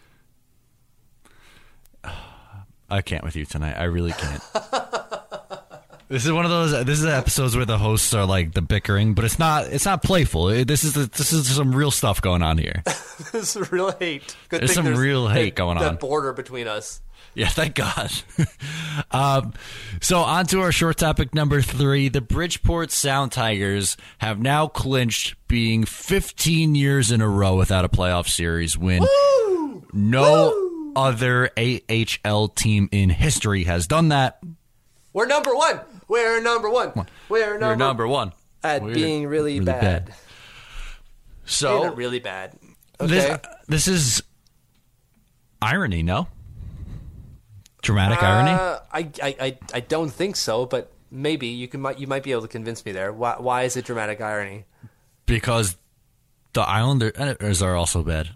I 2.89 3.01
can't 3.01 3.23
with 3.23 3.35
you 3.35 3.45
tonight. 3.45 3.73
I 3.77 3.83
really 3.83 4.11
can't. 4.13 4.41
this 6.07 6.25
is 6.25 6.31
one 6.31 6.45
of 6.45 6.51
those. 6.51 6.71
This 6.85 6.99
is 6.99 7.03
the 7.03 7.13
episodes 7.15 7.55
where 7.55 7.65
the 7.65 7.77
hosts 7.77 8.13
are 8.13 8.25
like 8.25 8.53
the 8.53 8.61
bickering, 8.61 9.13
but 9.13 9.25
it's 9.25 9.37
not. 9.39 9.65
It's 9.67 9.83
not 9.85 10.01
playful. 10.03 10.49
It- 10.49 10.67
This 10.67 10.83
is 10.85 10.93
the, 10.93 11.05
this 11.07 11.33
is 11.33 11.53
some 11.53 11.75
real 11.75 11.91
stuff 11.91 12.21
going 12.21 12.41
on 12.41 12.57
here. 12.57 12.81
this 13.33 13.55
is 13.57 13.71
real 13.71 13.91
hate. 13.91 14.35
Good 14.49 14.61
There's 14.61 14.73
some 14.73 14.85
real 14.95 15.27
hate 15.27 15.55
that- 15.55 15.55
going 15.55 15.77
that 15.79 15.87
on. 15.89 15.95
border 15.97 16.31
between 16.33 16.67
us. 16.67 17.01
Yeah, 17.37 17.49
thank 17.49 17.75
God. 17.75 18.11
um, 19.11 19.53
so 20.01 20.21
on 20.21 20.47
to 20.47 20.61
our 20.61 20.71
short 20.71 20.97
topic 20.97 21.35
number 21.35 21.61
three. 21.61 22.09
The 22.09 22.19
Bridgeport 22.19 22.91
Sound 22.91 23.31
Tigers 23.31 23.95
have 24.17 24.39
now 24.39 24.67
clinched 24.67 25.35
being 25.47 25.83
15 25.85 26.73
years 26.73 27.11
in 27.11 27.21
a 27.21 27.27
row 27.29 27.55
without 27.55 27.85
a 27.85 27.89
playoff 27.89 28.27
series 28.27 28.75
win. 28.75 29.05
No 29.93 30.91
other 30.95 31.51
AHL 31.55 32.47
team 32.47 32.89
in 32.91 33.11
history 33.11 33.65
has 33.65 33.85
done 33.85 34.09
that. 34.09 34.41
We're 35.13 35.27
number 35.27 35.53
one. 35.53 35.81
We're 36.07 36.41
number 36.41 36.71
one. 36.71 37.05
We're 37.29 37.59
number, 37.59 37.67
We're 37.67 37.75
number 37.75 38.07
one. 38.07 38.33
at 38.63 38.81
We're 38.81 38.95
being 38.95 39.27
really, 39.27 39.59
bad. 39.59 40.11
So 41.45 41.81
Being 41.83 41.95
really 41.95 42.19
bad. 42.19 42.57
Okay. 42.99 43.07
this, 43.07 43.39
this 43.67 43.87
is 43.87 44.23
irony, 45.61 46.01
no? 46.01 46.27
Dramatic 47.87 48.21
irony? 48.21 48.51
Uh, 48.51 48.79
I, 48.91 49.09
I, 49.23 49.35
I, 49.39 49.57
I 49.75 49.79
don't 49.79 50.09
think 50.09 50.35
so, 50.35 50.65
but 50.65 50.91
maybe 51.09 51.47
you 51.47 51.69
can 51.69 51.79
might 51.79 51.97
you 51.99 52.05
might 52.05 52.21
be 52.21 52.33
able 52.33 52.41
to 52.41 52.49
convince 52.49 52.83
me 52.85 52.91
there. 52.91 53.13
Why, 53.13 53.37
why 53.39 53.63
is 53.63 53.77
it 53.77 53.85
dramatic 53.85 54.19
irony? 54.19 54.65
Because 55.25 55.77
the 56.51 56.61
Islanders 56.63 57.61
are 57.61 57.75
also 57.77 58.03
bad. 58.03 58.31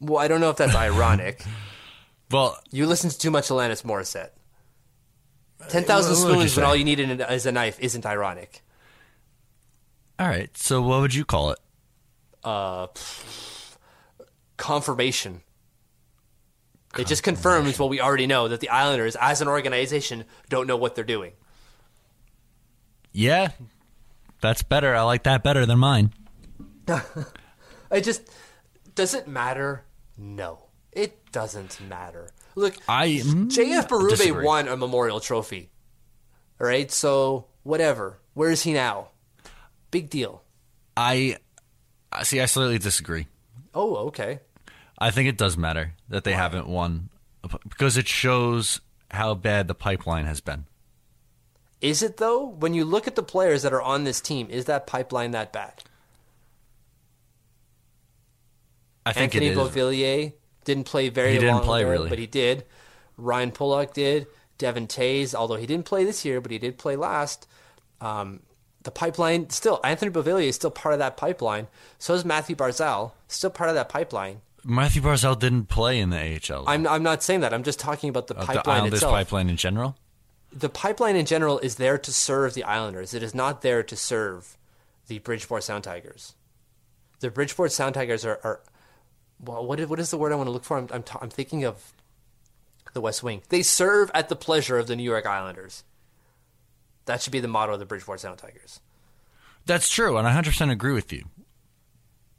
Well, 0.00 0.18
I 0.18 0.26
don't 0.26 0.40
know 0.40 0.50
if 0.50 0.56
that's 0.56 0.74
ironic. 0.88 1.44
Well, 2.32 2.58
You 2.72 2.86
listen 2.86 3.10
to 3.10 3.16
too 3.16 3.30
much 3.30 3.46
Alanis 3.48 3.84
Morissette. 3.84 4.30
Ten 5.68 5.84
thousand 5.84 6.14
what 6.28 6.38
would 6.38 6.42
you 6.42 6.48
spoons 6.48 6.56
when 6.56 6.66
all 6.66 6.74
you 6.74 6.84
need 6.84 6.98
is 6.98 7.46
a 7.46 7.52
knife 7.52 7.78
isn't 7.78 8.04
ironic. 8.04 8.62
all 10.18 10.26
right. 10.26 10.50
So 10.56 10.82
what 10.82 11.00
would 11.00 11.14
you 11.14 11.24
call 11.24 11.52
it? 11.52 11.60
Uh, 12.42 12.88
confirmation. 14.56 15.42
It 16.98 17.06
just 17.06 17.22
confirms 17.22 17.78
what 17.78 17.88
we 17.88 18.00
already 18.00 18.26
know 18.26 18.48
that 18.48 18.60
the 18.60 18.68
Islanders, 18.68 19.16
as 19.18 19.40
an 19.40 19.48
organization, 19.48 20.24
don't 20.50 20.66
know 20.66 20.76
what 20.76 20.94
they're 20.94 21.04
doing. 21.04 21.32
Yeah, 23.12 23.48
that's 24.40 24.62
better. 24.62 24.94
I 24.94 25.02
like 25.02 25.22
that 25.24 25.42
better 25.42 25.66
than 25.66 25.78
mine. 25.78 26.12
It 27.90 28.04
just 28.04 28.22
does 28.94 29.12
it 29.12 29.28
matter? 29.28 29.84
No, 30.16 30.64
it 30.92 31.30
doesn't 31.30 31.78
matter. 31.82 32.30
Look, 32.54 32.74
I 32.88 33.20
mm, 33.22 33.50
JF 33.50 34.08
disagree. 34.08 34.46
won 34.46 34.66
a 34.66 34.78
memorial 34.78 35.20
trophy. 35.20 35.70
All 36.58 36.66
right, 36.66 36.90
so 36.90 37.48
whatever. 37.64 38.18
Where 38.32 38.50
is 38.50 38.62
he 38.62 38.72
now? 38.72 39.08
Big 39.90 40.08
deal. 40.08 40.42
I 40.96 41.36
I- 42.10 42.22
see. 42.22 42.40
I 42.40 42.46
slightly 42.46 42.78
disagree. 42.78 43.26
Oh, 43.74 43.96
okay. 44.08 44.40
I 44.98 45.10
think 45.10 45.28
it 45.28 45.36
does 45.38 45.56
matter 45.56 45.94
that 46.08 46.24
they 46.24 46.32
haven't 46.34 46.68
won 46.68 47.08
because 47.68 47.96
it 47.96 48.06
shows 48.06 48.80
how 49.10 49.34
bad 49.34 49.68
the 49.68 49.74
pipeline 49.74 50.26
has 50.26 50.40
been. 50.40 50.66
Is 51.80 52.02
it 52.02 52.18
though? 52.18 52.46
When 52.46 52.74
you 52.74 52.84
look 52.84 53.08
at 53.08 53.16
the 53.16 53.22
players 53.22 53.62
that 53.62 53.72
are 53.72 53.82
on 53.82 54.04
this 54.04 54.20
team, 54.20 54.48
is 54.50 54.66
that 54.66 54.86
pipeline 54.86 55.32
that 55.32 55.52
bad? 55.52 55.82
I 59.04 59.12
think 59.12 59.34
Anthony 59.34 59.46
it 59.48 59.56
is. 59.56 59.58
Beauvillier 59.58 60.32
didn't 60.64 60.84
play 60.84 61.08
very 61.08 61.32
He 61.32 61.38
didn't 61.38 61.56
long 61.56 61.64
play, 61.64 61.82
there, 61.82 61.90
really. 61.92 62.08
but 62.08 62.18
he 62.18 62.26
did. 62.26 62.64
Ryan 63.16 63.50
Pulock 63.50 63.92
did. 63.94 64.26
Devon 64.58 64.86
Toews, 64.86 65.34
although 65.34 65.56
he 65.56 65.66
didn't 65.66 65.86
play 65.86 66.04
this 66.04 66.24
year, 66.24 66.40
but 66.40 66.52
he 66.52 66.58
did 66.58 66.78
play 66.78 66.94
last. 66.94 67.48
Um, 68.00 68.40
the 68.84 68.92
pipeline 68.92 69.50
still 69.50 69.80
Anthony 69.82 70.12
Beauvillier 70.12 70.46
is 70.46 70.54
still 70.54 70.70
part 70.70 70.92
of 70.92 71.00
that 71.00 71.16
pipeline. 71.16 71.66
So 71.98 72.14
is 72.14 72.24
Matthew 72.24 72.54
Barzal, 72.54 73.12
still 73.26 73.50
part 73.50 73.70
of 73.70 73.74
that 73.74 73.88
pipeline. 73.88 74.40
Matthew 74.64 75.02
Barzal 75.02 75.38
didn't 75.38 75.66
play 75.66 75.98
in 75.98 76.10
the 76.10 76.18
AHL. 76.18 76.64
I'm 76.68 76.86
I'm 76.86 77.02
not 77.02 77.22
saying 77.22 77.40
that. 77.40 77.52
I'm 77.52 77.62
just 77.64 77.80
talking 77.80 78.08
about 78.10 78.26
the 78.28 78.36
Uh, 78.36 78.40
the 78.40 78.46
pipeline 78.46 78.76
Islanders 78.76 78.98
itself. 78.98 79.12
pipeline 79.14 79.48
in 79.50 79.56
general. 79.56 79.96
The 80.52 80.68
pipeline 80.68 81.16
in 81.16 81.26
general 81.26 81.58
is 81.60 81.76
there 81.76 81.98
to 81.98 82.12
serve 82.12 82.54
the 82.54 82.62
Islanders. 82.64 83.14
It 83.14 83.22
is 83.22 83.34
not 83.34 83.62
there 83.62 83.82
to 83.82 83.96
serve 83.96 84.56
the 85.08 85.18
Bridgeport 85.18 85.64
Sound 85.64 85.84
Tigers. 85.84 86.34
The 87.20 87.30
Bridgeport 87.30 87.72
Sound 87.72 87.94
Tigers 87.94 88.24
are, 88.24 88.38
are 88.44 88.60
well, 89.40 89.64
what 89.66 89.80
is, 89.80 89.88
what 89.88 89.98
is 89.98 90.10
the 90.10 90.18
word 90.18 90.30
I 90.32 90.36
want 90.36 90.46
to 90.46 90.52
look 90.52 90.64
for? 90.64 90.78
I'm 90.78 90.88
I'm, 90.92 91.02
ta- 91.02 91.18
I'm 91.22 91.30
thinking 91.30 91.64
of 91.64 91.92
the 92.92 93.00
West 93.00 93.22
Wing. 93.22 93.42
They 93.48 93.62
serve 93.62 94.10
at 94.14 94.28
the 94.28 94.36
pleasure 94.36 94.78
of 94.78 94.86
the 94.86 94.94
New 94.94 95.02
York 95.02 95.26
Islanders. 95.26 95.82
That 97.06 97.20
should 97.22 97.32
be 97.32 97.40
the 97.40 97.48
motto 97.48 97.72
of 97.72 97.78
the 97.80 97.86
Bridgeport 97.86 98.20
Sound 98.20 98.38
Tigers. 98.38 98.78
That's 99.66 99.88
true, 99.88 100.16
and 100.18 100.26
I 100.28 100.40
100% 100.40 100.70
agree 100.70 100.92
with 100.92 101.12
you. 101.12 101.24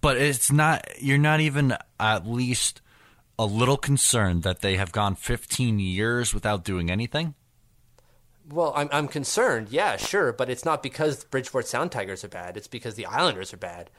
But 0.03 0.17
it's 0.17 0.51
not. 0.51 0.85
You're 1.01 1.17
not 1.17 1.39
even 1.39 1.75
at 1.99 2.27
least 2.27 2.81
a 3.39 3.45
little 3.45 3.77
concerned 3.77 4.43
that 4.43 4.59
they 4.59 4.75
have 4.75 4.91
gone 4.91 5.15
15 5.15 5.79
years 5.79 6.33
without 6.33 6.63
doing 6.63 6.91
anything. 6.91 7.33
Well, 8.49 8.73
I'm 8.75 8.89
I'm 8.91 9.07
concerned. 9.07 9.69
Yeah, 9.71 9.95
sure, 9.95 10.33
but 10.33 10.49
it's 10.49 10.65
not 10.65 10.83
because 10.83 11.23
Bridgeport 11.23 11.65
Sound 11.67 11.91
Tigers 11.93 12.23
are 12.25 12.27
bad. 12.27 12.57
It's 12.57 12.67
because 12.67 12.95
the 12.95 13.05
Islanders 13.05 13.53
are 13.53 13.57
bad. 13.57 13.89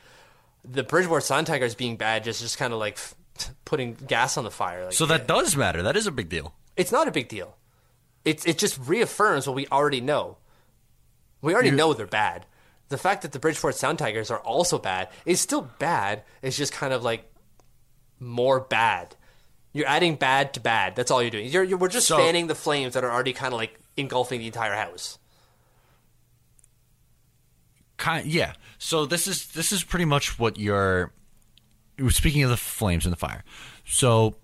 The 0.63 0.83
Bridgeport 0.83 1.25
Sound 1.25 1.47
Tigers 1.47 1.75
being 1.75 1.97
bad 1.97 2.23
just 2.25 2.43
just 2.43 2.59
kind 2.59 2.73
of 2.75 2.79
like 2.79 2.99
putting 3.65 3.95
gas 3.95 4.37
on 4.37 4.45
the 4.45 4.51
fire. 4.51 4.85
Like, 4.85 4.93
So 4.93 5.07
that 5.07 5.27
does 5.27 5.57
matter. 5.57 5.83
That 5.83 5.97
is 5.97 6.07
a 6.07 6.13
big 6.13 6.29
deal. 6.29 6.55
it's 6.77 6.93
not 6.93 7.09
a 7.09 7.11
big 7.11 7.29
deal. 7.29 7.57
It's 8.27 8.45
it 8.45 8.59
just 8.59 8.79
reaffirms 8.79 9.47
what 9.47 9.57
we 9.57 9.67
already 9.69 10.03
know. 10.03 10.37
We 11.41 11.55
already 11.55 11.71
know 11.71 11.95
they're 11.95 12.07
bad. 12.07 12.45
The 12.91 12.99
fact 12.99 13.23
that 13.23 13.33
the 13.33 13.39
Bridgeport 13.39 13.75
Sound 13.75 13.99
Tigers 13.99 14.31
are 14.31 14.39
also 14.41 14.79
bad 14.79 15.09
is 15.25 15.41
still 15.41 15.63
bad. 15.79 16.23
It's 16.43 16.57
just 16.57 16.73
kind 16.73 16.93
of 16.93 17.03
like 17.03 17.31
more 18.21 18.61
bad. 18.61 19.17
You're 19.73 19.89
adding 19.89 20.15
bad 20.17 20.55
to 20.55 20.61
bad. 20.61 20.95
That's 20.95 21.11
all 21.11 21.21
you're 21.23 21.31
doing. 21.31 21.47
You're, 21.49 21.65
you're 21.65 21.79
we're 21.79 21.89
just 21.89 22.07
So- 22.07 22.17
fanning 22.17 22.47
the 22.47 22.55
flames 22.55 22.95
that 22.95 23.03
are 23.05 23.11
already 23.11 23.33
kind 23.33 23.53
of 23.53 23.59
like 23.59 23.79
engulfing 23.97 24.41
the 24.41 24.47
entire 24.47 24.75
house. 24.75 25.19
Kind, 27.97 28.27
yeah. 28.27 28.53
So 28.79 29.07
this 29.07 29.27
is 29.27 29.47
this 29.49 29.73
is 29.73 29.83
pretty 29.85 30.05
much 30.05 30.39
what 30.39 30.59
you're. 30.59 31.13
Speaking 32.09 32.43
of 32.43 32.51
the 32.51 32.57
flames 32.57 33.07
and 33.07 33.13
the 33.13 33.17
fire, 33.17 33.45
so 33.87 34.35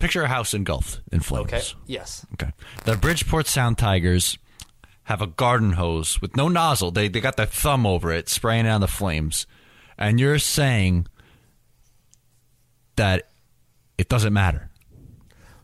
picture 0.00 0.22
a 0.24 0.28
house 0.28 0.52
engulfed 0.52 1.00
in 1.12 1.20
flames. 1.20 1.46
Okay. 1.52 1.62
Yes. 1.86 2.26
Okay. 2.34 2.50
The 2.84 2.96
Bridgeport 2.96 3.46
Sound 3.46 3.78
Tigers 3.78 4.36
have 5.04 5.20
a 5.20 5.26
garden 5.26 5.72
hose 5.72 6.20
with 6.20 6.36
no 6.36 6.48
nozzle. 6.48 6.90
They 6.90 7.08
they 7.08 7.20
got 7.20 7.36
their 7.36 7.46
thumb 7.46 7.86
over 7.86 8.12
it, 8.12 8.28
spraying 8.28 8.64
down 8.64 8.80
the 8.80 8.88
flames, 8.88 9.46
and 9.98 10.18
you're 10.18 10.38
saying 10.38 11.06
that 12.96 13.28
it 13.98 14.08
doesn't 14.08 14.32
matter. 14.32 14.70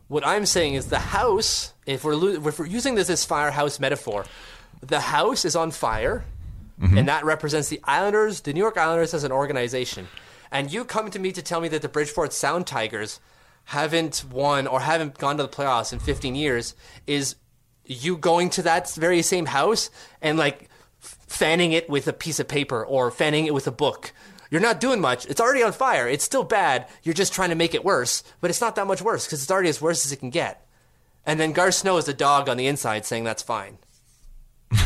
What 0.09 0.27
I'm 0.27 0.47
saying 0.47 0.75
is 0.75 0.87
the 0.87 0.99
house. 0.99 1.75
If 1.87 2.05
we're 2.05 2.15
lo- 2.15 2.49
if 2.49 2.59
we're 2.59 2.67
using 2.67 2.95
this 2.95 3.11
as 3.11 3.25
firehouse 3.25 3.81
metaphor, 3.81 4.25
the 4.81 5.01
house 5.01 5.45
is 5.45 5.57
on 5.57 5.71
fire, 5.71 6.25
mm-hmm. 6.81 6.99
and 6.99 7.09
that 7.09 7.25
represents 7.25 7.69
the 7.69 7.81
Islanders, 7.85 8.41
the 8.41 8.53
New 8.53 8.61
York 8.61 8.77
Islanders 8.77 9.15
as 9.15 9.25
an 9.25 9.33
organization. 9.33 10.09
And 10.53 10.73
you 10.73 10.85
come 10.85 11.11
to 11.11 11.19
me 11.19 11.33
to 11.33 11.43
tell 11.43 11.61
me 11.61 11.69
that 11.69 11.83
the 11.83 11.89
Bridgeport 11.89 12.33
Sound 12.33 12.67
Tigers 12.67 13.21
haven't 13.67 14.25
won 14.31 14.67
or 14.67 14.81
haven't 14.81 15.17
gone 15.17 15.37
to 15.37 15.45
the 15.45 15.49
playoffs 15.49 15.93
in 15.93 16.01
15 16.01 16.35
years 16.35 16.75
is 17.07 17.37
you 17.91 18.17
going 18.17 18.51
to 18.51 18.63
that 18.63 18.89
very 18.95 19.21
same 19.21 19.47
house 19.47 19.91
and 20.23 20.39
like 20.39 20.69
fanning 21.01 21.73
it 21.73 21.91
with 21.91 22.07
a 22.07 22.13
piece 22.13 22.39
of 22.39 22.47
paper 22.47 22.85
or 22.85 23.11
fanning 23.11 23.47
it 23.47 23.55
with 23.55 23.67
a 23.67 23.73
book. 23.73 24.13
You're 24.49 24.61
not 24.61 24.81
doing 24.81 25.01
much. 25.01 25.27
It's 25.27 25.41
already 25.41 25.65
on 25.65 25.73
fire. 25.73 26.09
It's 26.09 26.23
still 26.25 26.45
bad. 26.45 26.87
You're 27.03 27.15
just 27.15 27.33
trying 27.33 27.49
to 27.51 27.57
make 27.57 27.75
it 27.75 27.85
worse, 27.85 28.23
but 28.41 28.49
it's 28.49 28.61
not 28.61 28.77
that 28.77 28.87
much 28.87 29.03
worse 29.03 29.27
because 29.27 29.43
it's 29.43 29.51
already 29.51 29.69
as 29.69 29.83
worse 29.83 30.07
as 30.07 30.13
it 30.13 30.19
can 30.19 30.31
get. 30.31 30.65
And 31.27 31.41
then 31.41 31.51
Garth 31.53 31.75
Snow 31.75 31.97
is 31.97 32.09
a 32.09 32.15
dog 32.15 32.49
on 32.49 32.57
the 32.57 32.69
inside 32.69 33.05
saying 33.05 33.25
that's 33.25 33.43
fine. 33.43 33.79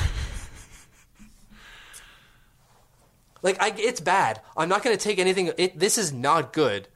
like 3.42 3.62
I, 3.62 3.74
it's 3.76 4.00
bad. 4.00 4.40
I'm 4.56 4.70
not 4.70 4.82
going 4.82 4.96
to 4.96 5.02
take 5.02 5.18
anything. 5.18 5.52
It, 5.58 5.78
this 5.78 5.98
is 5.98 6.10
not 6.10 6.54
good, 6.54 6.88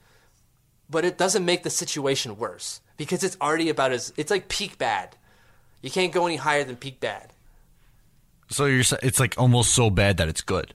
but 0.89 1.05
it 1.05 1.19
doesn't 1.19 1.45
make 1.45 1.65
the 1.65 1.71
situation 1.71 2.39
worse 2.39 2.81
because 2.97 3.23
it's 3.23 3.37
already 3.43 3.69
about 3.69 3.93
as 3.93 4.15
it's 4.17 4.31
like 4.31 4.49
peak 4.49 4.79
bad. 4.79 5.18
You 5.83 5.91
can't 5.91 6.13
go 6.13 6.27
any 6.27 6.37
higher 6.37 6.65
than 6.65 6.77
peak 6.77 7.01
bad. 7.01 7.33
So 8.51 8.65
you're 8.65 8.83
it's 9.03 9.21
like 9.21 9.35
almost 9.39 9.75
so 9.75 9.91
bad 9.91 10.17
that 10.17 10.29
it's 10.29 10.41
good. 10.41 10.75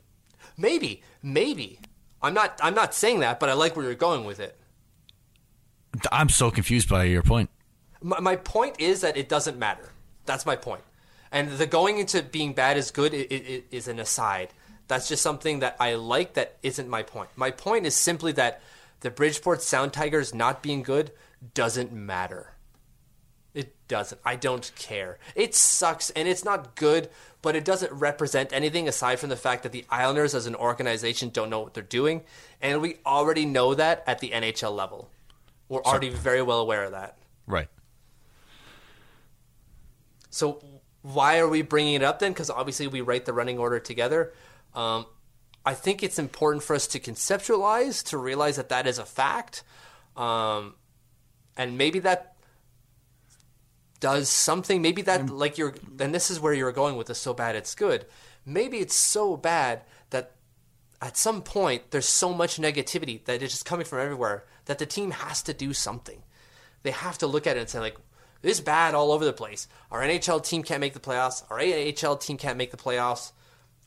Maybe, 0.58 1.02
maybe. 1.22 1.80
I'm 2.22 2.34
not. 2.34 2.60
I'm 2.62 2.76
not 2.76 2.94
saying 2.94 3.20
that, 3.20 3.40
but 3.40 3.50
I 3.50 3.54
like 3.54 3.76
where 3.76 3.86
you're 3.86 3.96
going 3.96 4.24
with 4.26 4.40
it. 4.40 4.58
I'm 6.12 6.30
so 6.30 6.50
confused 6.52 6.90
by 6.90 7.04
your 7.06 7.22
point. 7.24 7.50
My, 8.02 8.20
my 8.20 8.36
point 8.36 8.80
is 8.80 9.02
that 9.02 9.18
it 9.18 9.30
doesn't 9.30 9.58
matter. 9.58 9.90
That's 10.26 10.46
my 10.46 10.56
point. 10.56 10.82
And 11.32 11.52
the 11.52 11.66
going 11.66 11.98
into 11.98 12.22
being 12.24 12.54
bad 12.54 12.78
is 12.78 12.92
good 12.92 13.14
i- 13.14 13.18
i- 13.30 13.44
i- 13.56 13.64
is 13.72 13.88
an 13.88 14.00
aside. 14.00 14.50
That's 14.88 15.08
just 15.08 15.22
something 15.24 15.60
that 15.60 15.76
I 15.80 15.96
like. 15.96 16.34
That 16.36 16.58
isn't 16.64 16.88
my 16.88 17.04
point. 17.04 17.30
My 17.36 17.52
point 17.52 17.86
is 17.86 17.96
simply 17.96 18.32
that 18.34 18.62
the 19.02 19.10
Bridgeport 19.12 19.62
Sound 19.62 19.94
Tigers 19.94 20.34
not 20.34 20.62
being 20.64 20.84
good 20.84 21.12
doesn't 21.54 21.92
matter. 21.92 22.53
It 23.54 23.76
doesn't. 23.88 24.20
I 24.26 24.36
don't 24.36 24.72
care. 24.76 25.20
It 25.36 25.54
sucks 25.54 26.10
and 26.12 26.28
it's 26.28 26.44
not 26.44 26.76
good, 26.76 27.10
but 27.42 27.56
it 27.56 27.64
doesn't 27.64 27.92
represent 27.92 28.52
anything 28.52 28.88
aside 28.88 29.20
from 29.20 29.30
the 29.30 29.36
fact 29.36 29.64
that 29.64 29.72
the 29.72 29.86
Islanders 29.90 30.34
as 30.34 30.48
an 30.48 30.56
organization 30.56 31.30
don't 31.30 31.50
know 31.50 31.60
what 31.60 31.74
they're 31.74 31.84
doing. 31.84 32.24
And 32.62 32.82
we 32.82 32.98
already 33.06 33.46
know 33.46 33.76
that 33.76 34.04
at 34.08 34.20
the 34.20 34.32
NHL 34.32 34.76
level. 34.76 35.10
We're 35.70 35.84
already 35.84 36.10
very 36.10 36.42
well 36.42 36.60
aware 36.60 36.84
of 36.84 36.92
that. 36.92 37.18
Right. 37.48 37.68
So 40.30 40.64
why 41.04 41.40
are 41.40 41.48
we 41.48 41.62
bringing 41.62 41.96
it 41.96 42.04
up 42.04 42.20
then? 42.20 42.32
Because 42.32 42.50
obviously 42.50 42.88
we 42.88 43.02
write 43.02 43.26
the 43.26 43.34
running 43.34 43.60
order 43.60 43.80
together. 43.80 44.34
Um, 44.74 45.06
I 45.66 45.74
think 45.74 46.02
it's 46.02 46.18
important 46.18 46.64
for 46.64 46.76
us 46.76 46.88
to 46.88 47.00
conceptualize 47.00 48.04
to 48.10 48.18
realize 48.18 48.56
that 48.56 48.70
that 48.70 48.88
is 48.88 48.98
a 48.98 49.06
fact, 49.06 49.64
um, 50.18 50.76
and 51.56 51.78
maybe 51.78 52.00
that 52.00 52.33
does 54.04 54.28
something. 54.28 54.82
Maybe 54.82 55.02
that 55.04 55.30
like 55.30 55.58
you're, 55.58 55.74
and 55.98 56.14
this 56.14 56.30
is 56.30 56.38
where 56.38 56.54
you're 56.54 56.74
going 56.74 56.98
with 56.98 57.08
the 57.08 57.16
so 57.16 57.34
bad 57.34 57.56
it's 57.56 57.74
good. 57.74 58.06
Maybe 58.46 58.80
it's 58.80 58.96
so 58.96 59.38
bad 59.38 59.84
that 60.10 60.34
at 61.02 61.16
some 61.16 61.42
point 61.42 61.92
there's 61.92 62.06
so 62.06 62.34
much 62.34 62.58
negativity 62.58 63.24
that 63.24 63.42
it's 63.42 63.54
just 63.54 63.66
coming 63.66 63.86
from 63.86 64.00
everywhere 64.00 64.44
that 64.66 64.78
the 64.78 64.86
team 64.86 65.12
has 65.12 65.42
to 65.44 65.54
do 65.54 65.72
something. 65.72 66.22
They 66.82 66.92
have 66.92 67.18
to 67.20 67.28
look 67.28 67.48
at 67.48 67.56
it 67.56 67.62
and 67.62 67.70
say 67.70 67.80
like, 67.80 67.96
this 68.42 68.58
is 68.58 68.62
bad 68.62 68.94
all 68.94 69.14
over 69.14 69.24
the 69.24 69.32
place. 69.32 69.70
Our 69.90 70.02
NHL 70.02 70.44
team 70.44 70.64
can't 70.64 70.82
make 70.82 70.94
the 70.94 71.00
playoffs. 71.00 71.42
Our 71.50 71.62
AHL 71.62 72.18
team 72.18 72.36
can't 72.36 72.58
make 72.58 72.72
the 72.72 72.78
playoffs. 72.78 73.32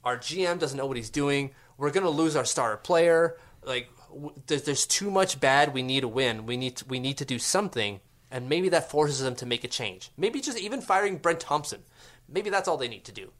Our 0.03 0.17
GM 0.17 0.59
doesn't 0.59 0.79
know 0.79 0.87
what 0.87 0.97
he's 0.97 1.11
doing. 1.11 1.51
We're 1.77 1.91
gonna 1.91 2.09
lose 2.09 2.37
our 2.37 2.47
star 2.47 2.79
player. 2.79 3.37
Like, 3.63 3.91
w- 4.09 4.33
there's, 4.47 4.63
there's 4.63 4.87
too 4.87 5.11
much 5.11 5.41
bad. 5.41 5.75
We 5.75 5.83
need 5.83 6.01
to 6.01 6.09
win. 6.09 6.47
We 6.47 6.57
need 6.57 6.77
to, 6.77 6.87
we 6.87 7.01
need 7.01 7.19
to 7.19 7.27
do 7.27 7.39
something. 7.39 8.01
And 8.31 8.49
maybe 8.49 8.69
that 8.71 8.91
forces 8.91 9.21
them 9.21 9.37
to 9.37 9.47
make 9.47 9.63
a 9.65 9.69
change. 9.69 10.11
Maybe 10.17 10.41
just 10.41 10.59
even 10.59 10.81
firing 10.81 11.19
Brent 11.19 11.41
Thompson. 11.41 11.83
Maybe 12.29 12.51
that's 12.51 12.67
all 12.69 12.77
they 12.77 12.89
need 12.89 13.05
to 13.05 13.13
do. 13.13 13.33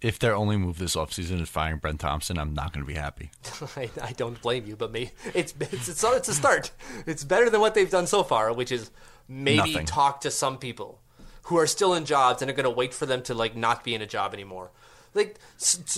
if 0.00 0.18
their 0.18 0.34
only 0.34 0.56
move 0.58 0.78
this 0.78 0.96
offseason 0.96 1.40
is 1.40 1.48
firing 1.48 1.78
Brent 1.78 1.98
Thompson, 2.00 2.38
I'm 2.38 2.52
not 2.52 2.74
going 2.74 2.84
to 2.84 2.92
be 2.92 2.98
happy. 2.98 3.30
I, 3.76 3.88
I 4.02 4.12
don't 4.12 4.40
blame 4.42 4.66
you, 4.66 4.76
but 4.76 4.92
me, 4.92 5.12
it's 5.32 5.54
it's 5.58 5.88
it's, 5.88 6.04
it's 6.04 6.28
a 6.28 6.34
start. 6.34 6.72
It's 7.06 7.24
better 7.24 7.48
than 7.48 7.60
what 7.60 7.74
they've 7.74 7.90
done 7.90 8.06
so 8.06 8.22
far, 8.22 8.52
which 8.52 8.70
is 8.70 8.90
maybe 9.28 9.72
Nothing. 9.72 9.86
talk 9.86 10.20
to 10.22 10.30
some 10.30 10.58
people 10.58 11.00
who 11.44 11.56
are 11.56 11.66
still 11.66 11.94
in 11.94 12.04
jobs 12.04 12.42
and 12.42 12.50
are 12.50 12.54
going 12.54 12.64
to 12.64 12.70
wait 12.70 12.92
for 12.92 13.06
them 13.06 13.22
to 13.22 13.34
like 13.34 13.56
not 13.56 13.82
be 13.82 13.94
in 13.94 14.02
a 14.02 14.06
job 14.06 14.34
anymore. 14.34 14.70
Like 15.14 15.38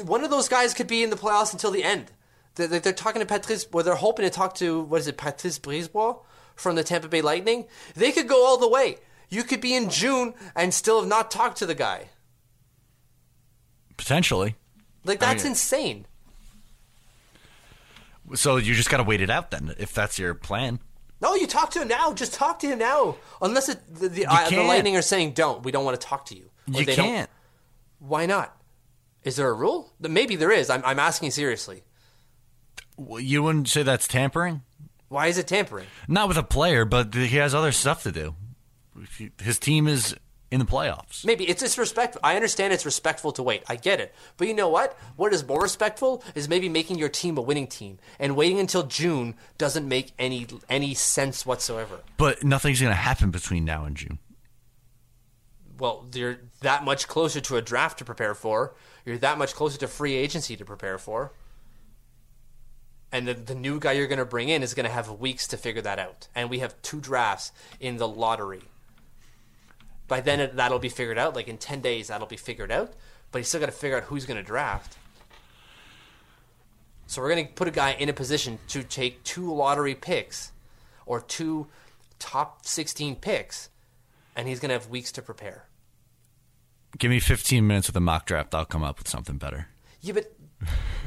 one 0.05 0.23
of 0.23 0.31
those 0.31 0.49
guys 0.49 0.73
could 0.75 0.87
be 0.87 1.03
in 1.03 1.11
the 1.11 1.17
playoffs 1.17 1.53
until 1.53 1.73
the 1.73 1.83
end. 1.83 2.13
They're, 2.55 2.69
they're 2.79 2.93
talking 2.93 3.21
to 3.21 3.27
Patrice, 3.27 3.67
or 3.73 3.83
they're 3.83 3.97
hoping 3.97 4.25
to 4.25 4.31
talk 4.31 4.55
to 4.57 4.83
what 4.83 5.01
is 5.01 5.09
it, 5.09 5.17
Patrice 5.17 5.59
Brisebois 5.59 6.19
from 6.57 6.75
the 6.75 6.83
Tampa 6.83 7.09
Bay 7.09 7.21
Lightning. 7.23 7.67
They 7.95 8.11
could 8.11 8.27
go 8.29 8.45
all 8.45 8.59
the 8.59 8.69
way. 8.69 8.97
You 9.29 9.45
could 9.45 9.61
be 9.61 9.75
in 9.75 9.91
June 9.91 10.35
and 10.57 10.73
still 10.75 11.01
have 11.01 11.09
not 11.09 11.31
talked 11.31 11.59
to 11.59 11.67
the 11.67 11.75
guy. 11.75 12.09
Potentially. 13.97 14.57
Like 15.05 15.23
I 15.23 15.27
that's 15.27 15.45
mean- 15.45 15.53
insane. 15.53 16.07
So 18.35 18.57
you 18.57 18.75
just 18.75 18.91
got 18.91 18.97
to 18.97 19.05
wait 19.05 19.21
it 19.21 19.31
out 19.31 19.53
then, 19.53 19.75
if 19.79 19.93
that's 19.95 20.19
your 20.19 20.35
plan. 20.35 20.81
No, 21.21 21.35
you 21.35 21.47
talk 21.47 21.71
to 21.71 21.81
him 21.83 21.89
now. 21.89 22.13
Just 22.13 22.35
talk 22.35 22.59
to 22.59 22.67
him 22.67 22.79
now. 22.81 23.17
Unless 23.41 23.69
it, 23.69 23.95
the 23.95 24.09
the, 24.09 24.27
uh, 24.27 24.51
the. 24.51 24.63
Lightning 24.65 24.97
are 24.97 25.03
saying 25.03 25.33
don't. 25.33 25.63
We 25.63 25.71
don't 25.73 25.85
want 25.85 25.99
to 26.01 26.05
talk 26.07 26.27
to 26.27 26.37
you. 26.37 26.51
Or 26.75 26.81
You 26.81 26.87
they 26.87 26.97
don't- 26.97 27.07
can't. 27.07 27.31
Why 28.01 28.27
not? 28.27 28.55
Is 29.23 29.37
there 29.37 29.49
a 29.49 29.55
rule? 29.55 29.93
Maybe 30.01 30.37
there 30.37 30.51
is. 30.51 30.69
I'm, 30.71 30.83
I'm 30.85 30.99
asking 30.99 31.31
seriously. 31.31 31.83
Well, 32.97 33.21
You 33.21 33.43
wouldn't 33.45 33.69
say 33.69 33.83
that's 33.83 34.07
tampering? 34.09 34.63
Why 35.09 35.29
is 35.29 35.39
it 35.39 35.47
tampering? 35.47 35.87
Not 36.09 36.29
with 36.29 36.37
a 36.37 36.43
player, 36.43 36.85
but 36.85 37.15
he 37.15 37.37
has 37.37 37.55
other 37.55 37.73
stuff 37.73 38.03
to 38.03 38.13
do. 38.13 38.35
His 39.41 39.59
team 39.59 39.87
is 39.87 40.17
in 40.51 40.61
the 40.61 40.67
playoffs. 40.67 41.25
Maybe 41.25 41.49
it's 41.49 41.63
disrespectful. 41.63 42.21
I 42.25 42.37
understand 42.37 42.73
it's 42.73 42.87
respectful 42.87 43.33
to 43.33 43.43
wait. 43.43 43.63
I 43.69 43.77
get 43.77 44.01
it. 44.01 44.15
But 44.37 44.49
you 44.49 44.55
know 44.55 44.69
what? 44.69 44.97
What 45.17 45.33
is 45.33 45.47
more 45.47 45.61
respectful 45.61 46.23
is 46.35 46.49
maybe 46.49 46.69
making 46.69 46.99
your 46.99 47.09
team 47.09 47.37
a 47.37 47.43
winning 47.43 47.67
team, 47.67 47.99
and 48.19 48.37
waiting 48.37 48.59
until 48.59 48.85
June 48.85 49.35
doesn't 49.59 49.87
make 49.87 50.13
any 50.19 50.47
any 50.69 50.95
sense 50.95 51.45
whatsoever. 51.45 52.01
But 52.17 52.45
nothing's 52.45 52.81
going 52.81 52.93
to 52.93 52.97
happen 52.97 53.31
between 53.31 53.65
now 53.65 53.85
and 53.85 53.97
June. 53.97 54.19
Well, 55.79 56.07
you're 56.15 56.39
that 56.61 56.85
much 56.85 57.07
closer 57.07 57.41
to 57.43 57.57
a 57.57 57.63
draft 57.63 57.99
to 57.99 58.05
prepare 58.05 58.35
for. 58.35 58.75
You're 59.05 59.19
that 59.19 59.37
much 59.37 59.55
closer 59.55 59.79
to 59.79 59.89
free 59.89 60.15
agency 60.15 60.57
to 60.57 60.65
prepare 60.65 60.97
for. 60.97 61.33
And 63.17 63.27
the, 63.27 63.33
the 63.33 63.55
new 63.55 63.81
guy 63.81 63.93
you're 63.93 64.09
going 64.09 64.19
to 64.19 64.27
bring 64.27 64.51
in 64.51 64.63
is 64.63 64.75
going 64.75 64.85
to 64.85 64.93
have 64.93 65.11
weeks 65.11 65.47
to 65.47 65.57
figure 65.57 65.81
that 65.81 65.99
out. 65.99 66.29
And 66.35 66.51
we 66.51 66.59
have 66.59 66.75
two 66.83 67.01
drafts 67.01 67.51
in 67.81 67.97
the 67.97 68.07
lottery. 68.07 68.61
By 70.07 70.21
then, 70.21 70.39
it, 70.39 70.57
that'll 70.57 70.79
be 70.79 70.91
figured 70.91 71.17
out. 71.17 71.35
Like 71.35 71.49
in 71.49 71.57
10 71.57 71.81
days, 71.81 72.09
that'll 72.09 72.27
be 72.27 72.37
figured 72.37 72.71
out. 72.71 72.93
But 73.33 73.39
he's 73.39 73.49
still 73.49 73.61
got 73.61 73.67
to 73.67 73.73
figure 73.73 73.97
out 73.97 74.03
who's 74.03 74.27
going 74.27 74.37
to 74.37 74.43
draft. 74.43 74.99
So 77.07 77.23
we're 77.23 77.31
going 77.31 77.47
to 77.47 77.53
put 77.55 77.69
a 77.69 77.71
guy 77.71 77.93
in 77.93 78.11
a 78.11 78.13
position 78.13 78.59
to 78.69 78.83
take 78.83 79.25
two 79.25 79.51
lottery 79.51 79.95
picks 79.95 80.53
or 81.07 81.23
two 81.23 81.69
top 82.19 82.67
16 82.67 83.17
picks, 83.17 83.71
and 84.37 84.47
he's 84.47 84.61
going 84.61 84.69
to 84.69 84.75
have 84.75 84.91
weeks 84.91 85.11
to 85.13 85.23
prepare. 85.23 85.65
Give 86.99 87.11
me 87.11 87.21
15 87.21 87.67
minutes 87.67 87.87
with 87.87 87.97
a 87.97 88.01
mock 88.01 88.27
draft. 88.27 88.55
I'll 88.55 88.67
come 88.67 88.85
up 88.85 88.99
with 88.99 89.09
something 89.09 89.39
better. 89.39 89.69
Yeah, 90.03 90.13
but 90.13 90.33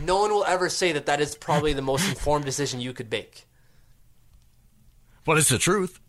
no 0.04 0.20
one 0.22 0.32
will 0.32 0.46
ever 0.46 0.70
say 0.70 0.92
that 0.92 1.06
that 1.08 1.20
is 1.22 1.36
probably 1.36 1.74
the 1.74 1.82
most 1.82 2.08
informed 2.08 2.46
decision 2.46 2.80
you 2.80 2.94
could 2.94 3.12
make. 3.12 3.46
What 5.26 5.38
is 5.38 5.50
the 5.50 5.58
truth? 5.58 6.00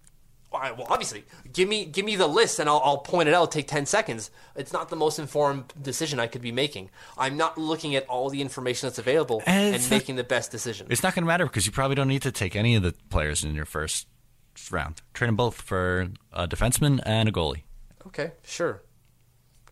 Well, 0.53 0.87
obviously, 0.89 1.25
give 1.53 1.69
me 1.69 1.85
give 1.85 2.05
me 2.05 2.17
the 2.17 2.27
list 2.27 2.59
and 2.59 2.69
I'll, 2.69 2.81
I'll 2.85 2.99
point 2.99 3.29
it 3.29 3.35
out. 3.35 3.53
Take 3.53 3.69
ten 3.69 3.87
seconds. 3.87 4.33
It's 4.57 4.73
not 4.73 4.89
the 4.89 4.97
most 4.97 5.21
informed 5.21 5.73
decision 5.81 6.19
I 6.19 6.27
could 6.27 6.43
be 6.43 6.51
making. 6.51 6.91
I'm 7.17 7.37
not 7.37 7.57
looking 7.57 7.95
at 7.95 8.05
all 8.09 8.31
the 8.31 8.41
information 8.41 8.89
that's 8.89 8.99
available 8.99 9.43
And 9.47 9.67
and, 9.67 9.75
it's 9.77 9.89
not- 9.89 9.97
making 9.99 10.17
the 10.17 10.25
best 10.25 10.51
decision. 10.51 10.89
It's 10.91 11.05
not 11.05 11.15
going 11.15 11.23
to 11.23 11.29
matter 11.29 11.45
because 11.47 11.67
you 11.67 11.73
probably 11.73 11.95
don't 11.95 12.09
need 12.09 12.23
to 12.23 12.33
take 12.33 12.57
any 12.57 12.75
of 12.75 12.83
the 12.83 12.95
players 13.11 13.45
in 13.45 13.55
your 13.55 13.65
first 13.65 14.09
round. 14.73 15.03
Train 15.15 15.29
them 15.29 15.37
both 15.37 15.55
for 15.63 16.09
a 16.33 16.49
defenseman 16.49 17.01
and 17.07 17.29
a 17.29 17.33
goalie. 17.33 17.63
Okay, 18.09 18.33
sure. 18.43 18.83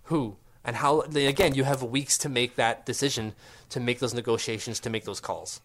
Who 0.05 0.37
and 0.69 0.77
how? 0.77 1.01
Again, 1.01 1.55
you 1.55 1.65
have 1.65 1.83
weeks 1.83 2.19
to 2.19 2.29
make 2.29 2.57
that 2.57 2.85
decision, 2.85 3.33
to 3.71 3.81
make 3.81 4.01
those 4.01 4.13
negotiations, 4.13 4.81
to 4.81 4.91
make 4.91 5.05
those 5.05 5.19
calls. 5.19 5.63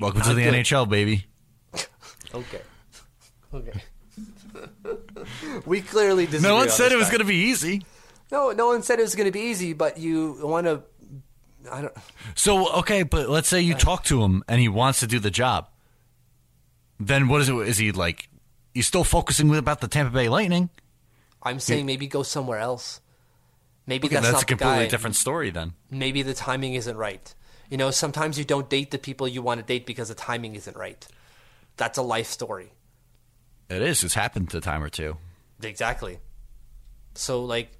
Welcome 0.00 0.22
to 0.22 0.34
the 0.34 0.44
good. 0.44 0.54
NHL, 0.54 0.88
baby. 0.88 1.26
Okay. 2.32 2.62
Okay. 3.52 3.80
we 5.66 5.82
clearly 5.82 6.26
disagree. 6.26 6.48
No 6.48 6.56
one 6.56 6.64
on 6.64 6.70
said 6.70 6.86
this 6.86 6.94
it 6.94 6.96
was 6.96 7.08
going 7.10 7.20
to 7.20 7.26
be 7.26 7.36
easy. 7.36 7.84
No, 8.32 8.50
no 8.50 8.66
one 8.66 8.82
said 8.82 8.98
it 8.98 9.02
was 9.02 9.14
going 9.14 9.26
to 9.26 9.32
be 9.32 9.42
easy, 9.42 9.72
but 9.72 9.98
you 9.98 10.40
want 10.42 10.66
to. 10.66 10.82
I 11.70 11.82
don't. 11.82 11.94
So 12.34 12.72
okay, 12.78 13.04
but 13.04 13.28
let's 13.28 13.46
say 13.46 13.60
you 13.60 13.74
uh. 13.74 13.78
talk 13.78 14.02
to 14.04 14.24
him 14.24 14.42
and 14.48 14.60
he 14.60 14.68
wants 14.68 14.98
to 15.00 15.06
do 15.06 15.20
the 15.20 15.30
job. 15.30 15.68
Then 16.98 17.28
what 17.28 17.40
is 17.42 17.48
it? 17.48 17.54
Is 17.54 17.78
he 17.78 17.92
like? 17.92 18.28
He's 18.72 18.88
still 18.88 19.04
focusing 19.04 19.48
with 19.48 19.60
about 19.60 19.80
the 19.80 19.86
Tampa 19.86 20.12
Bay 20.12 20.28
Lightning. 20.28 20.70
I'm 21.40 21.60
saying 21.60 21.86
maybe 21.86 22.08
go 22.08 22.24
somewhere 22.24 22.58
else. 22.58 23.00
Maybe 23.86 24.06
Okay, 24.06 24.14
that's, 24.16 24.26
that's, 24.26 24.34
not 24.34 24.42
a 24.42 24.46
completely 24.46 24.78
the 24.78 24.84
guy. 24.84 24.90
different 24.90 25.16
story 25.16 25.50
then. 25.50 25.74
Maybe 25.90 26.22
the 26.22 26.34
timing 26.34 26.74
isn't 26.74 26.96
right. 26.96 27.34
You 27.70 27.76
know, 27.76 27.90
sometimes 27.90 28.38
you 28.38 28.44
don't 28.44 28.68
date 28.70 28.90
the 28.90 28.98
people 28.98 29.28
you 29.28 29.42
want 29.42 29.60
to 29.60 29.66
date 29.66 29.86
because 29.86 30.08
the 30.08 30.14
timing 30.14 30.54
isn't 30.54 30.76
right. 30.76 31.06
That's 31.76 31.98
a 31.98 32.02
life 32.02 32.26
story. 32.26 32.72
It 33.68 33.82
is. 33.82 34.04
It's 34.04 34.14
happened 34.14 34.54
a 34.54 34.60
time 34.60 34.82
or 34.82 34.88
two. 34.88 35.16
Exactly. 35.62 36.18
So, 37.14 37.44
like, 37.44 37.72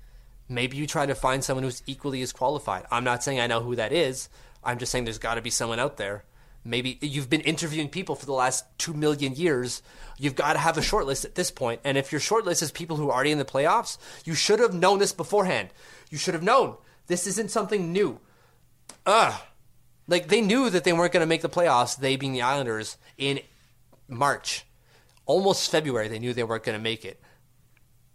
maybe 0.49 0.77
you 0.77 0.87
try 0.87 1.07
to 1.07 1.15
find 1.15 1.45
someone 1.45 1.65
who's 1.65 1.83
equally 1.87 2.23
as 2.23 2.33
qualified. 2.33 2.87
I'm 2.91 3.05
not 3.05 3.23
saying 3.23 3.41
I 3.41 3.47
know 3.47 3.61
who 3.61 3.77
that 3.77 3.93
is. 3.93 4.29
I'm 4.63 4.79
just 4.79 4.91
saying 4.93 5.05
there's 5.05 5.19
got 5.19 5.35
to 5.35 5.43
be 5.43 5.51
someone 5.51 5.79
out 5.79 5.97
there. 5.97 6.25
Maybe 6.65 6.99
you've 7.01 7.29
been 7.29 7.43
interviewing 7.43 7.89
people 7.89 8.15
for 8.15 8.27
the 8.27 8.33
last 8.33 8.65
two 8.79 8.95
million 8.95 9.35
years. 9.35 9.83
You've 10.19 10.35
got 10.35 10.55
to 10.55 10.59
have 10.59 10.79
a 10.79 10.83
short 10.83 11.07
list 11.07 11.25
at 11.25 11.35
this. 11.35 11.53
And 11.85 11.99
if 11.99 12.11
your 12.11 12.21
short 12.21 12.45
list 12.47 12.63
is 12.63 12.71
people 12.71 12.97
who 12.97 13.11
are 13.11 13.15
already 13.15 13.33
in 13.33 13.39
the 13.39 13.45
playoffs, 13.45 13.99
you 14.25 14.35
should 14.35 14.61
have 14.61 14.73
known 14.73 14.99
this 14.99 15.13
beforehand. 15.13 15.69
You 16.11 16.19
should 16.19 16.35
have 16.35 16.43
known 16.43 16.77
this 17.07 17.27
isn't 17.27 17.51
something 17.51 17.93
new. 17.93 18.21
Ugh. 19.05 19.35
Like, 20.07 20.29
they 20.29 20.41
knew 20.41 20.71
that 20.71 20.85
they 20.85 20.93
weren't 20.93 21.13
going 21.13 21.23
to 21.23 21.27
make 21.27 21.43
the 21.43 21.49
playoffs, 21.49 21.99
they 21.99 22.17
being 22.17 22.33
the 22.33 22.43
Islanders, 22.43 22.99
in 23.17 23.41
March. 24.09 24.65
Almost 25.27 25.71
February, 25.71 26.09
they 26.09 26.19
knew 26.19 26.35
they 26.35 26.45
weren't 26.45 26.65
going 26.65 26.79
to 26.79 26.83
make 26.83 27.05
it 27.05 27.21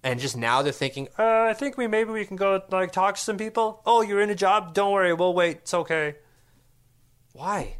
and 0.03 0.19
just 0.19 0.37
now 0.37 0.61
they're 0.61 0.71
thinking, 0.71 1.09
uh, 1.17 1.23
I 1.23 1.53
think 1.53 1.77
we 1.77 1.87
maybe 1.87 2.11
we 2.11 2.25
can 2.25 2.37
go 2.37 2.61
like 2.71 2.91
talk 2.91 3.15
to 3.15 3.21
some 3.21 3.37
people. 3.37 3.81
Oh, 3.85 4.01
you're 4.01 4.21
in 4.21 4.29
a 4.29 4.35
job? 4.35 4.73
Don't 4.73 4.93
worry, 4.93 5.13
we'll 5.13 5.33
wait. 5.33 5.57
It's 5.57 5.73
okay. 5.73 6.15
Why? 7.33 7.75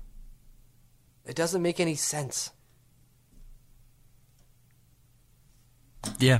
It 1.26 1.36
doesn't 1.36 1.62
make 1.62 1.80
any 1.80 1.96
sense. 1.96 2.52
Yeah. 6.18 6.40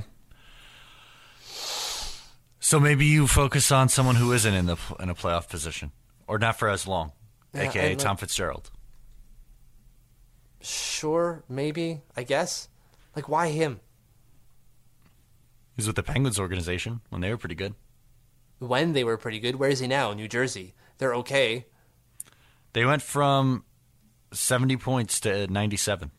So 2.58 2.78
maybe 2.78 3.04
you 3.04 3.26
focus 3.26 3.72
on 3.72 3.88
someone 3.88 4.16
who 4.16 4.32
isn't 4.32 4.54
in 4.54 4.66
the 4.66 4.76
in 5.00 5.10
a 5.10 5.14
playoff 5.14 5.48
position, 5.48 5.92
or 6.26 6.38
not 6.38 6.58
for 6.58 6.68
as 6.68 6.86
long, 6.86 7.12
Yeah, 7.52 7.62
aka 7.62 7.94
Tom 7.96 8.16
Fitzgerald. 8.16 8.70
Sure, 10.60 11.42
maybe, 11.48 12.02
I 12.16 12.22
guess. 12.22 12.68
Like, 13.16 13.28
why 13.28 13.48
him? 13.48 13.80
He's 15.76 15.86
with 15.86 15.96
the 15.96 16.02
Penguins 16.02 16.38
organization 16.38 17.00
when 17.08 17.22
they 17.22 17.30
were 17.30 17.38
pretty 17.38 17.54
good. 17.54 17.74
When 18.58 18.92
they 18.92 19.02
were 19.02 19.16
pretty 19.16 19.40
good. 19.40 19.56
Where 19.56 19.70
is 19.70 19.78
he 19.80 19.86
now? 19.86 20.12
New 20.12 20.28
Jersey. 20.28 20.74
They're 20.98 21.14
okay. 21.14 21.64
They 22.74 22.84
went 22.84 23.02
from 23.02 23.64
seventy 24.32 24.76
points 24.76 25.20
to 25.20 25.46
ninety-seven. 25.48 26.10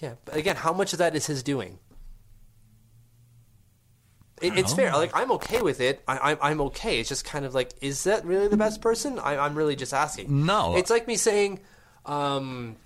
Yeah, 0.00 0.14
but 0.24 0.36
again, 0.36 0.56
how 0.56 0.72
much 0.72 0.92
of 0.92 0.98
that 0.98 1.14
is 1.14 1.26
his 1.26 1.42
doing? 1.42 1.78
It, 4.40 4.56
it's 4.56 4.72
fair. 4.72 4.92
Like 4.92 5.10
I'm 5.14 5.30
okay 5.32 5.60
with 5.60 5.80
it. 5.80 6.02
I, 6.08 6.18
I'm 6.18 6.38
I'm 6.40 6.60
okay. 6.62 6.98
It's 6.98 7.08
just 7.08 7.24
kind 7.24 7.44
of 7.44 7.54
like, 7.54 7.72
is 7.80 8.04
that 8.04 8.24
really 8.24 8.48
the 8.48 8.56
best 8.56 8.80
person? 8.80 9.18
I, 9.18 9.36
I'm 9.36 9.54
really 9.54 9.76
just 9.76 9.92
asking. 9.92 10.46
No. 10.46 10.76
it's 10.76 10.90
like 10.90 11.06
me 11.06 11.16
saying, 11.16 11.60
um, 12.06 12.76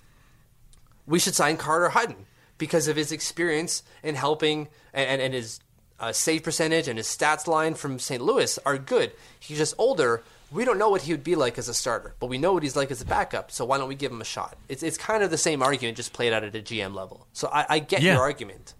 we 1.05 1.19
should 1.19 1.35
sign 1.35 1.57
Carter 1.57 1.89
Hutton 1.89 2.25
because 2.57 2.87
of 2.87 2.95
his 2.95 3.11
experience 3.11 3.83
in 4.03 4.15
helping 4.15 4.67
and, 4.93 5.09
and, 5.09 5.21
and 5.21 5.33
his 5.33 5.59
uh, 5.99 6.11
save 6.11 6.43
percentage 6.43 6.87
and 6.87 6.97
his 6.97 7.07
stats 7.07 7.47
line 7.47 7.73
from 7.73 7.99
St. 7.99 8.21
Louis 8.21 8.59
are 8.65 8.77
good. 8.77 9.13
He's 9.39 9.57
just 9.57 9.75
older. 9.77 10.23
We 10.55 10.65
don't 10.65 10.77
know 10.79 10.89
what 10.89 11.01
he 11.03 11.11
would 11.11 11.23
be 11.23 11.35
like 11.35 11.57
as 11.57 11.67
a 11.69 11.73
starter, 11.73 12.15
but 12.19 12.27
we 12.27 12.37
know 12.37 12.53
what 12.53 12.63
he's 12.63 12.75
like 12.75 12.89
as 12.89 13.01
a 13.01 13.05
backup. 13.05 13.51
So 13.51 13.65
why 13.65 13.77
don't 13.77 13.87
we 13.89 13.95
give 13.95 14.11
him 14.11 14.21
a 14.21 14.25
shot? 14.25 14.57
It's 14.69 14.81
it's 14.83 14.97
kind 14.97 15.21
of 15.23 15.29
the 15.29 15.37
same 15.37 15.61
argument, 15.61 15.97
just 15.97 16.13
played 16.13 16.33
out 16.33 16.43
at 16.43 16.55
a 16.55 16.59
GM 16.61 16.95
level. 16.95 17.27
So 17.33 17.49
I, 17.51 17.65
I 17.69 17.79
get 17.79 18.01
Yeah. 18.01 18.13
your 18.13 18.21
argument. 18.23 18.73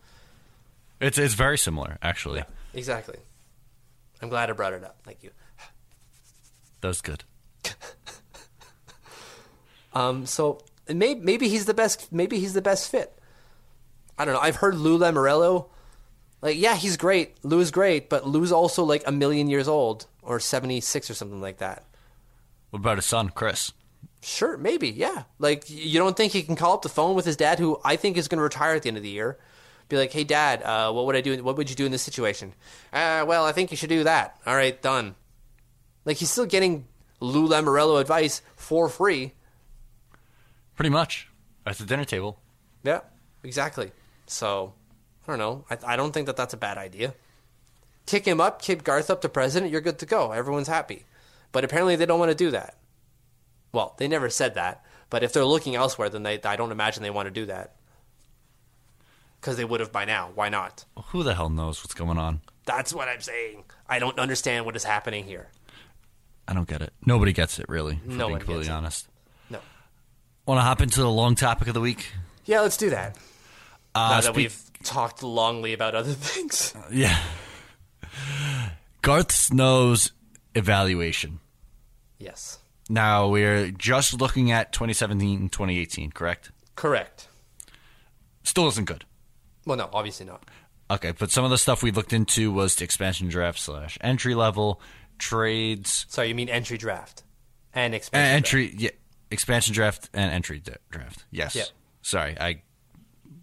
It's 1.01 1.17
it's 1.17 1.33
very 1.35 1.57
similar, 1.57 1.97
actually. 2.01 2.43
Exactly. 2.73 3.17
I'm 4.21 4.29
glad 4.29 4.49
I 4.49 4.53
brought 4.53 4.73
it 4.73 4.83
up. 4.83 4.97
Thank 5.03 5.21
you. 5.23 5.31
That 6.81 6.87
was 6.87 7.01
good. 7.01 7.23
Um, 9.93 10.25
so 10.25 10.59
maybe 10.89 11.19
maybe 11.21 11.47
he's 11.47 11.65
the 11.65 11.73
best. 11.73 12.11
Maybe 12.11 12.39
he's 12.39 12.53
the 12.53 12.61
best 12.61 12.91
fit. 12.91 13.17
I 14.17 14.25
don't 14.25 14.33
know. 14.33 14.41
I've 14.41 14.57
heard 14.57 14.75
Lou 14.75 14.97
Lamoriello. 14.97 15.69
Like, 16.41 16.57
yeah, 16.57 16.75
he's 16.75 16.97
great. 16.97 17.37
Lou's 17.43 17.71
great, 17.71 18.09
but 18.09 18.27
Lou's 18.27 18.51
also 18.51 18.83
like 18.83 19.03
a 19.07 19.11
million 19.11 19.47
years 19.49 19.67
old, 19.67 20.05
or 20.25 20.39
76 20.39 21.09
or 21.09 21.13
something 21.13 21.41
like 21.41 21.57
that. 21.57 21.85
What 22.71 22.79
about 22.79 22.97
his 22.97 23.05
son, 23.05 23.29
Chris? 23.29 23.71
Sure, 24.21 24.57
maybe, 24.57 24.89
yeah. 24.89 25.23
Like, 25.39 25.69
you 25.69 25.99
don't 25.99 26.17
think 26.17 26.33
he 26.33 26.43
can 26.43 26.55
call 26.55 26.73
up 26.73 26.81
the 26.81 26.89
phone 26.89 27.15
with 27.15 27.25
his 27.25 27.37
dad, 27.37 27.59
who 27.59 27.79
I 27.85 27.95
think 27.95 28.17
is 28.17 28.27
going 28.27 28.39
to 28.39 28.43
retire 28.43 28.75
at 28.75 28.81
the 28.81 28.89
end 28.89 28.97
of 28.97 29.03
the 29.03 29.09
year? 29.09 29.37
Be 29.87 29.97
like, 29.97 30.11
hey, 30.11 30.23
dad, 30.23 30.63
uh, 30.63 30.91
what 30.91 31.05
would 31.05 31.15
I 31.15 31.21
do? 31.21 31.43
What 31.43 31.57
would 31.57 31.69
you 31.69 31.75
do 31.75 31.85
in 31.85 31.91
this 31.91 32.01
situation? 32.01 32.53
Uh, 32.91 33.23
well, 33.27 33.45
I 33.45 33.51
think 33.51 33.69
you 33.69 33.77
should 33.77 33.89
do 33.89 34.03
that. 34.03 34.39
All 34.47 34.55
right, 34.55 34.81
done. 34.81 35.15
Like, 36.05 36.17
he's 36.17 36.31
still 36.31 36.47
getting 36.47 36.87
Lou 37.19 37.47
Lamoriello 37.47 38.01
advice 38.01 38.41
for 38.55 38.89
free. 38.89 39.33
Pretty 40.75 40.89
much 40.89 41.29
at 41.65 41.77
the 41.77 41.85
dinner 41.85 42.05
table. 42.05 42.39
Yeah, 42.83 43.01
exactly. 43.43 43.91
So, 44.25 44.73
I 45.27 45.31
don't 45.31 45.39
know. 45.39 45.65
I, 45.69 45.93
I 45.93 45.95
don't 45.95 46.13
think 46.13 46.25
that 46.25 46.35
that's 46.35 46.53
a 46.53 46.57
bad 46.57 46.77
idea. 46.79 47.13
Kick 48.05 48.25
him 48.25 48.39
up, 48.39 48.61
kick 48.61 48.83
Garth 48.83 49.09
up 49.09 49.21
to 49.21 49.29
president, 49.29 49.71
you're 49.71 49.81
good 49.81 49.99
to 49.99 50.05
go. 50.05 50.31
Everyone's 50.31 50.67
happy. 50.67 51.05
But 51.51 51.63
apparently 51.63 51.95
they 51.95 52.05
don't 52.05 52.19
want 52.19 52.29
to 52.31 52.35
do 52.35 52.51
that. 52.51 52.77
Well, 53.71 53.95
they 53.97 54.07
never 54.07 54.29
said 54.29 54.55
that. 54.55 54.83
But 55.09 55.23
if 55.23 55.33
they're 55.33 55.45
looking 55.45 55.75
elsewhere, 55.75 56.09
then 56.09 56.23
they, 56.23 56.39
I 56.43 56.55
don't 56.55 56.71
imagine 56.71 57.01
they 57.03 57.09
want 57.09 57.27
to 57.27 57.31
do 57.31 57.45
that. 57.47 57.75
Because 59.39 59.57
they 59.57 59.65
would 59.65 59.79
have 59.79 59.91
by 59.91 60.05
now. 60.05 60.31
Why 60.33 60.49
not? 60.49 60.85
Well, 60.95 61.05
who 61.09 61.23
the 61.23 61.35
hell 61.35 61.49
knows 61.49 61.83
what's 61.83 61.93
going 61.93 62.17
on? 62.17 62.41
That's 62.65 62.93
what 62.93 63.07
I'm 63.07 63.21
saying. 63.21 63.63
I 63.87 63.99
don't 63.99 64.17
understand 64.17 64.65
what 64.65 64.75
is 64.75 64.83
happening 64.83 65.23
here. 65.25 65.47
I 66.47 66.53
don't 66.53 66.67
get 66.67 66.81
it. 66.81 66.93
Nobody 67.05 67.31
gets 67.33 67.59
it, 67.59 67.67
really, 67.69 67.99
No 68.05 68.27
being 68.27 68.39
completely 68.39 68.63
gets 68.65 68.69
it. 68.69 68.77
honest. 68.77 69.07
No. 69.49 69.59
Want 70.45 70.57
to 70.59 70.63
hop 70.63 70.81
into 70.81 70.99
the 71.01 71.09
long 71.09 71.35
topic 71.35 71.67
of 71.67 71.73
the 71.73 71.81
week? 71.81 72.11
Yeah, 72.45 72.61
let's 72.61 72.77
do 72.77 72.89
that. 72.91 73.15
Uh, 73.93 73.99
now 74.09 74.15
that 74.21 74.23
speak- 74.25 74.35
we've 74.35 74.61
talked 74.83 75.21
longly 75.21 75.73
about 75.73 75.95
other 75.95 76.11
things. 76.13 76.73
Yeah. 76.91 77.19
Garth 79.01 79.31
Snow's 79.31 80.11
evaluation. 80.53 81.39
yes. 82.19 82.59
Now, 82.87 83.27
we're 83.29 83.71
just 83.71 84.21
looking 84.21 84.51
at 84.51 84.71
2017 84.71 85.39
and 85.39 85.51
2018, 85.51 86.11
correct? 86.11 86.51
Correct. 86.75 87.27
Still 88.43 88.67
isn't 88.67 88.85
good. 88.85 89.05
Well, 89.65 89.75
no, 89.77 89.89
obviously 89.91 90.27
not. 90.27 90.43
Okay, 90.91 91.11
but 91.17 91.31
some 91.31 91.43
of 91.43 91.49
the 91.49 91.57
stuff 91.57 91.81
we 91.81 91.89
looked 91.89 92.13
into 92.13 92.51
was 92.51 92.75
the 92.75 92.83
expansion 92.83 93.27
draft 93.27 93.57
slash 93.57 93.97
entry 94.01 94.35
level, 94.35 94.79
trades, 95.17 96.05
Sorry, 96.09 96.27
you 96.27 96.35
mean 96.35 96.47
entry 96.47 96.77
draft 96.77 97.23
and 97.73 97.95
expansion 97.95 98.29
draft. 98.29 98.35
entry, 98.53 98.75
yeah, 98.77 98.89
expansion 99.31 99.73
draft 99.73 100.11
and 100.13 100.31
entry 100.31 100.59
d- 100.59 100.73
draft. 100.91 101.25
Yes. 101.31 101.55
Yeah. 101.55 101.63
Sorry, 102.03 102.37
I 102.39 102.61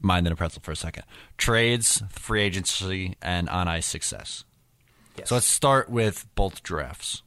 minded 0.02 0.32
a 0.32 0.36
pretzel 0.36 0.62
for 0.62 0.70
a 0.70 0.76
second. 0.76 1.02
Trades, 1.36 2.00
free 2.10 2.42
agency, 2.42 3.16
and 3.20 3.48
on 3.48 3.66
ice 3.66 3.86
success. 3.86 4.44
Yes. 5.16 5.28
So 5.28 5.36
let's 5.36 5.46
start 5.46 5.90
with 5.90 6.26
both 6.34 6.62
drafts. 6.62 7.22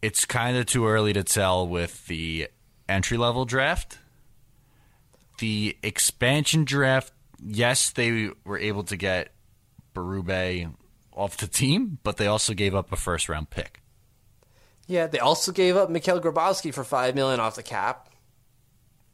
It's 0.00 0.24
kind 0.24 0.56
of 0.56 0.66
too 0.66 0.86
early 0.86 1.12
to 1.12 1.22
tell 1.22 1.66
with 1.66 2.06
the 2.06 2.48
entry 2.88 3.16
level 3.16 3.44
draft. 3.44 3.98
The 5.38 5.76
expansion 5.82 6.64
draft, 6.64 7.12
yes, 7.44 7.90
they 7.90 8.30
were 8.44 8.58
able 8.58 8.84
to 8.84 8.96
get 8.96 9.32
Berube 9.94 10.74
off 11.12 11.36
the 11.36 11.46
team, 11.46 11.98
but 12.02 12.16
they 12.16 12.26
also 12.26 12.54
gave 12.54 12.74
up 12.74 12.92
a 12.92 12.96
first 12.96 13.28
round 13.28 13.50
pick. 13.50 13.80
Yeah, 14.86 15.06
they 15.06 15.20
also 15.20 15.52
gave 15.52 15.76
up 15.76 15.90
Mikhail 15.90 16.20
Grabovski 16.20 16.74
for 16.74 16.84
five 16.84 17.14
million 17.14 17.40
off 17.40 17.56
the 17.56 17.62
cap. 17.62 18.10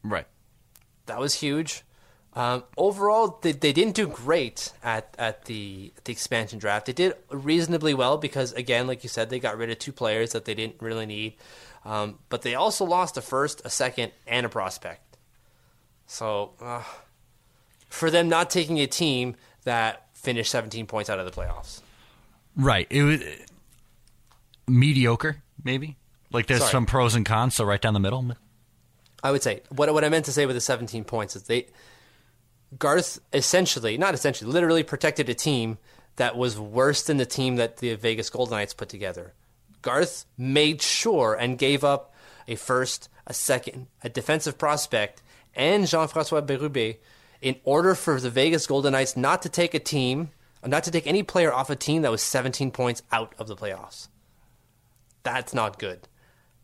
Right. 0.03 0.27
That 1.05 1.19
was 1.19 1.35
huge. 1.35 1.83
Um, 2.33 2.63
overall, 2.77 3.39
they, 3.41 3.51
they 3.53 3.73
didn't 3.73 3.95
do 3.95 4.07
great 4.07 4.71
at, 4.83 5.15
at 5.17 5.45
the 5.45 5.91
at 5.97 6.05
the 6.05 6.11
expansion 6.11 6.59
draft. 6.59 6.85
They 6.85 6.93
did 6.93 7.13
reasonably 7.31 7.93
well 7.93 8.17
because, 8.17 8.53
again, 8.53 8.87
like 8.87 9.03
you 9.03 9.09
said, 9.09 9.29
they 9.29 9.39
got 9.39 9.57
rid 9.57 9.69
of 9.71 9.79
two 9.79 9.91
players 9.91 10.33
that 10.33 10.45
they 10.45 10.53
didn't 10.53 10.75
really 10.79 11.05
need. 11.05 11.35
Um, 11.85 12.19
but 12.29 12.43
they 12.43 12.55
also 12.55 12.85
lost 12.85 13.17
a 13.17 13.21
first, 13.21 13.61
a 13.65 13.69
second, 13.69 14.11
and 14.27 14.45
a 14.45 14.49
prospect. 14.49 15.17
So, 16.05 16.51
uh, 16.61 16.83
for 17.89 18.11
them 18.11 18.29
not 18.29 18.49
taking 18.49 18.79
a 18.79 18.87
team 18.87 19.35
that 19.63 20.07
finished 20.13 20.51
17 20.51 20.85
points 20.85 21.09
out 21.09 21.19
of 21.19 21.25
the 21.25 21.31
playoffs. 21.31 21.81
Right. 22.55 22.87
It 22.89 23.03
was 23.03 23.21
mediocre, 24.67 25.41
maybe. 25.63 25.97
Like 26.31 26.47
there's 26.47 26.61
Sorry. 26.61 26.71
some 26.71 26.85
pros 26.85 27.15
and 27.15 27.25
cons, 27.25 27.55
so 27.55 27.63
right 27.63 27.81
down 27.81 27.93
the 27.93 27.99
middle. 27.99 28.33
I 29.23 29.31
would 29.31 29.41
say 29.41 29.61
what 29.69 29.91
what 29.93 30.03
I 30.03 30.09
meant 30.09 30.25
to 30.25 30.31
say 30.31 30.45
with 30.45 30.55
the 30.55 30.61
17 30.61 31.03
points 31.03 31.35
is 31.35 31.43
they 31.43 31.67
Garth 32.77 33.19
essentially, 33.33 33.97
not 33.97 34.13
essentially, 34.13 34.51
literally 34.51 34.83
protected 34.83 35.29
a 35.29 35.33
team 35.33 35.77
that 36.17 36.37
was 36.37 36.59
worse 36.59 37.03
than 37.03 37.17
the 37.17 37.25
team 37.25 37.55
that 37.55 37.77
the 37.77 37.95
Vegas 37.95 38.29
Golden 38.29 38.57
Knights 38.57 38.73
put 38.73 38.89
together. 38.89 39.33
Garth 39.81 40.25
made 40.37 40.81
sure 40.81 41.33
and 41.33 41.57
gave 41.57 41.83
up 41.83 42.13
a 42.47 42.55
first, 42.55 43.09
a 43.25 43.33
second, 43.33 43.87
a 44.03 44.09
defensive 44.09 44.57
prospect, 44.57 45.23
and 45.55 45.87
Jean-François 45.87 46.45
Berube 46.45 46.97
in 47.41 47.55
order 47.63 47.95
for 47.95 48.19
the 48.19 48.29
Vegas 48.29 48.67
Golden 48.67 48.91
Knights 48.91 49.15
not 49.15 49.41
to 49.43 49.49
take 49.49 49.73
a 49.73 49.79
team, 49.79 50.29
not 50.65 50.83
to 50.83 50.91
take 50.91 51.07
any 51.07 51.23
player 51.23 51.53
off 51.53 51.69
a 51.69 51.75
team 51.75 52.01
that 52.01 52.11
was 52.11 52.21
17 52.21 52.71
points 52.71 53.01
out 53.11 53.33
of 53.39 53.47
the 53.47 53.55
playoffs. 53.55 54.09
That's 55.23 55.53
not 55.53 55.79
good. 55.79 56.07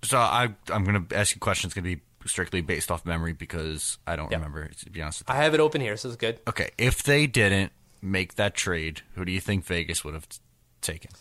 So 0.04 0.18
I 0.18 0.50
I'm 0.70 0.84
gonna 0.84 1.06
ask 1.14 1.34
you 1.34 1.40
questions 1.40 1.74
gonna 1.74 1.86
be 1.86 2.02
strictly 2.26 2.62
based 2.62 2.92
off 2.92 3.06
memory 3.06 3.34
because 3.34 3.98
I 4.08 4.16
don't 4.16 4.32
Yeah. 4.32 4.38
remember 4.38 4.68
to 4.68 4.90
be 4.90 5.02
honest. 5.02 5.22
With 5.22 5.30
you. 5.30 5.36
I 5.40 5.44
have 5.44 5.54
it 5.54 5.60
open 5.60 5.82
here, 5.82 5.96
so 5.98 6.10
it's 6.10 6.18
good. 6.18 6.40
Okay, 6.48 6.72
if 6.78 7.04
they 7.04 7.28
didn't 7.28 7.72
make 8.02 8.36
that 8.36 8.54
trade, 8.56 9.02
who 9.16 9.26
do 9.26 9.32
you 9.32 9.40
think 9.40 9.66
Vegas 9.66 10.04
would 10.04 10.14
have 10.14 10.28
t- 10.30 10.38
taken? 10.82 11.12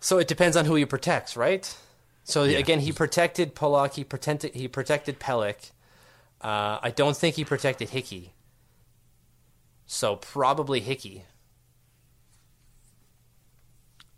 So 0.00 0.18
it 0.18 0.28
depends 0.28 0.56
on 0.56 0.64
who 0.64 0.74
he 0.74 0.84
protects, 0.84 1.36
right? 1.36 1.76
So 2.24 2.44
Yeah. 2.44 2.58
again, 2.58 2.80
he 2.80 2.92
protected 2.92 3.54
Pulock. 3.54 3.94
He 3.94 4.04
protected 4.04 4.54
he 4.54 4.68
protected 4.68 5.18
Pelech. 5.18 5.70
Uh, 6.40 6.78
I 6.82 6.90
don't 6.94 7.16
think 7.16 7.34
he 7.36 7.44
protected 7.44 7.88
Hickey. 7.90 8.32
So 9.86 10.16
probably 10.16 10.80
Hickey, 10.80 11.24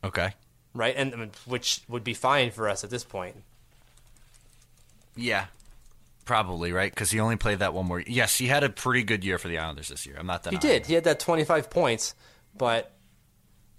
Okay. 0.03 0.34
right? 0.74 0.94
And 0.96 1.30
which 1.46 1.82
would 1.88 2.05
be 2.05 2.14
fine 2.14 2.51
for 2.51 2.68
us 2.68 2.82
at 2.84 2.90
this 2.90 3.05
point. 3.05 3.42
Yeah. 5.16 5.46
Probably 6.31 6.70
right 6.70 6.93
because 6.95 7.11
he 7.11 7.18
only 7.18 7.35
played 7.35 7.59
that 7.59 7.74
one 7.74 7.87
more. 7.87 7.99
Yes, 8.07 8.39
he 8.39 8.47
had 8.47 8.62
a 8.62 8.70
pretty 8.70 9.03
good 9.03 9.24
year 9.24 9.37
for 9.37 9.49
the 9.49 9.59
Islanders 9.59 9.89
this 9.89 10.07
year. 10.07 10.14
I'm 10.16 10.28
not 10.28 10.45
that 10.45 10.53
He 10.53 10.61
did. 10.61 10.87
He 10.87 10.95
had 10.95 11.03
that 11.03 11.18
twenty 11.18 11.43
five 11.43 11.70
points, 11.70 12.14
but 12.57 12.93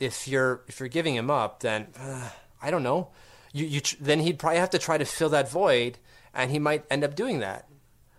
if 0.01 0.27
you're 0.27 0.61
if 0.67 0.81
you're 0.81 0.89
giving 0.89 1.15
him 1.15 1.31
up, 1.31 1.61
then 1.61 1.87
uh, 1.97 2.29
I 2.61 2.69
don't 2.69 2.83
know. 2.83 3.11
You 3.53 3.65
you 3.65 3.79
tr- 3.79 3.95
then 4.01 4.19
he'd 4.19 4.37
probably 4.37 4.59
have 4.59 4.71
to 4.71 4.79
try 4.79 4.97
to 4.97 5.05
fill 5.05 5.29
that 5.29 5.49
void, 5.49 5.97
and 6.33 6.51
he 6.51 6.59
might 6.59 6.83
end 6.91 7.05
up 7.05 7.15
doing 7.15 7.39
that. 7.39 7.69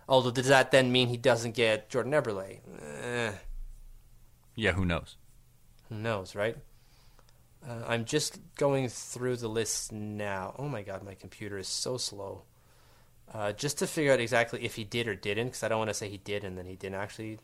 Although 0.09 0.31
does 0.31 0.47
that 0.47 0.71
then 0.71 0.91
mean 0.91 1.09
he 1.09 1.17
doesn't 1.17 1.53
get 1.53 1.91
Jordan 1.91 2.13
Eberle? 2.13 2.59
Eh. 3.03 3.33
Yeah, 4.55 4.71
who 4.71 4.83
knows? 4.83 5.15
Who 5.89 5.95
knows, 5.97 6.33
right? 6.33 6.57
Uh, 7.63 7.83
I'm 7.87 8.03
just 8.03 8.39
going 8.55 8.89
through 8.89 9.35
the 9.35 9.47
list 9.47 9.91
now. 9.91 10.55
Oh 10.57 10.67
my 10.67 10.81
god, 10.81 11.03
my 11.03 11.13
computer 11.13 11.59
is 11.59 11.67
so 11.67 11.97
slow. 11.97 12.45
Uh, 13.33 13.51
just 13.51 13.79
to 13.79 13.87
figure 13.87 14.13
out 14.13 14.19
exactly 14.19 14.63
if 14.63 14.75
he 14.75 14.83
did 14.83 15.07
or 15.07 15.15
didn't, 15.15 15.47
because 15.47 15.63
I 15.63 15.67
don't 15.67 15.79
want 15.79 15.89
to 15.89 15.93
say 15.93 16.07
he 16.07 16.17
did 16.17 16.43
and 16.43 16.57
then 16.57 16.65
he 16.65 16.75
didn't 16.75 16.95
actually. 16.95 17.39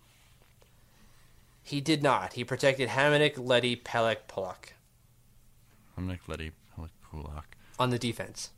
He 1.63 1.81
did 1.81 2.03
not. 2.03 2.33
He 2.33 2.43
protected 2.43 2.89
Hamonic, 2.89 3.33
Leddy, 3.37 3.75
Pelech, 3.75 4.17
I'm 5.97 6.07
like 6.07 6.27
Leddy 6.27 6.51
Kulak. 7.11 7.57
on 7.77 7.89
the 7.89 7.99
defense. 7.99 8.51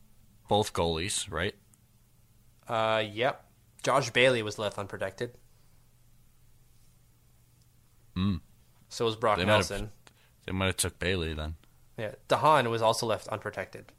Both 0.48 0.74
goalies, 0.74 1.32
right? 1.32 1.56
Uh, 2.68 3.04
yep. 3.06 3.46
Josh 3.84 4.12
Bailey 4.12 4.44
was 4.44 4.60
left 4.60 4.78
unprotected. 4.78 5.32
So 8.90 9.06
was 9.06 9.16
Brock. 9.16 9.38
They 9.38 9.46
might 9.46 9.54
have- 9.54 9.70
Nelson. 9.70 9.92
They 10.46 10.52
might 10.52 10.66
have 10.68 10.78
took 10.78 11.00
Bailey 11.00 11.34
then. 11.34 11.56
Yeah, 11.98 12.16
DeHaan 12.28 12.70
was 12.70 12.82
also 12.82 13.06
left 13.06 13.28
unprotected. 13.28 13.92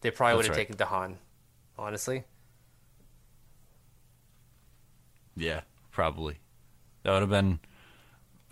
They 0.00 0.10
probably 0.10 0.36
would 0.36 0.46
have 0.46 0.56
right. 0.56 0.68
taken 0.68 0.76
DeHaan, 0.76 1.16
honestly. 1.78 2.24
Yeah, 5.36 5.60
probably. 5.90 6.38
That 7.02 7.12
would 7.12 7.20
have 7.22 7.30
been 7.30 7.60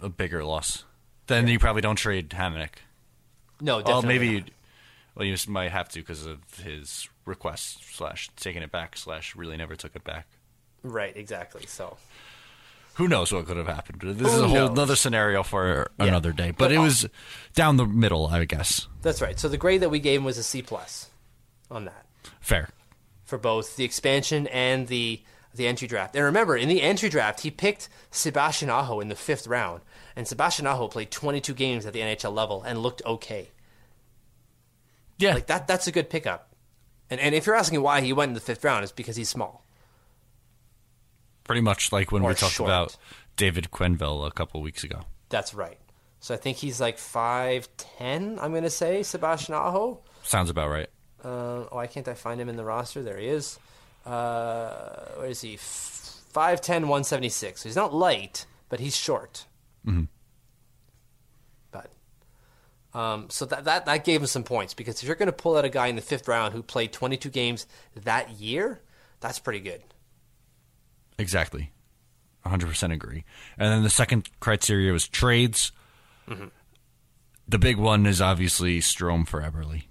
a 0.00 0.08
bigger 0.08 0.44
loss. 0.44 0.84
Then 1.26 1.48
you 1.48 1.58
probably 1.58 1.82
don't 1.82 1.96
trade 1.96 2.28
Hamonic. 2.30 2.70
No, 3.60 3.76
Well, 3.76 3.84
definitely. 4.02 4.08
maybe 4.18 4.38
not. 4.40 4.46
you. 4.48 4.54
Well, 5.14 5.26
you 5.26 5.36
might 5.48 5.70
have 5.70 5.88
to 5.90 6.00
because 6.00 6.26
of 6.26 6.38
his 6.62 7.08
request 7.26 7.94
slash 7.94 8.28
taking 8.36 8.62
it 8.62 8.72
back 8.72 8.96
slash 8.96 9.36
really 9.36 9.56
never 9.56 9.76
took 9.76 9.94
it 9.94 10.02
back. 10.04 10.26
Right, 10.82 11.16
exactly. 11.16 11.64
So 11.66 11.96
Who 12.94 13.08
knows 13.08 13.30
what 13.32 13.46
could 13.46 13.56
have 13.56 13.68
happened? 13.68 14.00
This 14.18 14.32
is 14.32 14.40
a 14.40 14.48
whole 14.48 14.68
knows? 14.68 14.78
other 14.78 14.96
scenario 14.96 15.42
for 15.42 15.90
Yeah. 15.98 16.06
another 16.06 16.32
day. 16.32 16.50
But, 16.50 16.58
But 16.58 16.72
it 16.72 16.78
was 16.78 17.06
down 17.54 17.76
the 17.76 17.86
middle, 17.86 18.26
I 18.26 18.44
guess. 18.44 18.88
that's 19.02 19.22
right. 19.22 19.38
So 19.38 19.48
the 19.48 19.56
grade 19.58 19.80
that 19.82 19.90
we 19.90 20.00
gave 20.00 20.20
him 20.20 20.24
was 20.24 20.38
a 20.38 20.42
C 20.42 20.60
plus 20.62 21.08
on 21.70 21.84
that 21.84 22.04
Fair. 22.40 22.68
for 23.24 23.38
both 23.38 23.76
the 23.76 23.84
expansion 23.84 24.46
and 24.48 24.88
the 24.88 25.22
the 25.54 25.66
entry 25.66 25.86
draft. 25.88 26.14
And 26.16 26.24
remember, 26.24 26.56
in 26.56 26.68
the 26.68 26.82
entry 26.82 27.08
draft, 27.08 27.40
he 27.40 27.50
picked 27.50 27.88
Sebastian 28.10 28.70
Aho 28.70 29.00
in 29.00 29.08
the 29.08 29.14
fifth 29.14 29.46
round, 29.46 29.82
and 30.16 30.26
Sebastian 30.26 30.66
Aho 30.66 30.88
played 30.88 31.10
22 31.10 31.54
games 31.54 31.86
at 31.86 31.92
the 31.92 32.00
NHL 32.00 32.32
level 32.34 32.62
and 32.62 32.78
looked 32.82 33.02
okay. 33.04 33.50
Yeah. 35.18 35.34
like 35.34 35.46
that. 35.46 35.66
That's 35.66 35.86
a 35.86 35.92
good 35.92 36.10
pickup. 36.10 36.48
And 37.10 37.20
and 37.20 37.34
if 37.34 37.46
you're 37.46 37.54
asking 37.54 37.82
why 37.82 38.00
he 38.00 38.12
went 38.12 38.30
in 38.30 38.34
the 38.34 38.40
fifth 38.40 38.64
round, 38.64 38.82
it's 38.82 38.92
because 38.92 39.16
he's 39.16 39.28
small. 39.28 39.62
Pretty 41.44 41.60
much 41.60 41.92
like 41.92 42.10
when 42.12 42.22
Or 42.22 42.28
we 42.30 42.34
talked 42.34 42.54
short. 42.54 42.68
about 42.70 42.96
David 43.36 43.68
Quenneville 43.70 44.26
a 44.26 44.30
couple 44.30 44.62
weeks 44.62 44.84
ago. 44.84 45.00
That's 45.28 45.52
right. 45.54 45.78
So 46.20 46.34
I 46.34 46.36
think 46.38 46.56
he's 46.56 46.80
like 46.80 46.98
five 46.98 47.68
ten. 47.76 48.38
I'm 48.40 48.54
gonna 48.54 48.70
say 48.70 49.02
Sebastian 49.02 49.54
Aho. 49.54 50.00
Sounds 50.22 50.50
about 50.50 50.70
right. 50.70 50.88
Uh, 51.22 51.64
why 51.70 51.86
can't 51.86 52.08
I 52.08 52.14
find 52.14 52.40
him 52.40 52.48
in 52.48 52.56
the 52.56 52.64
roster? 52.64 53.02
There 53.02 53.18
he 53.18 53.26
is. 53.26 53.58
Uh, 54.04 55.06
where 55.16 55.28
is 55.28 55.40
he? 55.40 55.56
5'10", 55.56 56.66
176. 56.82 57.60
So 57.60 57.68
he's 57.68 57.76
not 57.76 57.94
light, 57.94 58.46
but 58.68 58.80
he's 58.80 58.96
short. 58.96 59.46
Mm-hmm. 59.86 60.04
But 61.70 61.92
um, 62.98 63.26
so 63.30 63.44
that, 63.46 63.64
that 63.64 63.86
that 63.86 64.04
gave 64.04 64.20
him 64.20 64.26
some 64.26 64.44
points 64.44 64.74
because 64.74 65.02
if 65.02 65.06
you're 65.06 65.16
going 65.16 65.26
to 65.26 65.32
pull 65.32 65.56
out 65.56 65.64
a 65.64 65.68
guy 65.68 65.88
in 65.88 65.96
the 65.96 66.02
fifth 66.02 66.28
round 66.28 66.54
who 66.54 66.62
played 66.62 66.92
22 66.92 67.28
games 67.30 67.66
that 67.94 68.30
year, 68.30 68.80
that's 69.20 69.38
pretty 69.38 69.60
good. 69.60 69.82
Exactly. 71.18 71.70
100% 72.44 72.92
agree. 72.92 73.24
And 73.56 73.72
then 73.72 73.82
the 73.82 73.90
second 73.90 74.28
criteria 74.40 74.92
was 74.92 75.06
trades. 75.06 75.70
Mm-hmm. 76.28 76.46
The 77.46 77.58
big 77.58 77.76
one 77.76 78.06
is 78.06 78.20
obviously 78.20 78.80
Strome 78.80 79.26
for 79.26 79.40
Eberle. 79.40 79.84